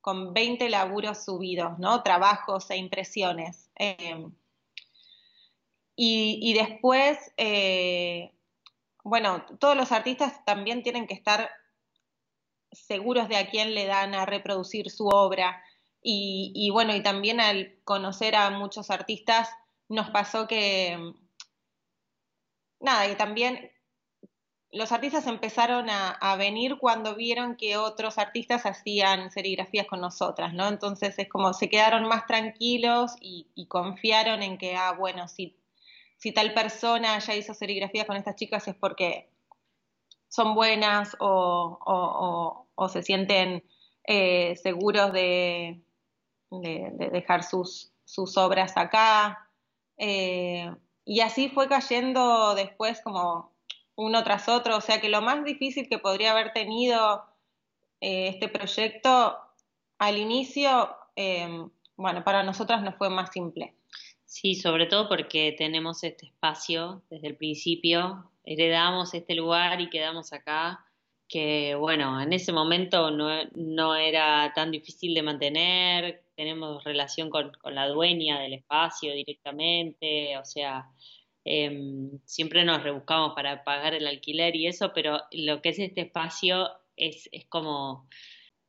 con 0.00 0.34
20 0.34 0.68
laburos 0.68 1.24
subidos, 1.24 1.78
¿no? 1.78 2.02
Trabajos 2.02 2.68
e 2.70 2.76
impresiones. 2.76 3.70
Em, 3.76 4.32
y, 5.94 6.52
después, 6.54 7.18
eh, 7.36 8.32
bueno, 9.04 9.46
todos 9.60 9.76
los 9.76 9.92
artistas 9.92 10.44
también 10.44 10.82
tienen 10.82 11.06
que 11.06 11.14
estar 11.14 11.50
seguros 12.72 13.28
de 13.28 13.36
a 13.36 13.48
quién 13.48 13.74
le 13.74 13.86
dan 13.86 14.14
a 14.14 14.26
reproducir 14.26 14.90
su 14.90 15.06
obra. 15.06 15.62
Y, 16.08 16.70
bueno, 16.70 16.94
y 16.94 17.02
también 17.02 17.40
al 17.40 17.80
conocer 17.82 18.36
a 18.36 18.50
muchos 18.50 18.92
artistas 18.92 19.50
nos 19.88 20.08
pasó 20.10 20.46
que, 20.46 20.96
nada, 22.78 23.10
y 23.10 23.16
también 23.16 23.72
los 24.70 24.92
artistas 24.92 25.26
empezaron 25.26 25.90
a, 25.90 26.36
venir 26.36 26.76
cuando 26.78 27.16
vieron 27.16 27.56
que 27.56 27.76
otros 27.76 28.18
artistas 28.18 28.66
hacían 28.66 29.32
serigrafías 29.32 29.88
con 29.88 30.00
nosotras, 30.00 30.54
¿no? 30.54 30.68
Entonces 30.68 31.18
es 31.18 31.28
como 31.28 31.52
se 31.52 31.68
quedaron 31.68 32.06
más 32.06 32.24
tranquilos 32.26 33.16
y, 33.20 33.66
confiaron 33.68 34.44
en 34.44 34.58
que, 34.58 34.76
ah, 34.76 34.92
bueno, 34.92 35.26
si, 35.26 35.58
si 36.18 36.30
tal 36.30 36.54
persona 36.54 37.18
ya 37.18 37.34
hizo 37.34 37.52
serigrafías 37.52 38.06
con 38.06 38.16
estas 38.16 38.36
chicas 38.36 38.68
es 38.68 38.76
porque 38.76 39.28
son 40.28 40.54
buenas 40.54 41.16
o, 41.18 42.68
se 42.92 43.02
sienten 43.02 43.64
eh, 44.04 44.54
seguros 44.62 45.12
de, 45.12 45.82
dejar 46.50 47.42
sus, 47.42 47.92
obras 48.36 48.76
acá. 48.76 49.50
Eh, 49.98 50.70
y 51.04 51.20
así 51.20 51.48
fue 51.48 51.68
cayendo 51.68 52.54
después 52.54 53.00
como 53.02 53.52
uno 53.94 54.22
tras 54.24 54.48
otro. 54.48 54.76
O 54.76 54.80
sea 54.80 55.00
que 55.00 55.08
lo 55.08 55.22
más 55.22 55.44
difícil 55.44 55.88
que 55.88 55.98
podría 55.98 56.32
haber 56.32 56.52
tenido 56.52 57.24
eh, 58.00 58.28
este 58.28 58.48
proyecto 58.48 59.38
al 59.98 60.18
inicio, 60.18 60.94
bueno, 61.96 62.22
para 62.22 62.42
nosotras 62.42 62.82
no 62.82 62.92
fue 62.92 63.08
más 63.08 63.30
simple. 63.32 63.74
Sí, 64.26 64.54
sobre 64.54 64.86
todo 64.86 65.08
porque 65.08 65.54
tenemos 65.56 66.04
este 66.04 66.26
espacio 66.26 67.02
desde 67.08 67.28
el 67.28 67.36
principio 67.36 68.30
heredamos 68.46 69.12
este 69.12 69.34
lugar 69.34 69.80
y 69.80 69.90
quedamos 69.90 70.32
acá, 70.32 70.86
que 71.28 71.74
bueno, 71.74 72.20
en 72.20 72.32
ese 72.32 72.52
momento 72.52 73.10
no, 73.10 73.96
era 73.96 74.52
tan 74.54 74.70
difícil 74.70 75.12
de 75.12 75.22
mantener, 75.22 76.22
tenemos 76.36 76.84
relación 76.84 77.30
con, 77.30 77.52
la 77.64 77.88
dueña 77.88 78.40
del 78.40 78.54
espacio 78.54 79.12
directamente, 79.14 80.36
o 80.38 80.44
sea, 80.44 80.86
em, 81.44 82.18
siempre 82.24 82.64
nos 82.64 82.82
rebuscamos 82.82 83.34
para 83.34 83.64
pagar 83.64 83.94
el 83.94 84.06
alquiler 84.06 84.54
y 84.56 84.66
eso, 84.66 84.92
pero 84.94 85.22
lo 85.32 85.62
que 85.62 85.70
es 85.70 85.78
este 85.78 86.02
espacio 86.02 86.68
es, 86.96 87.28
es 87.32 87.46
como 87.46 88.08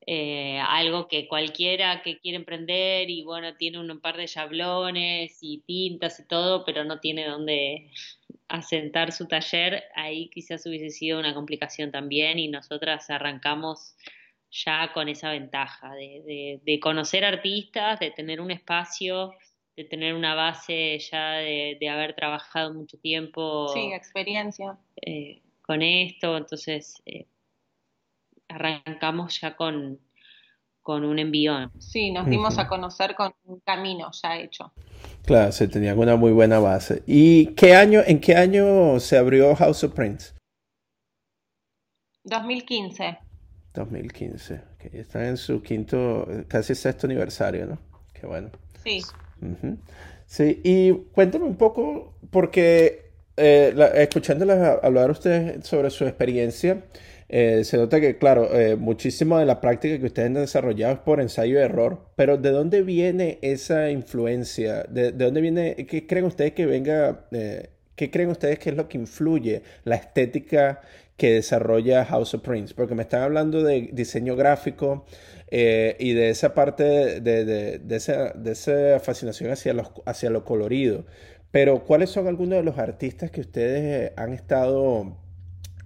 eh, 0.09 0.57
algo 0.59 1.09
que 1.09 1.27
cualquiera 1.27 2.01
que 2.01 2.17
quiere 2.19 2.37
emprender 2.37 3.09
y 3.09 3.23
bueno, 3.23 3.55
tiene 3.57 3.77
un 3.79 3.99
par 3.99 4.15
de 4.15 4.25
yablones 4.25 5.37
y 5.41 5.63
tintas 5.67 6.21
y 6.21 6.27
todo, 6.27 6.63
pero 6.63 6.85
no 6.85 7.01
tiene 7.01 7.27
dónde 7.27 7.91
asentar 8.47 9.11
su 9.11 9.27
taller, 9.27 9.83
ahí 9.95 10.29
quizás 10.29 10.65
hubiese 10.65 10.91
sido 10.91 11.19
una 11.19 11.33
complicación 11.33 11.91
también 11.91 12.39
y 12.39 12.47
nosotras 12.47 13.09
arrancamos 13.09 13.95
ya 14.51 14.91
con 14.93 15.09
esa 15.09 15.31
ventaja 15.31 15.93
de, 15.93 16.61
de, 16.63 16.79
conocer 16.79 17.25
artistas, 17.25 17.99
de 17.99 18.11
tener 18.11 18.39
un 18.41 18.51
espacio, 18.51 19.31
de 19.75 19.83
tener 19.83 20.13
una 20.13 20.35
base 20.35 20.97
ya 20.99 21.33
de, 21.33 21.89
haber 21.89 22.15
trabajado 22.15 22.73
mucho 22.73 22.97
tiempo. 22.97 23.67
Sí, 23.69 23.91
experiencia. 23.93 24.77
Eh, 25.01 25.41
con 25.61 25.81
esto, 25.81 26.37
entonces 26.37 27.01
eh, 27.05 27.27
arrancamos 28.47 29.39
ya 29.39 29.55
con, 29.55 29.99
con 30.81 31.03
un 31.03 31.19
envión. 31.19 31.71
Sí, 31.79 32.11
nos 32.11 32.27
dimos 32.27 32.57
a 32.57 32.67
conocer 32.67 33.13
con 33.15 33.33
un 33.45 33.59
camino 33.59 34.09
ya 34.23 34.37
hecho. 34.37 34.71
Claro, 35.25 35.51
se 35.51 35.67
tenía 35.67 35.93
una 35.93 36.15
muy 36.15 36.31
buena 36.31 36.59
base. 36.59 37.03
¿Y 37.05 37.47
qué 37.47 37.75
año, 37.75 38.01
en 38.07 38.21
qué 38.21 38.35
año 38.35 38.99
se 39.01 39.17
abrió 39.17 39.53
House 39.55 39.83
of 39.83 39.93
Prince? 39.93 40.33
2015. 42.23 43.26
2015. 43.81 44.61
Okay. 44.75 44.99
Está 44.99 45.27
en 45.27 45.37
su 45.37 45.61
quinto, 45.61 46.27
casi 46.47 46.75
sexto 46.75 47.07
aniversario, 47.07 47.65
¿no? 47.65 47.79
Qué 48.13 48.25
bueno. 48.25 48.49
Sí. 48.83 49.01
Sí, 50.25 50.61
y 50.63 50.91
cuéntame 51.13 51.45
un 51.45 51.55
poco, 51.55 52.15
porque 52.31 53.11
eh, 53.37 53.73
escuchándolas 53.95 54.79
hablar 54.83 55.11
ustedes 55.11 55.65
sobre 55.65 55.89
su 55.89 56.05
experiencia, 56.05 56.83
eh, 57.29 57.65
se 57.65 57.77
nota 57.77 57.99
que, 57.99 58.17
claro, 58.17 58.49
eh, 58.57 58.75
muchísimo 58.77 59.37
de 59.37 59.45
la 59.45 59.59
práctica 59.59 59.99
que 59.99 60.05
ustedes 60.05 60.27
han 60.27 60.33
desarrollado 60.35 60.93
es 60.93 60.99
por 60.99 61.19
ensayo 61.19 61.59
y 61.59 61.61
error, 61.61 62.09
pero 62.15 62.37
¿de 62.37 62.51
dónde 62.51 62.83
viene 62.83 63.37
esa 63.41 63.89
influencia? 63.91 64.83
¿De, 64.83 65.11
dónde 65.11 65.41
viene, 65.41 65.75
qué 65.75 66.07
creen 66.07 66.25
ustedes 66.25 66.53
que 66.53 66.65
venga, 66.65 67.27
eh, 67.31 67.69
qué 67.95 68.09
creen 68.11 68.29
ustedes 68.29 68.59
que 68.59 68.69
es 68.69 68.77
lo 68.77 68.87
que 68.87 68.97
influye 68.97 69.61
la 69.83 69.95
estética 69.95 70.81
que 71.17 71.33
desarrolla 71.33 72.05
House 72.05 72.33
of 72.33 72.41
Prince? 72.41 72.73
Porque 72.73 72.95
me 72.95 73.03
están 73.03 73.23
hablando 73.23 73.63
de 73.63 73.89
diseño 73.91 74.35
gráfico 74.35 75.05
y 75.49 76.13
de 76.13 76.29
esa 76.29 76.53
parte, 76.53 77.19
de, 77.21 77.45
de, 77.79 77.95
esa, 77.95 78.33
de 78.33 78.51
esa 78.51 78.99
fascinación 78.99 79.51
hacia, 79.51 79.73
los, 79.73 79.91
hacia 80.05 80.29
lo 80.29 80.45
colorido. 80.45 81.05
Pero, 81.51 81.85
¿cuáles 81.85 82.09
son 82.09 82.27
algunos 82.27 82.59
de 82.59 82.63
los 82.63 82.77
artistas 82.77 83.31
que 83.31 83.41
ustedes 83.41 84.11
han 84.17 84.33
estado 84.33 85.17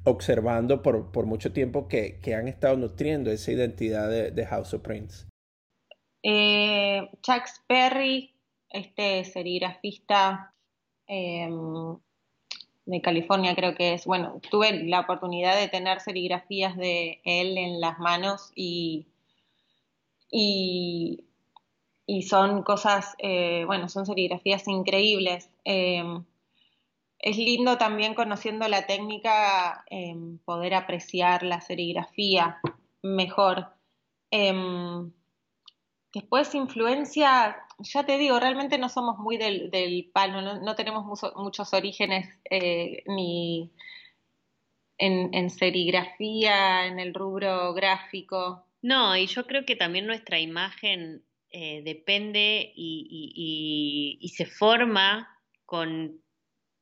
observando 0.03 0.81
por, 0.81 1.11
por 1.11 1.25
mucho 1.25 1.53
tiempo 1.53 1.87
que, 1.87 2.19
que, 2.19 2.35
han 2.35 2.47
estado 2.47 2.77
nutriendo 2.77 3.31
esa 3.31 3.51
identidad 3.51 4.09
de, 4.09 4.31
de 4.31 4.45
House 4.47 4.73
of 4.73 4.81
Prince? 4.81 5.27
Eh, 6.23 7.09
Chuck 7.21 7.43
Perry, 7.67 8.35
este 8.69 9.23
serigrafista 9.23 10.53
em, 11.07 11.97
de 12.91 13.01
California 13.01 13.55
creo 13.55 13.73
que 13.73 13.93
es, 13.93 14.05
bueno, 14.05 14.41
tuve 14.51 14.83
la 14.83 14.99
oportunidad 14.99 15.55
de 15.55 15.69
tener 15.69 16.01
serigrafías 16.01 16.75
de 16.75 17.21
él 17.23 17.57
en 17.57 17.79
las 17.79 17.99
manos 17.99 18.51
y, 18.53 19.07
y, 20.29 21.23
son 22.23 22.63
cosas, 22.63 23.15
eh, 23.19 23.63
bueno, 23.65 23.87
son 23.87 24.05
serigrafías 24.05 24.67
increíbles. 24.67 25.49
Em, 25.63 26.25
es 27.19 27.37
lindo 27.37 27.77
también 27.77 28.13
conociendo 28.13 28.67
la 28.67 28.85
técnica 28.85 29.85
em, 29.89 30.37
poder 30.39 30.73
apreciar 30.73 31.43
la 31.43 31.61
serigrafía 31.61 32.59
mejor. 33.01 33.67
Después, 36.13 36.53
influencia, 36.55 37.57
ya 37.79 38.05
te 38.05 38.17
digo, 38.17 38.39
realmente 38.39 38.77
no 38.77 38.89
somos 38.89 39.17
muy 39.17 39.37
del, 39.37 39.71
del 39.71 40.09
palo, 40.13 40.59
no, 40.59 40.75
tenemos 40.75 41.05
muchos 41.35 41.73
orígenes 41.73 42.37
eh, 42.49 43.03
ni 43.07 43.71
en, 44.97 45.49
serigrafía, 45.49 46.85
en 46.87 46.99
el 46.99 47.13
rubro 47.13 47.73
gráfico. 47.73 48.65
No, 48.81 49.15
y 49.15 49.27
yo 49.27 49.47
creo 49.47 49.65
que 49.65 49.75
también 49.75 50.05
nuestra 50.05 50.39
imagen 50.39 51.23
eh, 51.49 51.81
depende 51.83 52.71
y 52.75 54.33
se 54.35 54.45
forma 54.45 55.29
con 55.65 56.21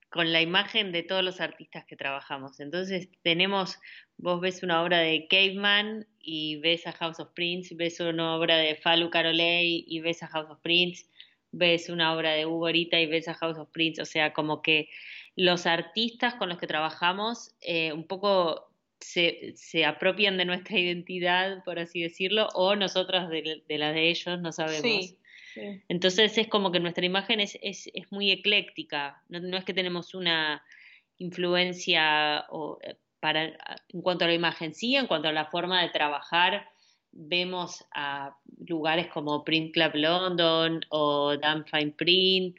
con 0.10 0.34
la 0.34 0.42
imagen 0.42 0.92
de 0.92 1.04
todos 1.04 1.24
los 1.24 1.40
artistas 1.40 1.86
que 1.86 1.96
trabajamos. 1.96 2.60
Entonces 2.60 3.10
tenemos, 3.22 3.80
vos 4.18 4.42
ves 4.42 4.64
una 4.64 4.82
obra 4.82 5.00
de 5.00 5.28
Caveman 5.28 6.08
y 6.20 6.58
ves 6.58 6.88
a 6.88 6.92
House 6.94 7.20
of 7.20 7.30
Prince, 7.34 7.76
ves 7.76 8.00
una 8.00 8.36
obra 8.36 8.58
de 8.58 8.76
Falu 8.76 9.10
Carolei 9.10 9.86
y 9.88 10.00
ves 10.00 10.24
a 10.24 10.28
House 10.28 10.50
of 10.50 10.60
Prince, 10.62 11.06
ves 11.52 11.90
una 11.90 12.16
obra 12.16 12.34
de 12.34 12.46
Hugo 12.46 12.68
Rita 12.70 13.00
y 13.00 13.06
ves 13.06 13.28
a 13.28 13.36
House 13.36 13.58
of 13.58 13.70
Prince, 13.72 14.02
o 14.02 14.06
sea, 14.06 14.34
como 14.34 14.62
que 14.62 14.90
los 15.36 15.66
artistas 15.66 16.36
con 16.36 16.50
los 16.50 16.58
que 16.58 16.68
trabajamos 16.68 17.56
eh, 17.62 17.94
un 17.94 18.06
poco 18.06 18.70
se, 19.00 19.54
se, 19.56 19.86
apropian 19.86 20.38
de 20.38 20.46
nuestra 20.46 20.78
identidad, 20.78 21.64
por 21.64 21.80
así 21.80 22.02
decirlo, 22.02 22.50
o 22.54 22.76
nosotros 22.76 23.30
de, 23.30 23.64
la 23.78 23.94
de 23.94 24.10
ellos, 24.10 24.42
no 24.42 24.52
sabemos. 24.52 25.16
Entonces 25.88 26.38
es 26.38 26.48
como 26.48 26.72
que 26.72 26.80
nuestra 26.80 27.06
imagen 27.06 27.40
es, 27.40 27.58
es, 27.62 27.90
es 27.94 28.12
muy 28.12 28.32
ecléctica, 28.32 29.24
no, 29.30 29.58
es 29.58 29.66
que 29.66 29.74
tenemos 29.74 30.14
una 30.14 30.64
influencia 31.18 32.46
o, 32.50 32.80
eh, 32.82 32.96
para, 33.20 33.46
en 33.46 34.02
cuanto 34.02 34.26
a 34.26 34.28
la 34.28 34.34
imagen, 34.34 34.74
sí, 34.74 34.96
en 34.96 35.08
cuanto 35.08 35.28
a 35.28 35.34
la 35.34 35.46
forma 35.46 35.82
de 35.82 35.90
trabajar, 35.90 36.68
vemos 37.12 37.86
a 37.94 38.38
lugares 38.66 39.08
como 39.08 39.44
Print 39.44 39.74
Club 39.74 39.92
London 39.96 40.82
o 40.90 41.36
Dan 41.38 41.66
Fine 41.66 41.92
Print 41.92 42.58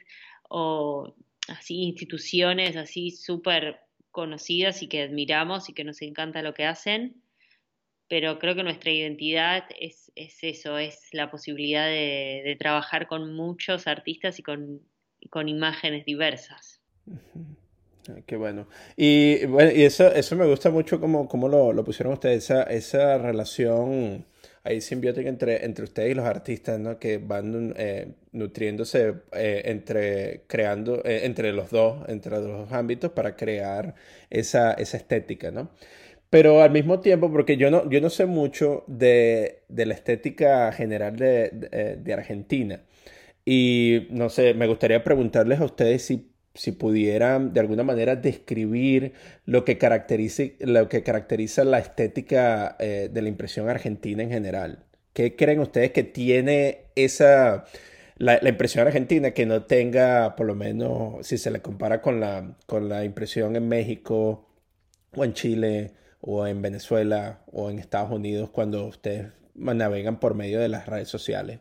o 0.49 1.15
así 1.47 1.83
instituciones 1.83 2.75
así 2.75 3.11
súper 3.11 3.79
conocidas 4.11 4.83
y 4.83 4.87
que 4.87 5.03
admiramos 5.03 5.69
y 5.69 5.73
que 5.73 5.83
nos 5.83 6.01
encanta 6.01 6.41
lo 6.41 6.53
que 6.53 6.65
hacen, 6.65 7.21
pero 8.11 8.39
creo 8.39 8.55
que 8.55 8.63
nuestra 8.63 8.91
identidad 8.91 9.63
es, 9.79 10.11
es 10.15 10.39
eso, 10.41 10.77
es 10.77 11.07
la 11.13 11.31
posibilidad 11.31 11.85
de, 11.87 12.57
trabajar 12.59 13.07
con 13.07 13.33
muchos 13.33 13.87
artistas 13.87 14.37
y 14.37 14.43
con, 14.43 14.81
con 15.29 15.47
imágenes 15.47 16.03
diversas. 16.03 16.81
Qué 18.25 18.35
bueno. 18.35 18.67
Y 18.97 19.45
bueno, 19.45 19.71
y 19.73 19.83
eso, 19.83 20.13
eso 20.13 20.35
me 20.35 20.45
gusta 20.45 20.69
mucho 20.69 20.99
como, 20.99 21.29
como 21.29 21.47
lo, 21.47 21.71
lo 21.71 21.85
pusieron 21.85 22.11
ustedes, 22.11 22.43
esa, 22.43 22.63
esa 22.63 23.17
relación 23.17 24.25
ahí 24.65 24.81
simbiótica 24.81 25.29
entre, 25.29 25.63
entre 25.63 25.85
ustedes 25.85 26.11
y 26.11 26.13
los 26.13 26.25
artistas, 26.25 26.81
¿no? 26.81 26.99
Que 26.99 27.17
van 27.17 27.73
eh, 27.77 28.11
nutriéndose 28.33 29.21
eh, 29.31 29.61
entre, 29.65 30.43
creando, 30.47 31.01
eh, 31.05 31.21
entre 31.23 31.53
los 31.53 31.69
dos, 31.69 32.09
entre 32.09 32.31
los 32.31 32.43
dos 32.43 32.71
ámbitos 32.73 33.13
para 33.13 33.37
crear 33.37 33.95
esa, 34.29 34.73
esa 34.73 34.97
estética, 34.97 35.49
¿no? 35.49 35.71
Pero 36.31 36.63
al 36.63 36.71
mismo 36.71 36.99
tiempo, 37.01 37.31
porque 37.31 37.57
yo 37.57 37.69
no, 37.69 37.87
yo 37.89 38.01
no 38.01 38.09
sé 38.09 38.25
mucho 38.25 38.83
de, 38.87 39.63
de 39.69 39.85
la 39.85 39.93
estética 39.93 40.71
general 40.71 41.15
de, 41.17 41.49
de, 41.51 41.97
de 41.97 42.13
Argentina. 42.13 42.81
Y 43.45 44.07
no 44.09 44.29
sé, 44.29 44.53
me 44.55 44.67
gustaría 44.67 45.03
preguntarles 45.03 45.59
a 45.59 45.65
ustedes 45.65 46.03
si 46.03 46.31
si 46.53 46.73
pudieran 46.73 47.53
de 47.53 47.59
alguna 47.59 47.83
manera 47.83 48.15
describir 48.15 49.13
lo 49.45 49.63
que, 49.63 49.77
lo 50.59 50.89
que 50.89 51.03
caracteriza 51.03 51.63
la 51.63 51.79
estética 51.79 52.75
eh, 52.79 53.09
de 53.11 53.21
la 53.21 53.29
impresión 53.29 53.69
argentina 53.69 54.23
en 54.23 54.29
general. 54.29 54.85
¿Qué 55.13 55.35
creen 55.35 55.59
ustedes 55.59 55.91
que 55.91 56.03
tiene 56.03 56.85
esa, 56.95 57.65
la, 58.17 58.39
impresión 58.47 58.87
argentina 58.87 59.31
que 59.31 59.45
no 59.45 59.63
tenga, 59.63 60.35
por 60.35 60.45
lo 60.47 60.55
menos, 60.55 61.25
si 61.25 61.37
se 61.37 61.51
le 61.51 61.61
compara 61.61 62.01
con 62.01 62.19
la, 62.19 62.57
con 62.65 62.89
la 62.89 63.03
impresión 63.05 63.55
en 63.55 63.67
México 63.67 64.47
o 65.15 65.23
en 65.25 65.33
Chile 65.33 65.91
o 66.21 66.47
en 66.47 66.61
Venezuela 66.61 67.41
o 67.51 67.69
en 67.69 67.79
Estados 67.79 68.11
Unidos 68.11 68.49
cuando 68.49 68.85
ustedes 68.85 69.33
navegan 69.55 70.19
por 70.19 70.35
medio 70.35 70.59
de 70.59 70.69
las 70.69 70.85
redes 70.85 71.09
sociales? 71.09 71.59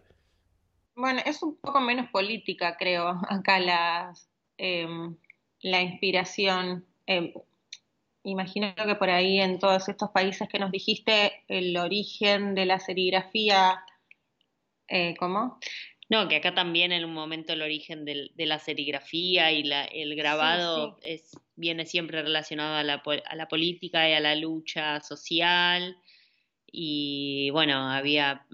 Bueno, 0.94 1.20
es 1.24 1.42
un 1.42 1.56
poco 1.56 1.80
menos 1.80 2.10
política, 2.10 2.76
creo, 2.78 3.08
acá 3.28 3.58
las, 3.58 4.30
Em, 4.62 5.16
la 5.62 5.80
inspiración. 5.80 6.84
Em, 7.06 7.32
imagino 8.24 8.74
que 8.74 8.94
por 8.94 9.08
ahí 9.08 9.40
en 9.40 9.58
todos 9.58 9.88
estos 9.88 10.10
países 10.10 10.48
que 10.50 10.58
nos 10.58 10.70
dijiste, 10.70 11.44
el 11.48 11.74
origen 11.78 12.54
de 12.54 12.66
la 12.66 12.78
serigrafía, 12.78 13.82
eh, 14.86 15.14
¿cómo? 15.18 15.58
No, 16.10 16.26
que 16.26 16.36
acá 16.36 16.52
también 16.54 16.90
en 16.90 17.04
un 17.04 17.14
momento 17.14 17.52
el 17.52 17.62
origen 17.62 18.04
de 18.04 18.32
la 18.34 18.58
serigrafía 18.58 19.52
y 19.52 19.62
la, 19.62 19.84
el 19.84 20.16
grabado 20.16 20.98
Es, 21.02 21.38
viene 21.54 21.86
siempre 21.86 22.20
relacionado 22.20 22.74
a 22.74 22.82
la, 22.82 23.00
a 23.26 23.36
la 23.36 23.46
política 23.46 24.10
y 24.10 24.14
a 24.14 24.20
la 24.20 24.34
lucha 24.34 25.00
social. 25.02 25.96
Y 26.66 27.50
bueno, 27.50 27.88
había 27.88 28.44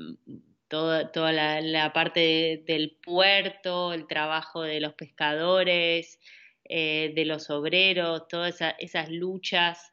toda, 0.69 1.11
toda 1.11 1.33
la, 1.33 1.93
parte 1.95 2.63
del 2.67 2.99
puerto, 3.03 3.95
el 3.95 4.07
trabajo 4.07 4.61
de 4.61 4.81
los 4.81 4.93
pescadores, 4.93 6.21
eh, 6.65 7.13
de 7.15 7.25
los 7.25 7.49
obreros, 7.49 8.29
todas 8.29 8.61
esas 8.79 9.09
luchas 9.09 9.93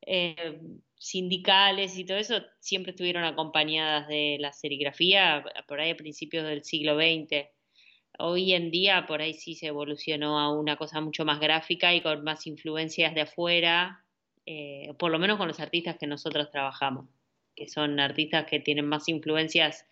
eh, 0.00 0.58
sindicales 1.06 1.96
y 1.98 2.04
todo 2.04 2.18
eso 2.18 2.42
siempre 2.58 2.90
estuvieron 2.90 3.24
acompañadas 3.24 4.08
de 4.08 4.38
la 4.40 4.52
serigrafía 4.52 5.44
por 5.68 5.80
ahí 5.80 5.90
a 5.90 5.96
principios 5.96 6.44
del 6.44 6.64
siglo 6.64 6.96
XX. 6.96 7.46
Hoy 8.18 8.54
en 8.54 8.70
día 8.72 9.06
por 9.06 9.22
ahí 9.22 9.32
sí 9.32 9.54
se 9.54 9.68
evolucionó 9.68 10.40
a 10.40 10.52
una 10.52 10.76
cosa 10.76 11.00
mucho 11.00 11.24
más 11.24 11.38
gráfica 11.38 11.94
y 11.94 12.00
con 12.00 12.24
más 12.24 12.46
influencias 12.46 13.14
de 13.14 13.20
afuera, 13.20 14.04
eh, 14.46 14.94
por 14.98 15.12
lo 15.12 15.18
menos 15.20 15.38
con 15.38 15.46
los 15.46 15.60
artistas 15.60 15.96
que 15.96 16.08
nosotros 16.08 16.50
trabajamos, 16.50 17.06
que 17.54 17.68
son 17.68 18.00
artistas 18.00 18.46
que 18.46 18.58
tienen 18.58 18.86
más 18.86 19.08
influencias 19.08 19.86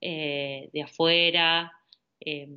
eh, 0.00 0.70
de 0.72 0.82
afuera, 0.82 1.72
eh, 2.20 2.48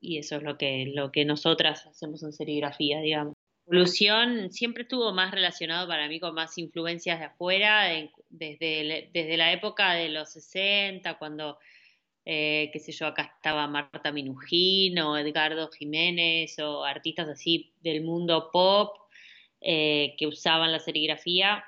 y 0.00 0.18
eso 0.18 0.36
es 0.36 0.42
lo 0.42 0.58
que, 0.58 0.90
lo 0.92 1.12
que 1.12 1.24
nosotras 1.24 1.86
hacemos 1.86 2.22
en 2.24 2.32
serigrafía, 2.32 3.00
digamos. 3.00 3.37
Evolución 3.70 4.50
siempre 4.50 4.84
estuvo 4.84 5.12
más 5.12 5.30
relacionado 5.30 5.86
para 5.86 6.08
mí 6.08 6.18
con 6.20 6.34
más 6.34 6.56
influencias 6.56 7.18
de 7.18 7.26
afuera, 7.26 7.84
desde, 8.30 9.10
desde 9.12 9.36
la 9.36 9.52
época 9.52 9.92
de 9.92 10.08
los 10.08 10.30
60, 10.30 11.18
cuando, 11.18 11.58
eh, 12.24 12.70
qué 12.72 12.78
sé 12.78 12.92
yo, 12.92 13.06
acá 13.06 13.32
estaba 13.36 13.66
Marta 13.66 14.10
Minujín 14.10 14.98
o 15.00 15.18
Edgardo 15.18 15.70
Jiménez 15.70 16.58
o 16.60 16.84
artistas 16.84 17.28
así 17.28 17.72
del 17.82 18.02
mundo 18.02 18.50
pop 18.50 18.96
que 19.60 20.26
usaban 20.26 20.70
la 20.72 20.78
serigrafía 20.78 21.64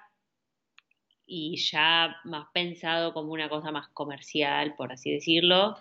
y 1.27 1.57
ya 1.59 2.17
más 2.25 2.49
pensado 2.55 3.13
como 3.13 3.33
una 3.33 3.49
cosa 3.49 3.71
más 3.71 3.89
comercial, 3.89 4.75
por 4.77 4.93
así 4.93 5.13
decirlo. 5.13 5.77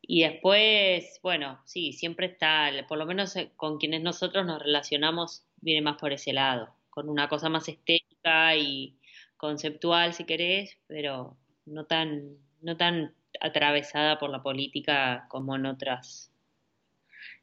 Y 0.00 0.22
después, 0.22 1.18
bueno, 1.22 1.60
sí, 1.64 1.92
siempre 1.92 2.26
está, 2.26 2.70
por 2.88 2.98
lo 2.98 3.06
menos 3.06 3.34
eh, 3.36 3.50
con 3.56 3.78
quienes 3.78 4.02
nosotros 4.02 4.46
nos 4.46 4.62
relacionamos, 4.62 5.44
viene 5.60 5.82
más 5.82 5.98
por 5.98 6.12
ese 6.12 6.32
lado, 6.32 6.74
con 6.90 7.08
una 7.08 7.28
cosa 7.28 7.48
más 7.48 7.68
estética 7.68 8.56
y 8.56 8.96
conceptual, 9.36 10.14
si 10.14 10.24
querés, 10.24 10.78
pero 10.86 11.36
no 11.66 11.84
tan, 11.84 12.36
no 12.62 12.76
tan 12.76 13.14
atravesada 13.40 14.18
por 14.18 14.30
la 14.30 14.42
política 14.42 15.26
como 15.28 15.56
en 15.56 15.66
otras, 15.66 16.32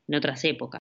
en 0.07 0.15
otras 0.15 0.43
épocas. 0.43 0.81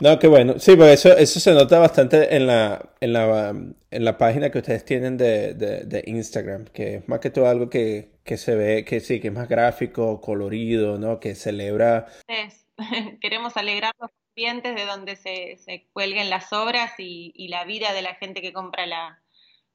No, 0.00 0.18
qué 0.18 0.28
bueno. 0.28 0.58
Sí, 0.58 0.76
porque 0.76 0.94
eso, 0.94 1.14
eso 1.14 1.40
se 1.40 1.52
nota 1.52 1.78
bastante 1.78 2.34
en 2.34 2.46
la, 2.46 2.90
en 3.00 3.12
la, 3.12 3.50
en 3.50 4.04
la 4.04 4.16
página 4.16 4.50
que 4.50 4.58
ustedes 4.58 4.84
tienen 4.86 5.18
de, 5.18 5.52
de, 5.52 6.02
Instagram, 6.06 6.64
que 6.66 6.96
es 6.96 7.08
más 7.08 7.20
que 7.20 7.28
todo 7.28 7.46
algo 7.46 7.68
que, 7.68 8.12
que, 8.24 8.38
se 8.38 8.54
ve, 8.54 8.84
que 8.86 9.00
sí, 9.00 9.20
que 9.20 9.28
es 9.28 9.34
más 9.34 9.48
gráfico, 9.48 10.22
colorido, 10.22 10.98
¿no? 10.98 11.20
Que 11.20 11.34
celebra... 11.34 12.06
Es. 12.28 12.66
Queremos 13.20 13.58
alegrar 13.58 13.92
de 14.40 14.86
donde 14.86 15.16
se, 15.16 15.58
se 15.58 15.86
cuelguen 15.92 16.30
las 16.30 16.52
obras 16.52 16.92
y, 16.98 17.32
y, 17.34 17.48
la 17.48 17.64
vida 17.64 17.92
de 17.92 18.02
la 18.02 18.14
gente 18.14 18.40
que 18.40 18.52
compra 18.52 18.86
la, 18.86 19.20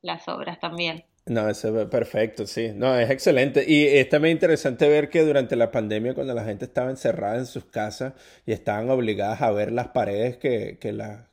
las 0.01 0.27
obras 0.27 0.59
también. 0.59 1.05
No, 1.27 1.49
eso 1.49 1.79
es 1.79 1.87
perfecto, 1.87 2.45
sí. 2.47 2.71
No, 2.73 2.97
es 2.97 3.09
excelente. 3.09 3.63
Y 3.67 3.85
es 3.85 4.09
también 4.09 4.33
interesante 4.33 4.87
ver 4.87 5.09
que 5.09 5.21
durante 5.21 5.55
la 5.55 5.71
pandemia, 5.71 6.13
cuando 6.13 6.33
la 6.33 6.43
gente 6.43 6.65
estaba 6.65 6.89
encerrada 6.89 7.37
en 7.37 7.45
sus 7.45 7.65
casas 7.65 8.13
y 8.45 8.53
estaban 8.53 8.89
obligadas 8.89 9.41
a 9.41 9.51
ver 9.51 9.71
las 9.71 9.89
paredes 9.89 10.37
que, 10.37 10.77
que, 10.79 10.91
la, 10.93 11.29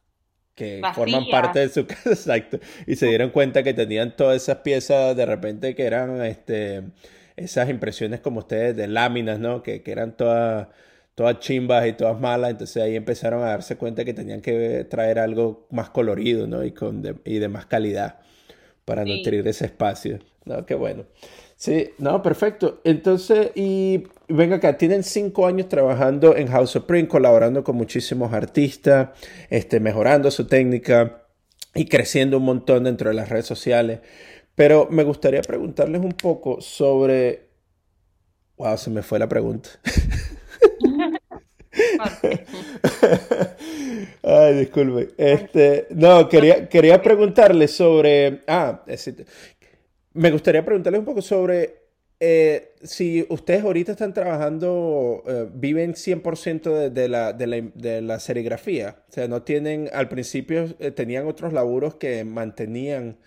que 0.55 0.83
forman 0.95 1.27
parte 1.31 1.61
de 1.61 1.69
su 1.71 1.87
casa, 1.87 2.11
exacto, 2.11 2.59
y 2.87 2.97
se 2.97 3.07
dieron 3.07 3.31
cuenta 3.31 3.63
que 3.63 3.75
tenían 3.75 4.15
todas 4.15 4.43
esas 4.43 4.59
piezas 4.59 5.17
de 5.17 5.27
repente 5.27 5.75
que 5.75 5.85
eran 5.85 6.23
este, 6.23 6.83
esas 7.37 7.71
impresiones 7.71 8.21
como 8.21 8.41
ustedes 8.41 8.77
de 8.77 8.89
láminas, 8.89 9.39
¿no? 9.39 9.63
Que, 9.63 9.83
que 9.83 9.93
eran 9.93 10.17
todas 10.17 10.69
todas 11.15 11.39
chimbas 11.41 11.87
y 11.87 11.93
todas 11.93 12.19
malas, 12.21 12.53
entonces 12.53 12.83
ahí 12.83 12.97
empezaron 12.97 13.43
a 13.43 13.49
darse 13.49 13.77
cuenta 13.77 14.05
que 14.05 14.15
tenían 14.15 14.41
que 14.41 14.87
traer 14.89 15.19
algo 15.19 15.67
más 15.71 15.91
colorido, 15.91 16.47
¿no? 16.47 16.65
Y, 16.65 16.73
con 16.73 17.03
y 17.25 17.39
de 17.39 17.49
más 17.49 17.67
calidad 17.67 18.21
para 18.85 19.05
nutrir 19.05 19.47
ese 19.47 19.67
espacio. 19.67 20.19
No, 20.45 20.67
qué 20.67 20.75
bueno. 20.75 21.05
Sí, 21.57 21.91
no, 21.99 22.23
perfecto. 22.23 22.81
Entonces, 22.83 23.53
y 23.55 24.05
venga 24.29 24.57
acá, 24.57 24.77
tienen 24.77 25.05
cinco 25.05 25.47
años 25.47 25.69
trabajando 25.69 26.37
en 26.37 26.49
House 26.49 26.75
of 26.75 26.87
Print, 26.87 27.09
colaborando 27.09 27.63
con 27.63 27.77
muchísimos 27.77 28.33
artistas, 28.33 29.11
este, 29.49 29.79
mejorando 29.79 30.31
su 30.33 30.49
técnica 30.49 31.23
y 31.75 31.87
creciendo 31.87 32.39
un 32.39 32.45
montón 32.45 32.85
dentro 32.85 33.11
de 33.11 33.15
las 33.15 33.29
redes 33.29 33.47
sociales. 33.47 34.01
Pero 34.57 34.89
me 34.91 35.05
gustaría 35.05 35.43
preguntarles 35.43 36.01
un 36.03 36.13
poco 36.13 36.61
sobre... 36.61 37.49
Wow, 38.57 38.77
se 38.77 38.91
me 38.91 39.03
fue 39.03 39.19
la 39.19 39.29
pregunta. 39.29 39.71
Ay, 44.23 44.55
disculpe. 44.55 45.09
Este, 45.17 45.87
no, 45.91 46.29
quería, 46.29 46.69
quería 46.69 47.03
preguntarle 47.03 47.69
sobre. 47.69 48.41
Ah, 48.47 48.85
me 50.15 50.31
gustaría 50.31 50.65
preguntarle 50.65 50.99
un 50.99 51.05
poco 51.05 51.23
sobre 51.23 51.83
eh, 52.25 52.75
si 52.85 53.27
ustedes 53.31 53.65
ahorita 53.65 53.91
están 53.91 54.15
trabajando, 54.15 55.25
eh, 55.27 55.49
viven 55.53 55.95
100% 55.95 56.91
de, 56.91 57.09
la, 57.09 57.33
de, 57.33 58.01
la, 58.01 58.21
serigrafía, 58.21 59.03
o 59.09 59.13
sea, 59.13 59.27
no 59.27 59.43
tienen, 59.43 59.91
al 59.93 60.09
principio 60.09 60.73
eh, 60.79 60.93
tenían 60.93 61.27
otros 61.27 61.53
laburos 61.53 61.97
que 61.97 62.23
mantenían, 62.23 63.19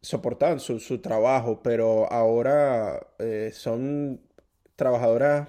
soportaban 0.00 0.60
su, 0.60 0.78
su, 0.78 1.00
trabajo, 1.00 1.60
pero 1.60 2.06
ahora 2.12 3.04
son 3.52 4.20
trabajadoras 4.76 5.48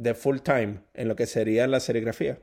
de 0.00 0.14
full 0.14 0.38
time 0.38 0.80
en 0.94 1.08
lo 1.08 1.16
que 1.16 1.26
sería 1.26 1.66
la 1.66 1.78
serigrafía. 1.78 2.38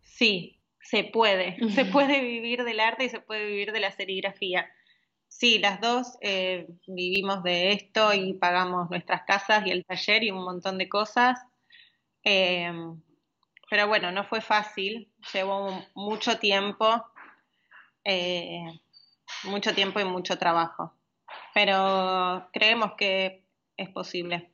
Sí, 0.00 0.60
se 0.80 1.04
puede, 1.04 1.56
se 1.70 1.84
puede 1.84 2.20
vivir 2.20 2.64
del 2.64 2.80
arte 2.80 3.04
y 3.04 3.08
se 3.08 3.20
puede 3.20 3.46
vivir 3.46 3.72
de 3.72 3.80
la 3.80 3.92
serigrafía. 3.92 4.68
Sí, 5.28 5.58
las 5.58 5.80
dos 5.80 6.18
eh, 6.20 6.66
vivimos 6.86 7.42
de 7.44 7.72
esto 7.72 8.12
y 8.14 8.34
pagamos 8.34 8.90
nuestras 8.90 9.22
casas 9.22 9.64
y 9.66 9.70
el 9.70 9.84
taller 9.84 10.24
y 10.24 10.30
un 10.32 10.44
montón 10.44 10.76
de 10.78 10.88
cosas. 10.88 11.38
Em, 12.24 13.00
pero 13.70 13.86
bueno, 13.86 14.10
no 14.10 14.24
fue 14.24 14.40
fácil, 14.40 15.12
llevó 15.32 15.84
mucho 15.94 16.38
tiempo, 16.38 17.04
eh, 18.04 18.64
mucho 19.44 19.74
tiempo 19.74 20.00
y 20.00 20.04
mucho 20.04 20.36
trabajo. 20.36 20.94
Pero 21.54 22.48
creemos 22.52 22.92
que 22.96 23.44
es 23.76 23.88
posible. 23.90 24.53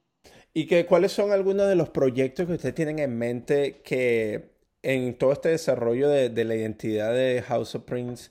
¿Y 0.53 0.67
que, 0.67 0.87
cuáles 0.87 1.13
son 1.13 1.33
algunos 1.33 1.69
de 1.69 1.77
los 1.77 1.91
proyectos 1.91 2.47
que 2.47 2.55
ustedes 2.55 2.75
tienen 2.75 2.99
en 2.99 3.17
mente 3.17 3.81
que 3.85 4.51
en 4.83 5.17
todo 5.17 5.33
este 5.33 5.51
desarrollo 5.51 6.09
de, 6.09 6.29
de 6.31 6.45
la 6.45 6.57
identidad 6.57 7.15
de 7.15 7.43
House 7.43 7.75
of 7.75 7.85
Prince 7.85 8.31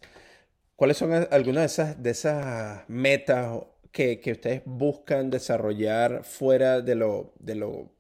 ¿Cuáles 0.80 0.96
son 0.96 1.12
algunas 1.32 1.64
de 1.64 1.66
esas, 1.66 2.02
de 2.04 2.10
esas 2.12 2.88
metas 2.88 3.64
que, 3.92 4.22
ustedes 4.32 4.62
buscan 4.64 5.30
desarrollar 5.30 6.24
fuera 6.24 6.80
de 6.80 6.96
lo, 6.96 7.34
de 7.38 7.56
lo, 7.56 7.92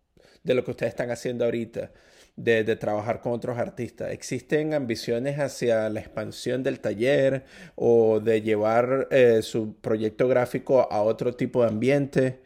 de 0.43 0.53
lo 0.53 0.63
que 0.63 0.71
ustedes 0.71 0.91
están 0.91 1.11
haciendo 1.11 1.43
ahorita? 1.43 1.91
De, 2.37 2.63
trabajar 2.77 3.19
con 3.19 3.33
otros 3.33 3.57
artistas? 3.57 4.11
¿Existen 4.11 4.73
ambiciones 4.73 5.39
hacia 5.39 5.89
la 5.89 5.99
expansión 5.99 6.63
del 6.63 6.79
taller 6.79 7.43
o 7.75 8.21
de 8.21 8.41
llevar 8.41 9.09
eh, 9.11 9.41
su 9.41 9.75
proyecto 9.81 10.29
gráfico 10.29 10.87
a 10.89 11.01
otro 11.01 11.35
tipo 11.35 11.63
de 11.63 11.67
ambiente? 11.67 12.39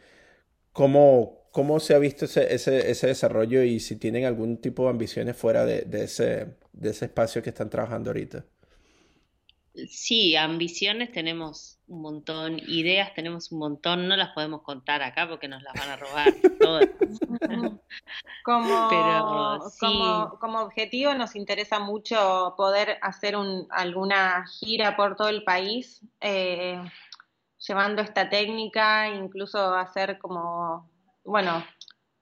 ¿Cómo, 0.71 1.42
cómo 1.53 1.79
se 1.79 1.93
ha 1.93 1.99
visto 1.99 2.25
ese, 2.25 2.51
ese, 2.53 2.89
ese, 2.89 3.07
desarrollo 3.07 3.61
y 3.61 3.79
si 3.79 3.95
tienen 3.95 4.25
algún 4.25 4.57
tipo 4.57 4.85
de 4.85 4.89
ambiciones 4.89 5.37
fuera 5.37 5.65
de, 5.65 5.83
de, 5.83 6.05
ese, 6.05 6.57
de 6.73 6.89
ese 6.89 7.05
espacio 7.05 7.43
que 7.43 7.51
están 7.51 7.69
trabajando 7.69 8.09
ahorita? 8.09 8.43
Sí, 9.87 10.35
ambiciones 10.35 11.11
tenemos 11.11 11.79
un 11.87 12.01
montón, 12.01 12.59
ideas 12.67 13.13
tenemos 13.13 13.51
un 13.51 13.59
montón, 13.59 14.07
no 14.07 14.17
las 14.17 14.29
podemos 14.33 14.63
contar 14.63 15.03
acá 15.03 15.27
porque 15.29 15.47
nos 15.47 15.61
las 15.61 15.73
van 15.75 15.89
a 15.89 15.95
robar 15.95 16.33
todas. 16.59 16.89
como, 18.43 18.89
como, 19.79 20.37
como, 20.39 20.59
objetivo 20.59 21.13
nos 21.13 21.35
interesa 21.35 21.77
mucho 21.79 22.55
poder 22.57 22.97
hacer 23.03 23.35
un, 23.35 23.67
alguna 23.69 24.43
gira 24.59 24.95
por 24.95 25.15
todo 25.15 25.29
el 25.29 25.43
país, 25.43 26.01
eh, 26.19 26.81
llevando 27.59 28.01
esta 28.01 28.27
técnica, 28.29 29.07
incluso 29.09 29.75
hacer 29.75 30.17
como, 30.17 30.89
bueno, 31.23 31.65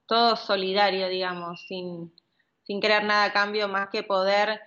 todo 0.05 0.35
solidario, 0.35 1.07
digamos, 1.09 1.61
sin, 1.67 2.13
sin 2.63 2.79
querer 2.81 3.03
nada 3.03 3.25
a 3.25 3.33
cambio 3.33 3.67
más 3.67 3.89
que 3.89 4.03
poder 4.03 4.61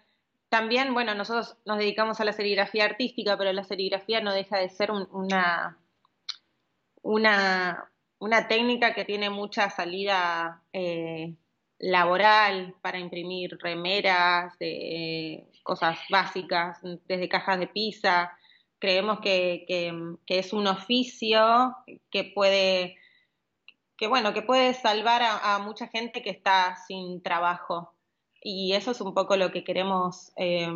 también, 0.55 0.95
bueno, 0.95 1.17
nosotros 1.17 1.57
nos 1.65 1.79
dedicamos 1.79 2.21
a 2.21 2.25
la 2.25 2.33
serigrafía 2.33 2.85
artística, 2.85 3.37
pero 3.37 3.53
la 3.53 3.65
serigrafía 3.65 4.21
no 4.21 4.33
deja 4.33 4.57
de 4.57 4.69
ser 4.69 4.93
una, 4.93 5.77
una, 7.03 7.91
una, 8.21 8.47
técnica 8.47 8.95
que 8.95 9.05
tiene 9.05 9.31
mucha 9.31 9.69
salida 9.69 10.63
eh, 10.73 11.35
laboral 11.81 12.77
para 12.83 13.01
imprimir 13.01 13.59
remeras, 13.61 14.57
de, 14.61 15.51
cosas 15.65 15.99
básicas, 16.09 16.79
desde 17.09 17.29
cajas 17.29 17.59
de 17.59 17.67
pizza. 17.67 18.31
Creemos 18.79 19.19
que, 19.19 19.67
es 20.29 20.53
un 20.53 20.69
oficio 20.69 21.75
que 22.13 22.31
puede, 22.33 22.97
que 24.05 24.09
bueno, 24.09 24.35
que 24.35 24.43
puede 24.43 24.75
salvar 24.75 25.23
a 25.23 25.59
mucha 25.61 25.87
gente 25.87 26.23
que 26.23 26.29
está 26.29 26.77
sin 26.87 27.23
trabajo. 27.23 27.95
Y 28.43 28.75
eso 28.75 28.91
es 28.91 29.01
un 29.01 29.15
poco 29.15 29.35
lo 29.39 29.51
que 29.51 29.65
queremos 29.65 30.31
eh, 30.37 30.69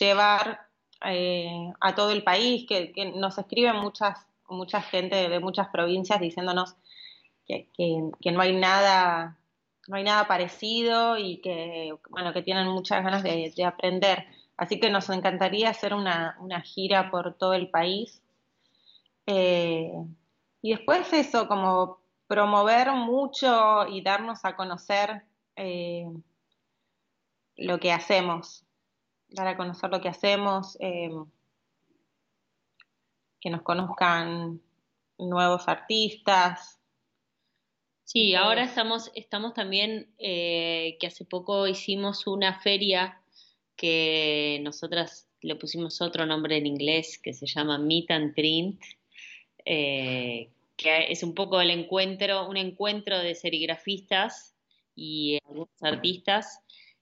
llevar 0.00 0.60
eh, 1.04 1.70
a 1.78 1.94
todo 1.94 2.10
el 2.10 2.24
país, 2.24 2.66
que, 2.66 3.12
nos 3.16 3.36
escriben 3.36 3.76
muchas, 3.76 4.26
mucha 4.48 4.80
gente 4.80 5.28
de 5.28 5.40
muchas 5.40 5.68
provincias 5.68 6.20
diciéndonos 6.20 6.74
que, 7.46 7.66
no 8.32 8.40
hay 8.40 8.56
nada 8.56 9.38
no 9.86 9.96
hay 9.96 10.04
nada 10.04 10.26
parecido 10.26 11.18
y 11.18 11.42
que 11.42 11.92
bueno 12.08 12.32
que 12.32 12.40
tienen 12.40 12.66
muchas 12.66 13.04
ganas 13.04 13.22
de, 13.22 13.52
aprender. 13.62 14.24
Así 14.56 14.80
que 14.80 14.88
nos 14.88 15.10
encantaría 15.10 15.68
hacer 15.68 15.92
una, 15.92 16.34
gira 16.64 17.10
por 17.10 17.34
todo 17.34 17.52
el 17.52 17.68
país. 17.68 18.22
Eh, 19.26 19.92
y 20.62 20.70
después 20.70 21.12
eso 21.12 21.46
como 21.46 21.99
promover 22.30 22.92
mucho 22.92 23.88
y 23.88 24.02
darnos 24.02 24.44
a 24.44 24.54
conocer 24.54 25.24
lo 27.56 27.80
que 27.80 27.90
hacemos, 27.90 28.64
dar 29.28 29.48
a 29.48 29.56
conocer 29.56 29.90
lo 29.90 30.00
que 30.00 30.08
hacemos, 30.08 30.76
em, 30.78 31.26
que 33.40 33.50
nos 33.50 33.62
conozcan 33.62 34.62
nuevos 35.18 35.66
artistas. 35.66 36.78
Sí, 38.04 38.36
ahora 38.36 38.62
estamos, 38.62 39.10
estamos 39.16 39.52
también, 39.52 40.14
eh, 40.18 40.98
que 41.00 41.08
hace 41.08 41.24
poco 41.24 41.66
hicimos 41.66 42.28
una 42.28 42.60
feria 42.60 43.20
que 43.74 44.60
nosotras 44.62 45.28
le 45.40 45.56
pusimos 45.56 46.00
otro 46.00 46.26
nombre 46.26 46.58
en 46.58 46.66
inglés 46.66 47.18
que 47.20 47.32
se 47.32 47.46
llama 47.46 47.76
Meet 47.76 48.10
and 48.12 48.34
Print, 48.36 48.80
eh, 49.64 50.52
que 50.80 51.12
es 51.12 51.22
un 51.22 51.34
poco 51.34 51.60
el 51.60 51.70
encuentro, 51.70 52.48
un 52.48 52.56
encuentro 52.56 53.18
de 53.18 53.34
serigrafistas 53.34 54.56
y 54.96 55.38
algunos 55.44 55.68
artistas 55.82 56.60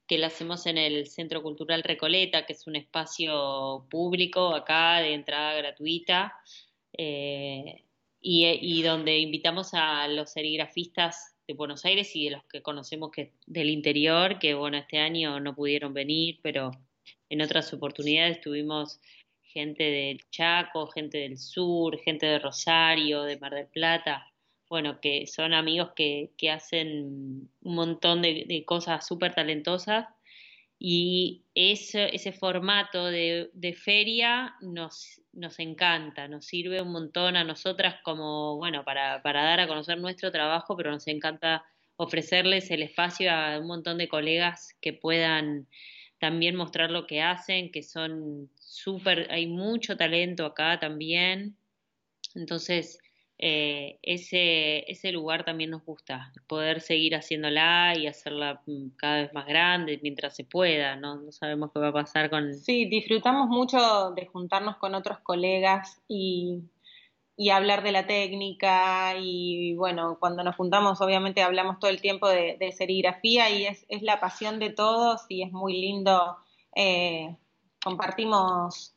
que 0.09 0.19
la 0.19 0.29
hacemos 0.29 0.67
en 0.67 0.79
el 0.79 1.07
Centro 1.07 1.43
Cultural 1.43 1.85
Recoleta, 1.85 2.45
que 2.45 2.55
es 2.55 2.67
un 2.67 2.75
espacio 2.75 3.87
público 3.89 4.55
acá 4.55 4.99
de 4.99 5.15
entrada 5.15 5.55
gratuita, 5.55 6.35
eh, 6.97 7.85
y, 8.21 8.83
donde 8.83 9.19
invitamos 9.19 9.75
a 9.75 10.09
los 10.09 10.33
serigrafistas 10.33 11.37
de 11.47 11.55
Buenos 11.55 11.85
Aires 11.85 12.17
y 12.17 12.25
de 12.25 12.31
los 12.33 12.45
que 12.47 12.63
conocemos 12.63 13.11
que 13.13 13.33
del 13.47 13.71
interior, 13.71 14.41
que 14.41 14.55
bueno, 14.55 14.79
este 14.79 14.99
año 14.99 15.39
no 15.39 15.55
pudieron 15.55 15.95
venir, 15.95 16.41
pero 16.43 16.73
en 17.31 17.43
otras 17.43 17.73
oportunidades 17.73 18.41
tuvimos 18.41 19.01
gente 19.53 19.85
del 19.85 20.21
Chaco, 20.31 20.87
gente 20.89 21.19
del 21.19 21.39
sur, 21.39 21.99
gente 22.01 22.27
de 22.27 22.39
Rosario, 22.39 23.23
de 23.23 23.39
Mar 23.39 23.55
del 23.55 23.67
Plata, 23.67 24.27
bueno, 24.69 25.01
que 25.01 25.27
son 25.27 25.55
amigos 25.55 25.93
que, 25.97 26.33
que 26.37 26.51
hacen 26.51 27.51
un 27.63 27.75
montón 27.75 28.23
de, 28.23 28.65
cosas 28.67 29.07
súper 29.07 29.35
talentosas. 29.35 30.07
Y 30.79 31.45
ese, 31.55 32.15
ese 32.15 32.33
formato 32.33 33.07
de, 33.07 33.51
de, 33.53 33.73
feria 33.73 34.55
nos, 34.61 35.21
nos 35.33 35.59
encanta, 35.59 36.29
nos 36.29 36.47
sirve 36.47 36.81
un 36.81 36.93
montón 36.93 37.37
a 37.37 37.43
nosotras 37.43 37.97
como, 38.05 38.57
bueno, 38.59 38.85
para, 38.85 39.21
para 39.23 39.43
dar 39.43 39.61
a 39.61 39.67
conocer 39.67 39.99
nuestro 39.99 40.31
trabajo, 40.31 40.77
pero 40.77 40.93
nos 40.93 41.09
encanta 41.09 41.65
ofrecerles 41.97 42.71
el 42.71 42.83
espacio 42.83 43.33
a 43.33 43.59
un 43.59 43.67
montón 43.67 43.99
de 43.99 44.09
colegas 44.09 44.77
que 44.81 44.93
puedan 44.93 45.67
también 46.19 46.57
mostrar 46.57 46.91
lo 46.91 47.07
que 47.07 47.23
hacen, 47.23 47.71
que 47.71 47.83
son 47.83 48.51
súper, 48.57 49.29
hay 49.31 49.47
mucho 49.47 49.97
talento 49.97 50.45
acá 50.47 50.79
también. 50.79 51.57
Entonces, 52.35 52.99
eh, 53.41 54.01
ese, 54.03 54.91
ese 54.91 55.13
lugar 55.13 55.45
también 55.45 55.71
nos 55.71 55.85
gusta, 55.85 56.33
poder 56.49 56.81
seguir 56.81 57.15
haciéndola 57.15 57.95
y 57.97 58.09
hacerla 58.09 58.63
mm, 58.67 58.89
cada 58.97 59.23
vez 59.23 59.33
más 59.33 59.47
grande 59.47 60.01
mientras 60.03 60.35
se 60.35 60.43
pueda, 60.43 60.97
¿no? 60.97 61.21
No 61.21 61.31
sabemos 61.31 61.71
qué 61.73 61.79
va 61.79 61.89
a 61.89 61.93
pasar 61.93 62.31
con... 62.31 62.53
Sí, 62.55 62.87
disfrutamos 62.87 63.49
mucho 63.49 64.11
de 64.11 64.27
juntarnos 64.27 64.77
con 64.79 64.95
otros 64.97 65.21
colegas 65.21 66.03
y, 66.09 66.63
y 67.41 67.51
hablar 67.51 67.85
de 67.85 67.93
la 67.93 68.05
técnica 68.05 69.15
y 69.17 69.77
bueno, 69.77 70.17
cuando 70.19 70.43
nos 70.43 70.57
juntamos 70.57 71.01
obviamente 71.01 71.41
hablamos 71.41 71.79
todo 71.79 71.89
el 71.89 72.01
tiempo 72.01 72.29
de, 72.29 72.75
serigrafía 72.77 73.49
y 73.49 73.65
es, 73.65 73.87
es, 73.89 74.03
la 74.03 74.19
pasión 74.19 74.59
de 74.59 74.71
todos 74.71 75.25
y 75.29 75.45
es 75.45 75.53
muy 75.53 75.81
lindo, 75.81 76.37
eh, 76.75 77.37
compartimos 77.81 78.97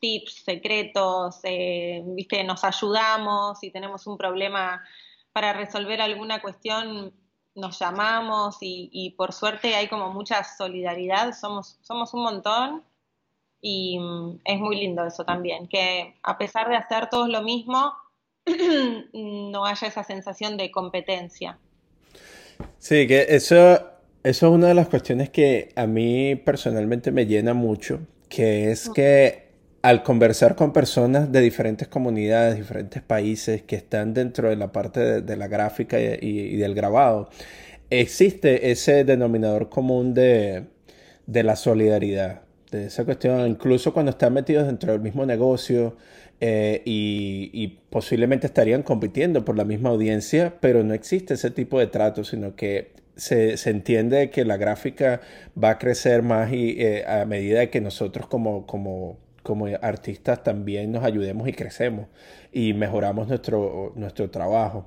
tips, 0.00 0.44
secretos, 0.44 1.40
eh, 1.42 2.00
¿viste? 2.06 2.44
nos 2.44 2.62
ayudamos, 2.62 3.58
si 3.58 3.72
tenemos 3.72 4.06
un 4.06 4.16
problema 4.16 4.84
para 5.32 5.52
resolver 5.52 6.00
alguna 6.00 6.40
cuestión, 6.40 7.12
nos 7.56 7.80
llamamos 7.80 8.58
y, 8.60 9.14
por 9.16 9.32
suerte 9.32 9.74
hay 9.74 9.88
como 9.88 10.12
mucha 10.12 10.44
solidaridad, 10.44 11.32
somos, 11.32 11.80
somos 11.82 12.14
un 12.14 12.22
montón 12.22 12.84
y 13.66 13.98
mm, 13.98 14.40
es 14.44 14.60
muy 14.60 14.76
lindo 14.76 15.06
eso 15.06 15.24
también, 15.24 15.66
que 15.68 16.16
a 16.22 16.36
pesar 16.36 16.68
de 16.68 16.76
hacer 16.76 17.08
todos 17.08 17.30
lo 17.30 17.40
mismo, 17.42 17.94
no 19.14 19.64
haya 19.64 19.88
esa 19.88 20.04
sensación 20.04 20.58
de 20.58 20.70
competencia. 20.70 21.58
Sí, 22.78 23.06
que 23.06 23.26
eso, 23.30 23.56
eso 24.22 24.46
es 24.46 24.52
una 24.52 24.68
de 24.68 24.74
las 24.74 24.88
cuestiones 24.88 25.30
que 25.30 25.72
a 25.76 25.86
mí 25.86 26.36
personalmente 26.36 27.10
me 27.10 27.24
llena 27.24 27.54
mucho, 27.54 28.00
que 28.28 28.70
es 28.70 28.90
que 28.90 29.44
al 29.80 30.02
conversar 30.02 30.56
con 30.56 30.74
personas 30.74 31.32
de 31.32 31.40
diferentes 31.40 31.88
comunidades, 31.88 32.56
diferentes 32.56 33.02
países 33.02 33.62
que 33.62 33.76
están 33.76 34.12
dentro 34.12 34.50
de 34.50 34.56
la 34.56 34.72
parte 34.72 35.22
de, 35.22 35.36
la 35.38 35.48
gráfica 35.48 35.98
y, 35.98 36.56
del 36.56 36.74
grabado, 36.74 37.30
existe 37.88 38.70
ese 38.70 39.04
denominador 39.04 39.70
común 39.70 40.12
de, 40.12 40.64
la 41.26 41.56
solidaridad, 41.56 42.42
de 42.76 42.86
esa 42.86 43.04
cuestión, 43.04 43.46
incluso 43.48 43.92
cuando 43.92 44.10
están 44.10 44.32
metidos 44.32 44.66
dentro 44.66 44.92
del 44.92 45.00
mismo 45.00 45.26
negocio 45.26 45.96
eh, 46.40 46.82
y, 46.84 47.78
posiblemente 47.90 48.46
estarían 48.46 48.82
compitiendo 48.82 49.44
por 49.44 49.56
la 49.56 49.64
misma 49.64 49.90
audiencia, 49.90 50.54
pero 50.60 50.82
no 50.82 50.94
existe 50.94 51.34
ese 51.34 51.50
tipo 51.50 51.78
de 51.78 51.86
trato, 51.86 52.24
sino 52.24 52.56
que 52.56 52.92
se, 53.16 53.54
entiende 53.70 54.30
que 54.30 54.44
la 54.44 54.56
gráfica 54.56 55.20
va 55.62 55.70
a 55.70 55.78
crecer 55.78 56.22
más 56.22 56.52
y, 56.52 56.76
eh, 56.78 57.04
a 57.06 57.24
medida 57.24 57.70
que 57.70 57.80
nosotros 57.80 58.26
como, 58.26 58.66
como 58.66 59.18
como 59.44 59.66
artistas 59.82 60.42
también 60.42 60.90
nos 60.90 61.04
ayudemos 61.04 61.46
y 61.46 61.52
crecemos 61.52 62.06
y 62.50 62.72
mejoramos 62.72 63.28
nuestro, 63.28 63.92
nuestro 63.94 64.30
trabajo. 64.30 64.86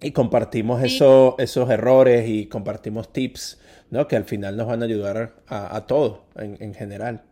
Y 0.00 0.12
compartimos 0.12 0.82
esos 0.82 1.70
errores 1.70 2.26
y 2.26 2.46
compartimos 2.46 3.12
tips, 3.12 3.60
¿no? 3.90 4.08
Que 4.08 4.16
al 4.16 4.24
final 4.24 4.56
nos 4.56 4.66
van 4.66 4.82
a 4.82 4.86
ayudar 4.86 5.42
a, 5.46 5.76
a 5.76 5.86
todos 5.86 6.20
en, 6.36 6.74
general. 6.74 7.24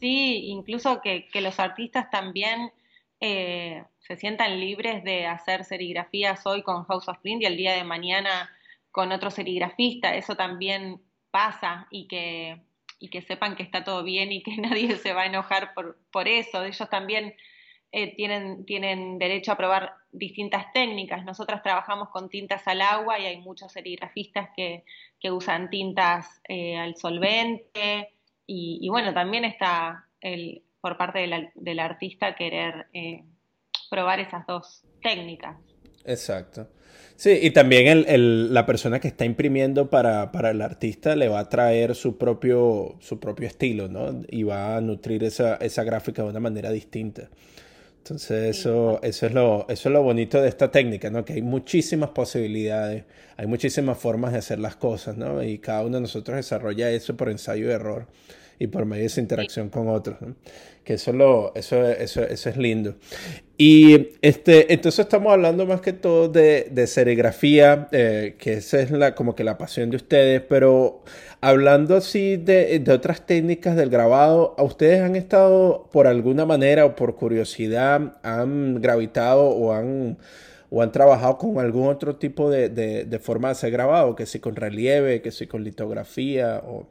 Sí, 0.00 0.46
incluso 0.46 1.00
que, 1.00 1.28
los 1.40 1.60
artistas 1.60 2.10
también 2.10 2.72
eh, 3.20 3.84
se 4.00 4.16
sientan 4.16 4.58
libres 4.58 5.04
de 5.04 5.26
hacer 5.26 5.64
serigrafías 5.64 6.46
hoy 6.46 6.62
con 6.62 6.84
House 6.84 7.08
of 7.08 7.18
Print 7.18 7.42
y 7.42 7.46
el 7.46 7.56
día 7.56 7.74
de 7.74 7.84
mañana 7.84 8.50
con 8.90 9.12
otro 9.12 9.30
serigrafista. 9.30 10.14
Eso 10.14 10.36
también 10.36 11.00
pasa 11.30 11.86
y 11.90 12.08
que 12.08 12.62
y 13.02 13.08
que 13.08 13.20
sepan 13.20 13.56
que 13.56 13.64
está 13.64 13.82
todo 13.82 14.04
bien 14.04 14.30
y 14.30 14.44
que 14.44 14.56
nadie 14.58 14.96
se 14.96 15.12
va 15.12 15.22
a 15.22 15.26
enojar 15.26 15.74
por, 15.74 15.98
por 16.12 16.28
eso. 16.28 16.64
Ellos 16.64 16.88
también 16.88 17.34
eh, 17.90 18.14
tienen, 18.14 18.64
tienen 18.64 19.18
derecho 19.18 19.50
a 19.50 19.56
probar 19.56 19.94
distintas 20.12 20.72
técnicas. 20.72 21.24
Nosotras 21.24 21.64
trabajamos 21.64 22.10
con 22.10 22.30
tintas 22.30 22.66
al 22.68 22.80
agua 22.80 23.18
y 23.18 23.26
hay 23.26 23.38
muchos 23.38 23.72
serigrafistas 23.72 24.50
que, 24.56 24.84
que 25.22 25.30
usan 25.30 25.70
tintas 25.70 26.40
eh, 26.48 26.76
al 26.76 26.96
solvente 26.96 28.08
y, 28.44 28.86
bueno, 28.90 29.14
también 29.14 29.44
está 29.44 30.08
el, 30.20 30.62
por 30.80 30.98
parte 30.98 31.26
del 31.54 31.78
artista 31.78 32.34
querer 32.34 32.88
eh, 32.92 33.24
probar 33.88 34.20
esas 34.20 34.46
dos 34.46 34.82
técnicas. 35.00 35.56
Exacto. 36.04 36.68
Sí, 37.16 37.38
y 37.40 37.50
también 37.52 38.04
el, 38.08 38.52
la 38.52 38.66
persona 38.66 38.98
que 38.98 39.08
está 39.08 39.24
imprimiendo 39.24 39.88
para, 39.88 40.30
el 40.50 40.60
artista 40.60 41.14
le 41.14 41.28
va 41.28 41.38
a 41.38 41.48
traer 41.48 41.94
su 41.94 42.18
propio, 42.18 42.96
su 43.00 43.20
propio 43.20 43.46
estilo, 43.46 43.88
¿no? 43.88 44.22
Y 44.28 44.42
va 44.42 44.76
a 44.76 44.80
nutrir 44.80 45.22
esa, 45.22 45.54
esa 45.56 45.84
gráfica 45.84 46.22
de 46.22 46.30
una 46.30 46.40
manera 46.40 46.70
distinta. 46.70 47.30
Entonces 48.02 48.56
eso, 48.56 48.98
eso, 49.04 49.26
es 49.26 49.32
lo, 49.32 49.64
eso 49.68 49.88
es 49.88 49.92
lo 49.92 50.02
bonito 50.02 50.42
de 50.42 50.48
esta 50.48 50.72
técnica, 50.72 51.08
¿no? 51.08 51.24
Que 51.24 51.34
hay 51.34 51.42
muchísimas 51.42 52.10
posibilidades, 52.10 53.04
hay 53.36 53.46
muchísimas 53.46 53.96
formas 53.96 54.32
de 54.32 54.38
hacer 54.38 54.58
las 54.58 54.74
cosas, 54.74 55.16
¿no? 55.16 55.40
Y 55.40 55.58
cada 55.58 55.82
uno 55.82 55.98
de 55.98 56.00
nosotros 56.00 56.34
desarrolla 56.34 56.90
eso 56.90 57.16
por 57.16 57.28
ensayo 57.28 57.68
y 57.68 57.70
error 57.70 58.08
y 58.58 58.66
por 58.66 58.86
medio 58.86 59.02
de 59.02 59.06
esa 59.06 59.20
interacción 59.20 59.68
con 59.68 59.86
otros. 59.88 60.16
Que 60.82 60.94
eso, 60.94 61.12
lo, 61.12 61.52
eso, 61.54 61.80
eso, 61.90 62.24
eso, 62.24 62.48
es 62.50 62.56
lindo. 62.56 62.96
Y 63.64 64.08
este, 64.22 64.72
entonces 64.74 65.04
estamos 65.04 65.32
hablando 65.32 65.66
más 65.66 65.80
que 65.80 65.92
todo 65.92 66.26
de, 66.28 66.66
de 66.72 66.88
serigrafía, 66.88 67.86
eh, 67.92 68.34
que 68.36 68.54
esa 68.54 68.80
es 68.80 68.90
la, 68.90 69.14
como 69.14 69.36
que 69.36 69.44
la 69.44 69.56
pasión 69.56 69.88
de 69.90 69.98
ustedes, 69.98 70.40
pero 70.40 71.04
hablando 71.40 71.94
así 71.94 72.36
de, 72.36 72.80
de, 72.80 72.92
otras 72.92 73.24
técnicas 73.24 73.76
del 73.76 73.88
grabado, 73.88 74.56
¿a 74.58 74.64
ustedes 74.64 75.00
han 75.00 75.14
estado 75.14 75.88
por 75.92 76.08
alguna 76.08 76.44
manera 76.44 76.84
o 76.86 76.96
por 76.96 77.14
curiosidad, 77.14 78.16
han 78.24 78.82
gravitado 78.82 79.44
o 79.50 79.72
han 79.72 80.18
o 80.68 80.82
han 80.82 80.90
trabajado 80.90 81.38
con 81.38 81.60
algún 81.60 81.86
otro 81.86 82.16
tipo 82.16 82.50
de, 82.50 82.68
de, 82.68 83.04
de, 83.04 83.18
forma 83.20 83.46
de 83.46 83.52
hacer 83.52 83.70
grabado, 83.70 84.16
que 84.16 84.26
si 84.26 84.40
con 84.40 84.56
relieve, 84.56 85.22
que 85.22 85.30
si 85.30 85.46
con 85.46 85.62
litografía 85.62 86.60
o 86.66 86.88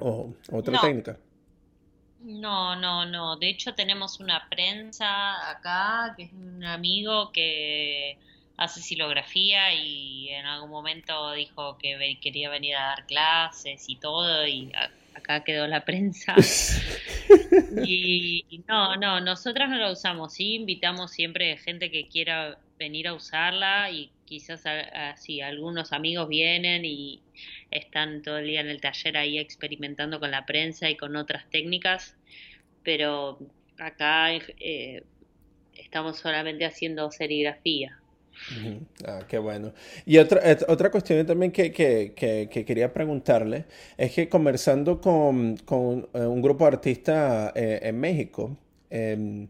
¿O 0.00 0.32
otra 0.52 0.80
técnica? 0.80 1.16
No, 2.20 2.74
no, 2.76 3.06
no. 3.06 3.36
De 3.36 3.48
hecho, 3.48 3.74
tenemos 3.74 4.20
una 4.20 4.48
prensa 4.48 5.50
acá, 5.50 6.14
que 6.16 6.24
es 6.24 6.32
un 6.32 6.64
amigo 6.64 7.30
que 7.32 8.18
hace 8.56 8.80
silografía 8.80 9.72
y 9.72 10.28
en 10.30 10.44
algún 10.44 10.70
momento 10.70 11.32
dijo 11.32 11.78
que 11.78 12.18
quería 12.20 12.50
venir 12.50 12.74
a 12.74 12.86
dar 12.88 13.06
clases 13.06 13.88
y 13.88 13.96
todo, 13.96 14.46
y 14.46 14.72
acá 15.14 15.44
quedó 15.44 15.66
la 15.68 15.84
prensa. 15.84 16.34
y, 17.84 18.44
no, 18.66 18.96
no, 18.96 19.20
nosotras 19.20 19.70
no 19.70 19.76
la 19.76 19.92
usamos, 19.92 20.34
sí, 20.34 20.54
invitamos 20.54 21.12
siempre 21.12 21.56
gente 21.58 21.90
que 21.90 22.08
quiera 22.08 22.58
venir 22.78 23.06
a 23.06 23.14
usarla 23.14 23.90
y 23.92 24.10
quizás 24.28 24.62
así 24.66 25.40
algunos 25.40 25.92
amigos 25.92 26.28
vienen 26.28 26.84
y 26.84 27.22
están 27.70 28.20
todo 28.20 28.38
el 28.38 28.46
día 28.46 28.60
en 28.60 28.68
el 28.68 28.80
taller 28.80 29.16
ahí 29.16 29.38
experimentando 29.38 30.20
con 30.20 30.30
la 30.30 30.44
prensa 30.44 30.90
y 30.90 30.96
con 30.96 31.16
otras 31.16 31.48
técnicas, 31.50 32.14
pero 32.82 33.38
acá 33.78 34.34
eh, 34.34 35.02
estamos 35.74 36.18
solamente 36.18 36.66
haciendo 36.66 37.10
serigrafía. 37.10 37.98
Ah, 39.04 39.22
qué 39.26 39.38
bueno. 39.38 39.72
Y 40.04 40.18
otra, 40.18 40.40
otra 40.68 40.90
cuestión 40.90 41.26
también 41.26 41.50
que, 41.50 41.72
que, 41.72 42.12
que, 42.14 42.64
quería 42.64 42.92
preguntarle 42.92 43.64
es 43.96 44.12
que 44.12 44.28
conversando 44.28 45.00
con, 45.00 45.56
con 45.56 46.08
eh, 46.12 46.20
un 46.20 46.40
grupo 46.40 46.64
de 46.64 46.76
artistas 46.76 47.52
eh, 47.56 47.80
en 47.82 47.98
México, 47.98 48.56
em, 48.90 49.48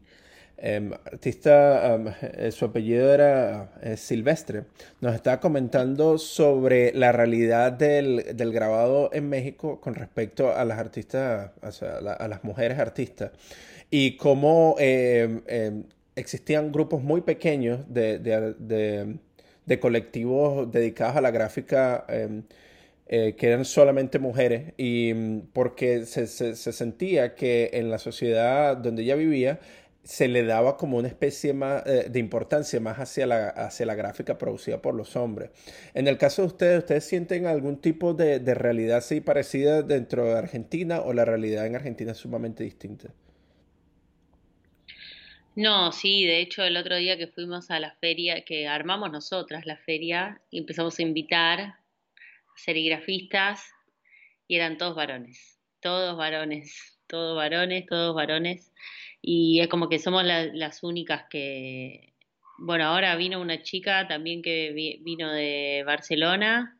Em, 0.60 0.92
artista, 0.92 1.94
em, 1.94 2.50
su 2.50 2.64
apellido 2.64 3.14
era 3.14 3.70
eh, 3.80 3.96
Silvestre, 3.96 4.64
nos 5.00 5.14
estaba 5.14 5.38
comentando 5.38 6.18
sobre 6.18 6.92
la 6.94 7.12
realidad 7.12 7.70
del, 7.70 8.24
grabado 8.52 9.08
en 9.12 9.28
México 9.28 9.80
con 9.80 9.94
respecto 9.94 10.52
a 10.52 10.64
las 10.64 10.78
artistas, 10.80 11.52
a, 11.62 12.28
las 12.28 12.42
mujeres 12.42 12.80
artistas, 12.80 13.30
y 13.88 14.16
cómo 14.16 14.74
em, 14.78 15.42
existían 16.16 16.72
grupos 16.72 17.02
muy 17.04 17.20
pequeños 17.20 17.80
de, 17.88 19.18
colectivos 19.80 20.72
dedicados 20.72 21.16
a 21.16 21.20
la 21.20 21.30
gráfica. 21.30 22.04
Eh, 23.10 23.36
que 23.38 23.46
eran 23.46 23.64
solamente 23.64 24.18
mujeres 24.18 24.74
y 24.76 25.14
mm, 25.14 25.40
porque 25.54 26.04
se, 26.04 26.26
se, 26.26 26.54
sentía 26.54 27.34
que 27.34 27.70
en 27.72 27.90
la 27.90 27.98
sociedad 27.98 28.76
donde 28.76 29.02
ella 29.02 29.14
vivía 29.14 29.60
se 30.08 30.26
le 30.26 30.42
daba 30.42 30.78
como 30.78 30.96
una 30.96 31.08
especie 31.08 31.52
más, 31.52 31.86
eh, 31.86 32.08
de 32.08 32.18
importancia 32.18 32.80
más 32.80 32.96
hacia 32.96 33.26
la, 33.26 33.48
hacia 33.48 33.84
la 33.84 33.94
gráfica 33.94 34.38
producida 34.38 34.80
por 34.80 34.94
los 34.94 35.16
hombres. 35.16 35.50
En 35.92 36.08
el 36.08 36.16
caso 36.16 36.40
de 36.40 36.48
ustedes, 36.48 36.78
¿ustedes 36.78 37.04
sienten 37.04 37.44
algún 37.44 37.78
tipo 37.78 38.14
de, 38.14 38.38
realidad 38.54 38.96
así 38.96 39.20
parecida 39.20 39.82
dentro 39.82 40.24
de 40.24 40.38
Argentina 40.38 41.02
o 41.02 41.12
la 41.12 41.26
realidad 41.26 41.66
en 41.66 41.76
Argentina 41.76 42.12
es 42.12 42.18
sumamente 42.18 42.64
distinta? 42.64 43.12
No, 45.54 45.92
sí, 45.92 46.24
de 46.24 46.40
hecho 46.40 46.64
el 46.64 46.78
otro 46.78 46.96
día 46.96 47.18
que 47.18 47.26
fuimos 47.26 47.70
a 47.70 47.78
la 47.78 47.94
feria, 47.96 48.46
que 48.46 48.66
armamos 48.66 49.12
nosotras 49.12 49.66
la 49.66 49.76
feria, 49.76 50.40
y 50.50 50.56
empezamos 50.56 50.98
a 50.98 51.02
invitar 51.02 51.74
serigrafistas 52.56 53.60
y 54.46 54.56
eran 54.56 54.78
todos 54.78 54.96
varones, 54.96 55.60
todos 55.80 56.16
varones, 56.16 56.97
todos 57.08 57.36
varones, 57.36 57.86
todos 57.86 58.14
varones 58.14 58.72
y 59.20 59.60
es 59.60 59.68
como 59.68 59.88
que 59.88 59.98
somos 59.98 60.24
las 60.24 60.82
únicas 60.82 61.24
que, 61.28 62.12
bueno, 62.58 62.84
ahora 62.84 63.16
vino 63.16 63.40
una 63.40 63.62
chica 63.62 64.06
también 64.06 64.42
que 64.42 64.98
vino 65.02 65.32
de 65.32 65.82
Barcelona, 65.84 66.78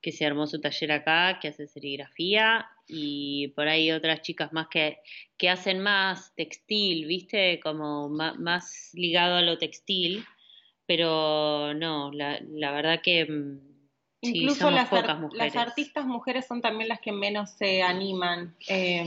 que 0.00 0.12
se 0.12 0.26
armó 0.26 0.46
su 0.46 0.60
taller 0.60 0.92
acá, 0.92 1.38
que 1.40 1.48
hace 1.48 1.66
serigrafía, 1.66 2.68
y 2.86 3.48
por 3.48 3.68
ahí 3.68 3.90
otras 3.90 4.22
chicas 4.22 4.52
más 4.52 4.68
que, 4.68 4.98
que 5.36 5.50
hacen 5.50 5.80
más 5.80 6.34
textil, 6.34 7.06
¿viste? 7.06 7.60
Como 7.60 8.08
más, 8.08 8.90
ligado 8.94 9.36
a 9.36 9.42
lo 9.42 9.58
textil, 9.58 10.24
pero 10.86 11.74
no, 11.74 12.10
la, 12.12 12.40
la 12.48 12.72
verdad 12.72 13.00
que... 13.02 13.26
Incluso 14.20 14.70
las, 14.70 14.90
las, 15.32 15.56
artistas 15.56 16.04
mujeres 16.04 16.46
son 16.46 16.60
también 16.60 16.88
las 16.88 17.00
que 17.00 17.12
menos 17.12 17.50
se 17.50 17.82
animan. 17.82 18.56
Eh, 18.68 19.06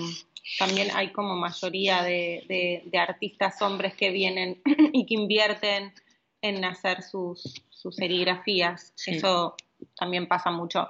también 0.58 0.90
hay 0.94 1.12
como 1.12 1.36
mayoría 1.36 2.02
de, 2.04 2.90
artistas 2.98 3.62
hombres 3.62 3.94
que 3.96 4.10
vienen 4.10 4.62
y 4.94 5.06
que 5.06 5.16
invierten 5.16 5.94
en 6.42 6.64
hacer 6.64 7.04
sus, 7.04 7.62
serigrafías. 7.92 8.94
Eso 9.06 9.56
también 9.98 10.28
pasa 10.28 10.50
mucho. 10.52 10.90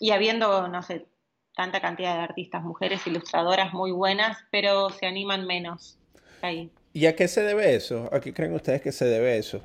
Y 0.00 0.10
habiendo, 0.10 0.66
no 0.68 0.82
sé, 0.82 1.06
tanta 1.54 1.80
cantidad 1.80 2.16
de 2.16 2.22
artistas 2.22 2.62
mujeres 2.62 3.06
ilustradoras 3.06 3.72
muy 3.72 3.92
buenas, 3.92 4.38
pero 4.50 4.90
se 4.90 5.06
animan 5.06 5.46
menos 5.46 5.98
ahí. 6.40 6.70
¿Y 6.92 7.06
a 7.06 7.14
qué 7.14 7.28
se 7.28 7.42
debe 7.42 7.74
eso? 7.74 8.08
¿A 8.12 8.20
qué 8.20 8.34
creen 8.34 8.54
ustedes 8.54 8.82
que 8.82 8.92
se 8.92 9.04
debe 9.04 9.38
eso? 9.38 9.64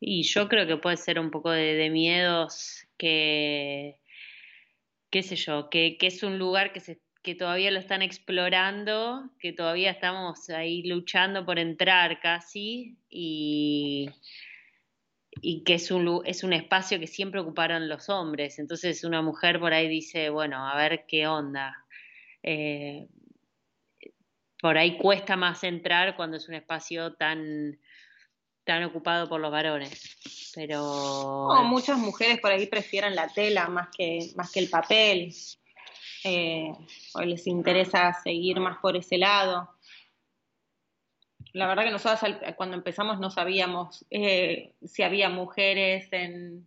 Y 0.00 0.22
yo 0.24 0.48
creo 0.48 0.66
que 0.66 0.76
puede 0.76 0.96
ser 0.96 1.18
un 1.18 1.30
poco 1.30 1.50
de, 1.50 1.88
miedos 1.90 2.86
que, 2.98 3.98
qué 5.10 5.22
sé 5.22 5.36
yo, 5.36 5.70
que, 5.70 5.96
es 6.00 6.22
un 6.22 6.38
lugar 6.38 6.72
que, 6.72 6.80
se, 6.80 7.00
que 7.22 7.34
todavía 7.34 7.70
lo 7.70 7.78
están 7.78 8.02
explorando, 8.02 9.30
que 9.38 9.52
todavía 9.52 9.90
estamos 9.90 10.50
ahí 10.50 10.82
luchando 10.82 11.46
por 11.46 11.58
entrar 11.58 12.20
casi 12.20 12.98
y, 13.08 14.10
y 15.40 15.64
que 15.64 15.74
es 15.74 15.90
un, 15.90 16.22
es 16.24 16.44
un 16.44 16.52
espacio 16.52 17.00
que 17.00 17.06
siempre 17.06 17.40
ocuparon 17.40 17.88
los 17.88 18.08
hombres. 18.08 18.58
Entonces 18.58 19.04
una 19.04 19.22
mujer 19.22 19.58
por 19.58 19.72
ahí 19.72 19.88
dice, 19.88 20.30
bueno, 20.30 20.66
a 20.68 20.76
ver 20.76 21.04
qué 21.08 21.26
onda. 21.26 21.84
Eh, 22.42 23.08
por 24.60 24.78
ahí 24.78 24.96
cuesta 24.98 25.36
más 25.36 25.64
entrar 25.64 26.16
cuando 26.16 26.36
es 26.36 26.48
un 26.48 26.54
espacio 26.54 27.14
tan, 27.14 27.78
tan 28.66 28.84
ocupado 28.84 29.28
por 29.28 29.40
los 29.40 29.50
varones. 29.50 30.18
Pero. 30.54 31.48
muchas 31.64 31.96
mujeres 31.98 32.40
por 32.40 32.50
ahí 32.50 32.66
prefieren 32.66 33.14
la 33.14 33.28
tela 33.28 33.68
más 33.68 33.88
que, 33.96 34.32
más 34.36 34.52
que 34.52 34.60
el 34.60 34.68
papel. 34.68 35.32
Eh, 36.24 36.72
o 37.14 37.20
les 37.20 37.46
interesa 37.46 38.12
seguir 38.12 38.58
más 38.58 38.78
por 38.78 38.96
ese 38.96 39.16
lado. 39.16 39.70
La 41.52 41.68
verdad 41.68 41.84
que 41.84 41.92
nosotros 41.92 42.36
cuando 42.56 42.76
empezamos 42.76 43.20
no 43.20 43.30
sabíamos 43.30 44.04
eh, 44.10 44.74
si 44.84 45.04
había 45.04 45.28
mujeres 45.28 46.08
en, 46.12 46.66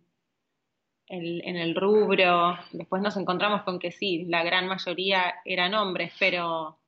en, 1.06 1.56
el 1.56 1.74
rubro. 1.74 2.58
Después 2.72 3.02
nos 3.02 3.16
encontramos 3.18 3.62
con 3.62 3.78
que 3.78 3.92
sí, 3.92 4.24
la 4.28 4.42
gran 4.42 4.66
mayoría 4.66 5.34
eran 5.44 5.74
hombres, 5.74 6.12
pero 6.18 6.78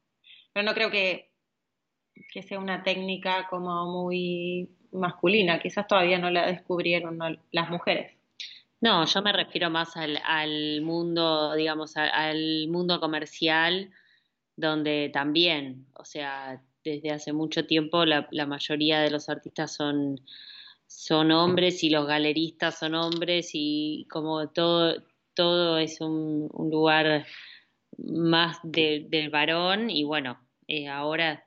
pero 0.52 0.64
no 0.64 0.74
creo 0.74 0.90
que, 0.90 1.30
que 2.32 2.42
sea 2.42 2.58
una 2.58 2.82
técnica 2.82 3.46
como 3.48 3.86
muy 3.86 4.70
masculina, 4.92 5.58
quizás 5.60 5.86
todavía 5.86 6.18
no 6.18 6.30
la 6.30 6.46
descubrieron 6.46 7.18
las 7.50 7.70
mujeres. 7.70 8.16
No, 8.80 9.06
yo 9.06 9.22
me 9.22 9.32
refiero 9.32 9.70
más 9.70 9.96
al, 9.96 10.82
mundo, 10.82 11.54
digamos, 11.54 11.96
al, 11.96 12.66
mundo 12.68 12.98
comercial, 13.00 13.90
donde 14.56 15.10
también, 15.12 15.86
o 15.94 16.04
sea, 16.04 16.60
desde 16.84 17.12
hace 17.12 17.32
mucho 17.32 17.64
tiempo 17.64 18.04
la, 18.04 18.28
mayoría 18.46 19.00
de 19.00 19.10
los 19.10 19.28
artistas 19.28 19.72
son, 19.74 20.20
son 20.86 21.30
hombres 21.30 21.84
y 21.84 21.90
los 21.90 22.06
galeristas 22.06 22.78
son 22.78 22.96
hombres 22.96 23.50
y 23.54 24.06
como 24.10 24.48
todo, 24.50 24.96
todo 25.34 25.78
es 25.78 26.00
un, 26.00 26.48
lugar 26.70 27.24
más 27.98 28.58
del 28.64 29.30
varón 29.30 29.90
y 29.90 30.02
bueno, 30.02 30.40
eh, 30.66 30.88
ahora 30.88 31.46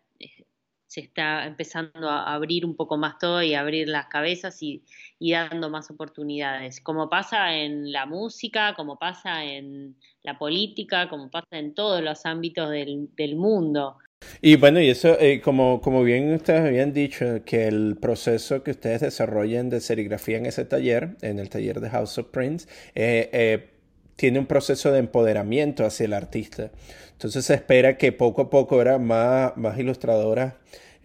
se 0.87 1.01
está 1.01 1.45
empezando 1.45 2.09
a 2.09 2.33
abrir 2.33 2.65
un 2.65 2.75
poco 2.75 2.97
más 2.97 3.17
todo 3.17 3.41
y 3.41 3.53
abrir 3.53 3.87
las 3.87 4.07
cabezas 4.07 4.61
y, 4.61 4.83
dando 5.19 5.69
más 5.69 5.89
oportunidades, 5.89 6.79
como 6.81 7.09
pasa 7.09 7.55
en 7.55 7.91
la 7.91 8.05
música, 8.05 8.73
como 8.75 8.97
pasa 8.97 9.43
en 9.43 9.95
la 10.23 10.37
política, 10.37 11.09
como 11.09 11.29
pasa 11.29 11.47
en 11.57 11.73
todos 11.73 12.01
los 12.01 12.25
ámbitos 12.25 12.69
del, 12.69 13.35
mundo. 13.35 13.97
Y 14.41 14.55
bueno, 14.55 14.79
y 14.79 14.89
eso, 14.89 15.19
eh, 15.19 15.41
como, 15.41 15.81
como 15.81 16.03
bien 16.03 16.33
ustedes 16.33 16.61
habían 16.61 16.93
dicho, 16.93 17.43
que 17.45 17.67
el 17.67 17.97
proceso 17.99 18.63
que 18.63 18.71
ustedes 18.71 19.01
desarrollen 19.01 19.69
de 19.69 19.81
serigrafía 19.81 20.37
en 20.37 20.45
ese 20.45 20.65
taller, 20.65 21.17
en 21.21 21.39
el 21.39 21.49
taller 21.49 21.79
de 21.79 21.89
House 21.89 22.17
of 22.17 22.27
Prince, 22.27 22.67
eh, 22.95 23.74
tiene 24.15 24.39
un 24.39 24.45
proceso 24.45 24.91
de 24.91 24.99
empoderamiento 24.99 25.85
hacia 25.85 26.05
el 26.05 26.13
artista. 26.13 26.71
Entonces 27.13 27.45
se 27.45 27.53
espera 27.53 27.97
que 27.97 28.11
poco 28.11 28.43
a 28.43 28.49
poco 28.49 28.83
más, 28.99 29.55
más 29.57 29.79
ilustradoras 29.79 30.53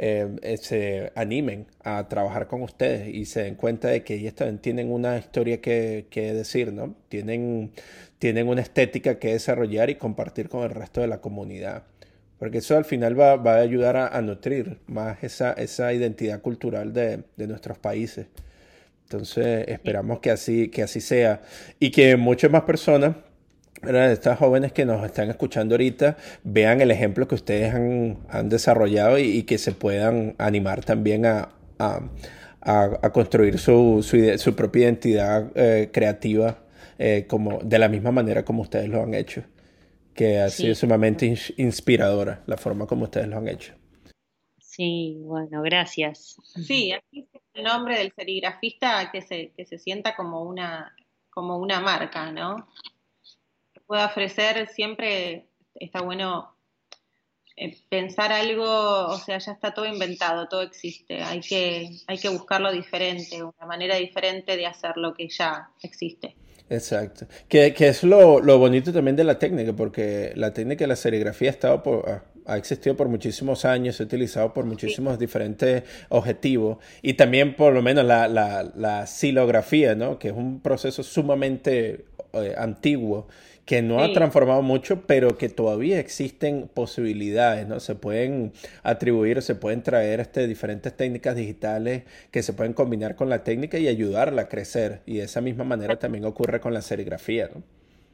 eh, 0.02 0.34
eh, 0.42 0.56
se 0.56 1.12
animen 1.14 1.66
a 1.84 2.08
trabajar 2.08 2.46
con 2.46 2.62
ustedes 2.62 3.14
y 3.14 3.26
se 3.26 3.42
den 3.42 3.54
cuenta 3.54 3.88
de 3.88 4.02
que 4.02 4.14
ellas 4.14 4.34
también 4.34 4.58
tienen 4.58 4.90
una 4.90 5.18
historia 5.18 5.60
que, 5.60 6.06
decir, 6.10 6.72
¿no? 6.72 6.94
Tienen, 7.08 7.72
tienen 8.18 8.48
una 8.48 8.62
estética 8.62 9.18
que 9.18 9.32
desarrollar 9.32 9.90
y 9.90 9.96
compartir 9.96 10.48
con 10.48 10.62
el 10.62 10.70
resto 10.70 11.02
de 11.02 11.06
la 11.06 11.20
comunidad. 11.20 11.82
Porque 12.38 12.58
eso 12.58 12.78
al 12.78 12.86
final 12.86 13.20
va, 13.20 13.34
a 13.34 13.60
ayudar 13.60 13.96
a, 13.98 14.22
nutrir 14.22 14.78
más 14.86 15.22
esa, 15.22 15.52
esa 15.52 15.92
identidad 15.92 16.40
cultural 16.40 16.94
de, 16.94 17.24
de 17.36 17.46
nuestros 17.46 17.76
países. 17.78 18.26
Entonces 19.10 19.66
esperamos 19.66 20.20
que 20.20 20.30
así, 20.30 20.68
que 20.68 20.84
así 20.84 21.00
sea. 21.00 21.42
Y 21.80 21.90
que 21.90 22.16
muchas 22.16 22.48
más 22.48 22.62
personas, 22.62 23.16
estas 23.82 24.38
jóvenes 24.38 24.72
que 24.72 24.84
nos 24.84 25.04
están 25.04 25.28
escuchando 25.30 25.74
ahorita, 25.74 26.16
vean 26.44 26.80
el 26.80 26.92
ejemplo 26.92 27.26
que 27.26 27.34
ustedes 27.34 27.74
han, 27.74 28.18
han 28.28 28.48
desarrollado 28.48 29.18
y, 29.18 29.42
que 29.42 29.58
se 29.58 29.72
puedan 29.72 30.36
animar 30.38 30.84
también 30.84 31.26
a, 31.26 31.48
a, 31.80 32.02
a, 32.60 33.10
construir 33.12 33.58
su, 33.58 34.00
su, 34.04 34.38
su, 34.38 34.54
propia 34.54 34.84
identidad 34.84 35.50
eh, 35.56 35.90
creativa 35.92 36.58
eh, 36.96 37.26
como, 37.28 37.58
de 37.64 37.80
la 37.80 37.88
misma 37.88 38.12
manera 38.12 38.44
como 38.44 38.62
ustedes 38.62 38.88
lo 38.88 39.02
han 39.02 39.14
hecho, 39.14 39.42
que 40.14 40.38
ha 40.38 40.50
sido 40.50 40.76
sumamente 40.76 41.34
inspiradora 41.56 42.44
la 42.46 42.56
forma 42.56 42.86
como 42.86 43.04
ustedes 43.04 43.26
lo 43.26 43.38
han 43.38 43.48
hecho. 43.48 43.72
Sí, 44.60 45.18
bueno, 45.24 45.62
gracias. 45.62 46.36
Sí, 46.64 46.92
aquí 46.92 47.26
el 47.54 47.64
nombre 47.64 47.98
del 47.98 48.12
serigrafista 48.14 49.10
que 49.10 49.22
se, 49.22 49.52
que 49.56 49.64
se 49.64 49.78
sienta 49.78 50.14
como 50.14 50.42
una, 50.42 50.94
como 51.30 51.58
una 51.58 51.80
marca, 51.80 52.30
¿no? 52.30 52.68
Que 53.72 53.80
pueda 53.80 54.06
ofrecer 54.06 54.68
siempre, 54.68 55.48
está 55.74 56.00
bueno 56.02 56.56
eh, 57.56 57.76
pensar 57.88 58.32
algo, 58.32 59.06
o 59.06 59.18
sea, 59.18 59.38
ya 59.38 59.52
está 59.52 59.74
todo 59.74 59.86
inventado, 59.86 60.48
todo 60.48 60.62
existe, 60.62 61.22
hay 61.22 61.40
que, 61.40 61.90
hay 62.06 62.18
que 62.18 62.28
buscarlo 62.28 62.72
diferente, 62.72 63.42
una 63.42 63.66
manera 63.66 63.96
diferente 63.96 64.56
de 64.56 64.66
hacer 64.66 64.96
lo 64.96 65.12
que 65.14 65.28
ya 65.28 65.70
existe. 65.82 66.36
Exacto. 66.70 67.26
Que, 67.48 67.74
que 67.74 67.88
es 67.88 68.04
lo, 68.04 68.40
lo, 68.40 68.58
bonito 68.58 68.92
también 68.92 69.16
de 69.16 69.24
la 69.24 69.38
técnica, 69.38 69.72
porque 69.72 70.32
la 70.36 70.54
técnica 70.54 70.84
de 70.84 70.88
la 70.88 70.96
serigrafía 70.96 71.50
ha 71.50 71.52
estado 71.52 71.82
por, 71.82 72.08
ah, 72.08 72.24
ha 72.46 72.56
existido 72.56 72.96
por 72.96 73.08
muchísimos 73.08 73.64
años, 73.64 73.96
se 73.96 74.02
ha 74.02 74.06
utilizado 74.06 74.52
por 74.52 74.64
muchísimos 74.64 75.18
diferentes 75.18 75.84
objetivos 76.08 76.78
y 77.02 77.14
también 77.14 77.56
por 77.56 77.72
lo 77.72 77.82
menos 77.82 78.04
la, 78.04 78.28
la, 78.28 78.70
la 78.74 79.06
silografía, 79.06 79.94
¿no? 79.94 80.18
que 80.18 80.28
es 80.28 80.34
un 80.34 80.60
proceso 80.60 81.02
sumamente 81.02 82.04
eh, 82.32 82.54
antiguo 82.56 83.26
que 83.64 83.82
no 83.82 84.02
ha 84.02 84.12
transformado 84.12 84.62
mucho, 84.62 85.06
pero 85.06 85.38
que 85.38 85.48
todavía 85.48 86.00
existen 86.00 86.68
posibilidades, 86.74 87.68
¿no? 87.68 87.78
Se 87.78 87.94
pueden 87.94 88.52
atribuir, 88.82 89.42
se 89.42 89.54
pueden 89.54 89.84
traer 89.84 90.18
este, 90.18 90.48
diferentes 90.48 90.96
técnicas 90.96 91.36
digitales 91.36 92.02
que 92.32 92.42
se 92.42 92.52
pueden 92.52 92.72
combinar 92.72 93.14
con 93.14 93.28
la 93.28 93.44
técnica 93.44 93.78
y 93.78 93.86
ayudarla 93.86 94.42
a 94.42 94.48
crecer. 94.48 95.02
Y 95.06 95.18
de 95.18 95.24
esa 95.24 95.40
misma 95.40 95.62
manera 95.62 96.00
también 96.00 96.24
ocurre 96.24 96.58
con 96.58 96.74
la 96.74 96.82
serigrafía, 96.82 97.48
¿no? 97.54 97.62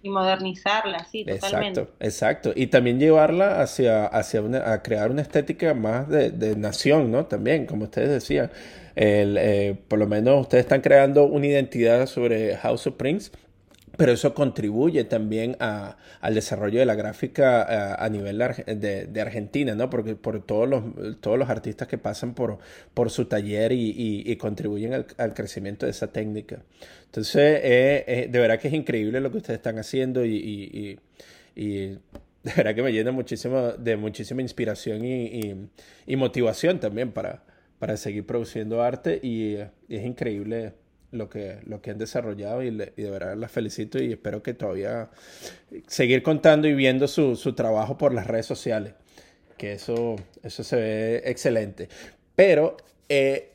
Modernizarla, 0.08 1.04
sí, 1.04 1.24
totalmente. 1.24 1.80
Exacto, 1.80 2.04
exacto. 2.04 2.52
Y 2.54 2.68
también 2.68 2.98
llevarla 2.98 3.60
hacia, 3.60 4.06
hacia 4.06 4.42
una, 4.42 4.72
a 4.72 4.82
crear 4.82 5.10
una 5.10 5.22
estética 5.22 5.74
más 5.74 6.08
de, 6.08 6.30
de 6.30 6.56
nación, 6.56 7.10
¿no? 7.10 7.26
También, 7.26 7.66
como 7.66 7.84
ustedes 7.84 8.10
decían. 8.10 8.50
El, 8.94 9.36
eh, 9.38 9.76
por 9.88 9.98
lo 9.98 10.06
menos 10.06 10.40
ustedes 10.40 10.64
están 10.64 10.80
creando 10.80 11.24
una 11.26 11.46
identidad 11.46 12.06
sobre 12.06 12.56
House 12.56 12.86
of 12.86 12.94
Prince 12.94 13.30
pero 13.96 14.12
eso 14.12 14.34
contribuye 14.34 15.04
también 15.04 15.56
a, 15.60 15.96
al 16.20 16.34
desarrollo 16.34 16.78
de 16.78 16.86
la 16.86 16.94
gráfica 16.94 17.62
eh, 17.62 17.96
a, 17.98 18.08
nivel 18.08 18.38
de, 18.38 19.06
de, 19.06 19.20
Argentina, 19.20 19.74
¿no? 19.74 19.88
Porque 19.90 20.14
por 20.14 20.44
todos 20.44 20.68
los, 20.68 20.84
todos 21.20 21.38
los 21.38 21.48
artistas 21.48 21.88
que 21.88 21.98
pasan 21.98 22.34
por, 22.34 22.58
por 22.94 23.10
su 23.10 23.26
taller 23.26 23.72
y, 23.72 24.22
y, 24.24 24.36
contribuyen 24.36 24.94
al, 24.94 25.06
al, 25.18 25.34
crecimiento 25.34 25.86
de 25.86 25.90
esa 25.92 26.12
técnica. 26.12 26.62
Entonces, 27.06 27.60
eh, 27.62 28.04
eh, 28.06 28.28
de 28.30 28.38
verdad 28.38 28.58
que 28.58 28.68
es 28.68 28.74
increíble 28.74 29.20
lo 29.20 29.30
que 29.30 29.38
ustedes 29.38 29.58
están 29.58 29.78
haciendo 29.78 30.24
y, 30.24 30.98
y 31.54 31.98
de 32.46 32.52
verdad 32.56 32.76
que 32.76 32.82
me 32.82 32.92
llena 32.92 33.10
muchísimo, 33.10 33.72
de 33.72 33.96
muchísima 33.96 34.40
inspiración 34.40 35.04
y, 35.04 36.16
motivación 36.16 36.78
también 36.78 37.10
para, 37.10 37.42
para 37.80 37.96
seguir 37.96 38.24
produciendo 38.24 38.82
arte 38.82 39.18
y 39.20 39.56
es 39.88 40.04
increíble 40.04 40.74
lo 41.16 41.28
que, 41.28 41.58
lo 41.66 41.80
que 41.80 41.90
han 41.90 41.98
desarrollado 41.98 42.62
y, 42.62 42.70
de 42.70 43.10
verdad 43.10 43.36
las 43.36 43.50
felicito 43.50 44.02
y 44.02 44.12
espero 44.12 44.42
que 44.42 44.54
todavía 44.54 45.10
seguir 45.86 46.22
contando 46.22 46.68
y 46.68 46.74
viendo 46.74 47.08
su, 47.08 47.36
su, 47.36 47.54
trabajo 47.54 47.98
por 47.98 48.14
las 48.14 48.26
redes 48.26 48.46
sociales, 48.46 48.94
que 49.56 49.72
eso, 49.72 50.16
eso 50.42 50.62
se 50.62 50.76
ve 50.76 51.22
excelente. 51.24 51.88
Pero, 52.34 52.76
eh, 53.08 53.52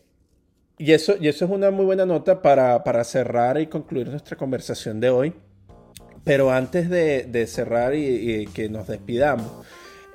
y, 0.78 0.92
eso, 0.92 1.16
y 1.20 1.28
eso 1.28 1.46
es 1.46 1.52
una 1.52 1.72
muy 1.72 1.86
buena 1.86 2.06
nota 2.06 2.42
para, 2.42 2.84
para, 2.84 3.04
cerrar 3.04 3.60
y 3.62 3.68
concluir 3.68 4.10
nuestra 4.10 4.36
conversación 4.36 5.00
de 5.00 5.10
hoy. 5.10 5.34
Pero 6.24 6.52
antes 6.52 6.90
de, 6.90 7.24
de 7.24 7.48
cerrar 7.48 7.96
y, 7.96 8.42
y 8.42 8.46
que 8.48 8.70
nos 8.70 8.88
despidamos, 8.88 9.66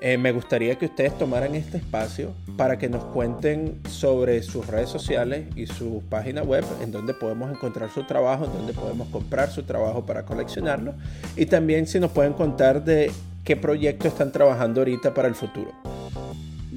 eh, 0.01 0.19
me 0.19 0.33
gustaría 0.33 0.77
que 0.77 0.87
ustedes 0.87 1.17
tomaran 1.17 1.55
este 1.55 1.77
espacio 1.79 2.35
para 2.57 2.77
que 2.79 2.89
nos 2.89 3.05
cuenten 3.05 3.81
sobre 3.89 4.43
sus 4.43 4.67
redes 4.67 4.89
sociales 4.91 5.47
y 5.57 5.67
su 5.67 6.03
página 6.11 6.43
web, 6.43 6.65
en 6.83 6.91
donde 6.93 7.15
podemos 7.15 7.51
encontrar 7.51 7.91
su 7.91 8.05
trabajo, 8.05 8.45
en 8.45 8.53
donde 8.53 8.75
podemos 8.75 9.09
comprar 9.09 9.51
su 9.51 9.63
trabajo 9.63 10.05
para 10.05 10.27
coleccionarlo, 10.27 10.93
y 11.35 11.47
también 11.47 11.87
si 11.87 11.99
nos 11.99 12.11
pueden 12.11 12.35
contar 12.35 12.85
de 12.85 13.11
qué 13.45 13.57
proyecto 13.57 14.07
están 14.09 14.33
trabajando 14.33 14.83
ahorita 14.83 15.15
para 15.15 15.29
el 15.29 15.35
futuro. 15.35 15.73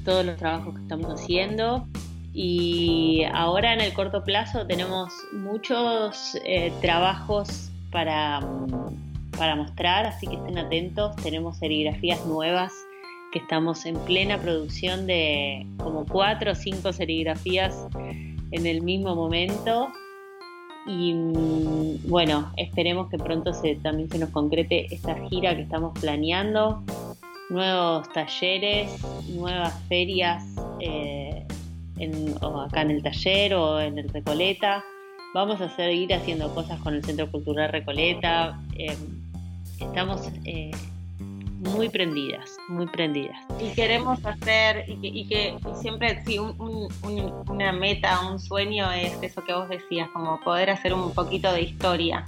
todos 0.04 0.24
los 0.24 0.36
trabajos 0.36 0.74
que 0.74 0.82
estamos 0.82 1.20
haciendo. 1.20 1.86
Y 2.34 3.24
ahora 3.34 3.74
en 3.74 3.80
el 3.80 3.92
corto 3.92 4.24
plazo 4.24 4.66
tenemos 4.66 5.12
muchos 5.32 6.36
eh, 6.44 6.72
trabajos 6.80 7.70
para, 7.90 8.40
para 9.36 9.56
mostrar, 9.56 10.06
así 10.06 10.26
que 10.26 10.36
estén 10.36 10.58
atentos. 10.58 11.14
Tenemos 11.16 11.58
serigrafías 11.58 12.24
nuevas 12.24 12.72
que 13.32 13.38
estamos 13.38 13.84
en 13.86 13.96
plena 14.00 14.38
producción 14.38 15.06
de 15.06 15.66
como 15.78 16.06
cuatro 16.06 16.52
o 16.52 16.54
cinco 16.54 16.92
serigrafías 16.92 17.86
en 18.50 18.66
el 18.66 18.82
mismo 18.82 19.14
momento. 19.14 19.88
Y 20.86 21.14
mm, 21.14 22.08
bueno, 22.08 22.52
esperemos 22.56 23.08
que 23.08 23.18
pronto 23.18 23.52
también 23.82 24.10
se 24.10 24.18
nos 24.18 24.30
concrete 24.30 24.94
esta 24.94 25.14
gira 25.28 25.54
que 25.54 25.62
estamos 25.62 25.98
planeando. 25.98 26.82
Nuevos 27.52 28.10
talleres, 28.14 28.90
nuevas 29.28 29.78
ferias. 29.86 30.42
Eh, 30.80 31.46
o 32.40 32.60
acá 32.62 32.80
en 32.80 32.92
el 32.92 33.02
taller 33.02 33.52
o 33.54 33.78
en 33.78 33.98
el 33.98 34.08
Recoleta. 34.08 34.82
Vamos 35.34 35.60
a 35.60 35.68
seguir 35.76 36.14
haciendo 36.14 36.52
cosas 36.54 36.80
con 36.80 36.94
el 36.94 37.04
Centro 37.04 37.30
Cultural 37.30 37.70
Recoleta. 37.70 38.58
Eh, 38.78 38.96
estamos 39.78 40.30
eh, 40.46 40.70
muy 41.18 41.90
prendidas, 41.90 42.56
muy 42.70 42.86
prendidas. 42.86 43.36
Y 43.60 43.68
queremos 43.74 44.24
hacer, 44.24 44.86
y 44.88 45.26
que, 45.26 45.54
siempre, 45.74 46.24
sí, 46.24 46.38
una 46.38 47.72
meta, 47.72 48.30
un 48.30 48.40
sueño 48.40 48.90
es 48.92 49.12
eso 49.22 49.44
que 49.44 49.52
vos 49.52 49.68
decías, 49.68 50.08
como 50.14 50.40
poder 50.40 50.70
hacer 50.70 50.94
un 50.94 51.12
poquito 51.12 51.52
de 51.52 51.60
historia. 51.60 52.24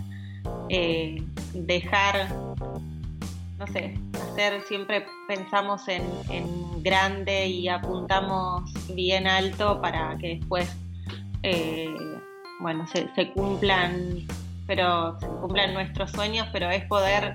Dejar 1.55 2.29
no 3.59 3.67
sé, 3.69 3.99
hacer, 4.15 4.63
siempre 4.63 5.07
pensamos 5.29 5.87
en, 5.89 6.03
grande 6.83 7.47
y 7.47 7.67
apuntamos 7.67 8.71
bien 8.95 9.27
alto 9.27 9.81
para 9.81 10.19
que 10.19 10.37
después, 10.37 10.71
eh, 11.43 11.89
bueno, 12.61 12.87
se, 12.87 13.33
cumplan, 13.33 14.27
pero 14.67 15.19
se 15.19 15.27
cumplan 15.27 15.73
nuestros 15.73 16.11
sueños, 16.11 16.47
pero 16.53 16.69
es 16.69 16.85
poder, 16.85 17.33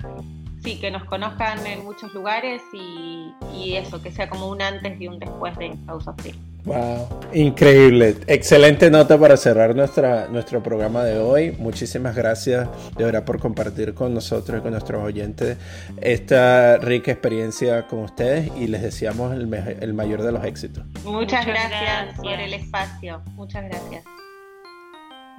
sí, 0.62 0.78
que 0.78 0.92
nos 0.92 1.02
conozcan 1.04 1.66
en 1.66 1.84
muchos 1.84 2.14
lugares 2.14 2.62
y, 2.72 3.74
eso, 3.74 4.00
que 4.00 4.12
sea 4.12 4.28
como 4.28 4.48
un 4.48 4.62
antes 4.62 5.00
y 5.00 5.08
un 5.08 5.18
después 5.18 5.56
de 5.56 5.76
House 5.86 6.06
of 6.06 6.16
Wow, 6.64 7.08
increíble. 7.32 8.16
Excelente 8.26 8.90
nota 8.90 9.18
para 9.18 9.36
cerrar 9.36 9.74
nuestra, 9.74 10.28
nuestro 10.28 10.62
programa 10.62 11.04
de 11.04 11.18
hoy. 11.18 11.52
Muchísimas 11.58 12.14
gracias 12.14 12.68
de 12.96 13.04
verdad 13.04 13.24
por 13.24 13.38
compartir 13.38 13.94
con 13.94 14.12
nosotros 14.12 14.58
y 14.58 14.62
con 14.62 14.72
nuestros 14.72 15.02
oyentes 15.02 15.56
esta 16.00 16.76
rica 16.78 17.12
experiencia 17.12 17.86
con 17.86 18.00
ustedes 18.00 18.50
y 18.56 18.66
les 18.66 18.82
deseamos 18.82 19.32
el, 19.32 19.52
el 19.54 19.94
mayor 19.94 20.22
de 20.22 20.32
los 20.32 20.44
éxitos. 20.44 20.84
Muchas, 21.04 21.46
gracias, 21.46 22.16
por 22.16 22.32
el 22.32 22.54
espacio. 22.54 23.22
Muchas 23.34 23.64
gracias. 23.64 24.04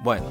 Bueno, 0.04 0.26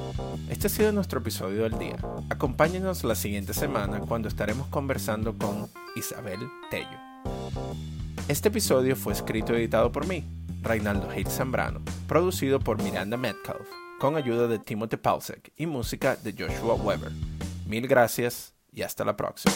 este 0.49 0.67
ha 0.67 0.71
sido 0.71 0.91
nuestro 0.91 1.21
episodio 1.21 1.63
del 1.63 1.79
día. 1.79 1.97
Acompáñenos 2.29 3.05
la 3.05 3.15
siguiente 3.15 3.55
semana 3.55 4.01
cuando 4.01 4.27
estaremos 4.27 4.67
conversando 4.67 5.39
con 5.39 5.69
Isabel 5.95 6.41
Tello. 6.71 6.99
Este 8.27 8.49
episodio 8.49 8.97
fue 8.97 9.13
escrito 9.13 9.53
y 9.53 9.57
editado 9.57 9.93
por 9.93 10.07
mí, 10.07 10.25
Reinaldo 10.63 11.09
Hate 11.11 11.31
Zambrano, 11.31 11.81
producido 12.07 12.61
por 12.61 12.83
Miranda 12.83 13.17
Metcalf, 13.17 13.69
con 13.99 14.17
ayuda 14.17 14.47
de 14.47 14.59
Timothy 14.59 14.97
Palsek 14.97 15.53
y 15.57 15.67
música 15.67 16.17
de 16.17 16.33
Joshua 16.33 16.75
Weber. 16.75 17.13
Mil 17.67 17.87
gracias 17.87 18.55
y 18.73 18.83
hasta 18.83 19.05
la 19.05 19.17
próxima. 19.17 19.55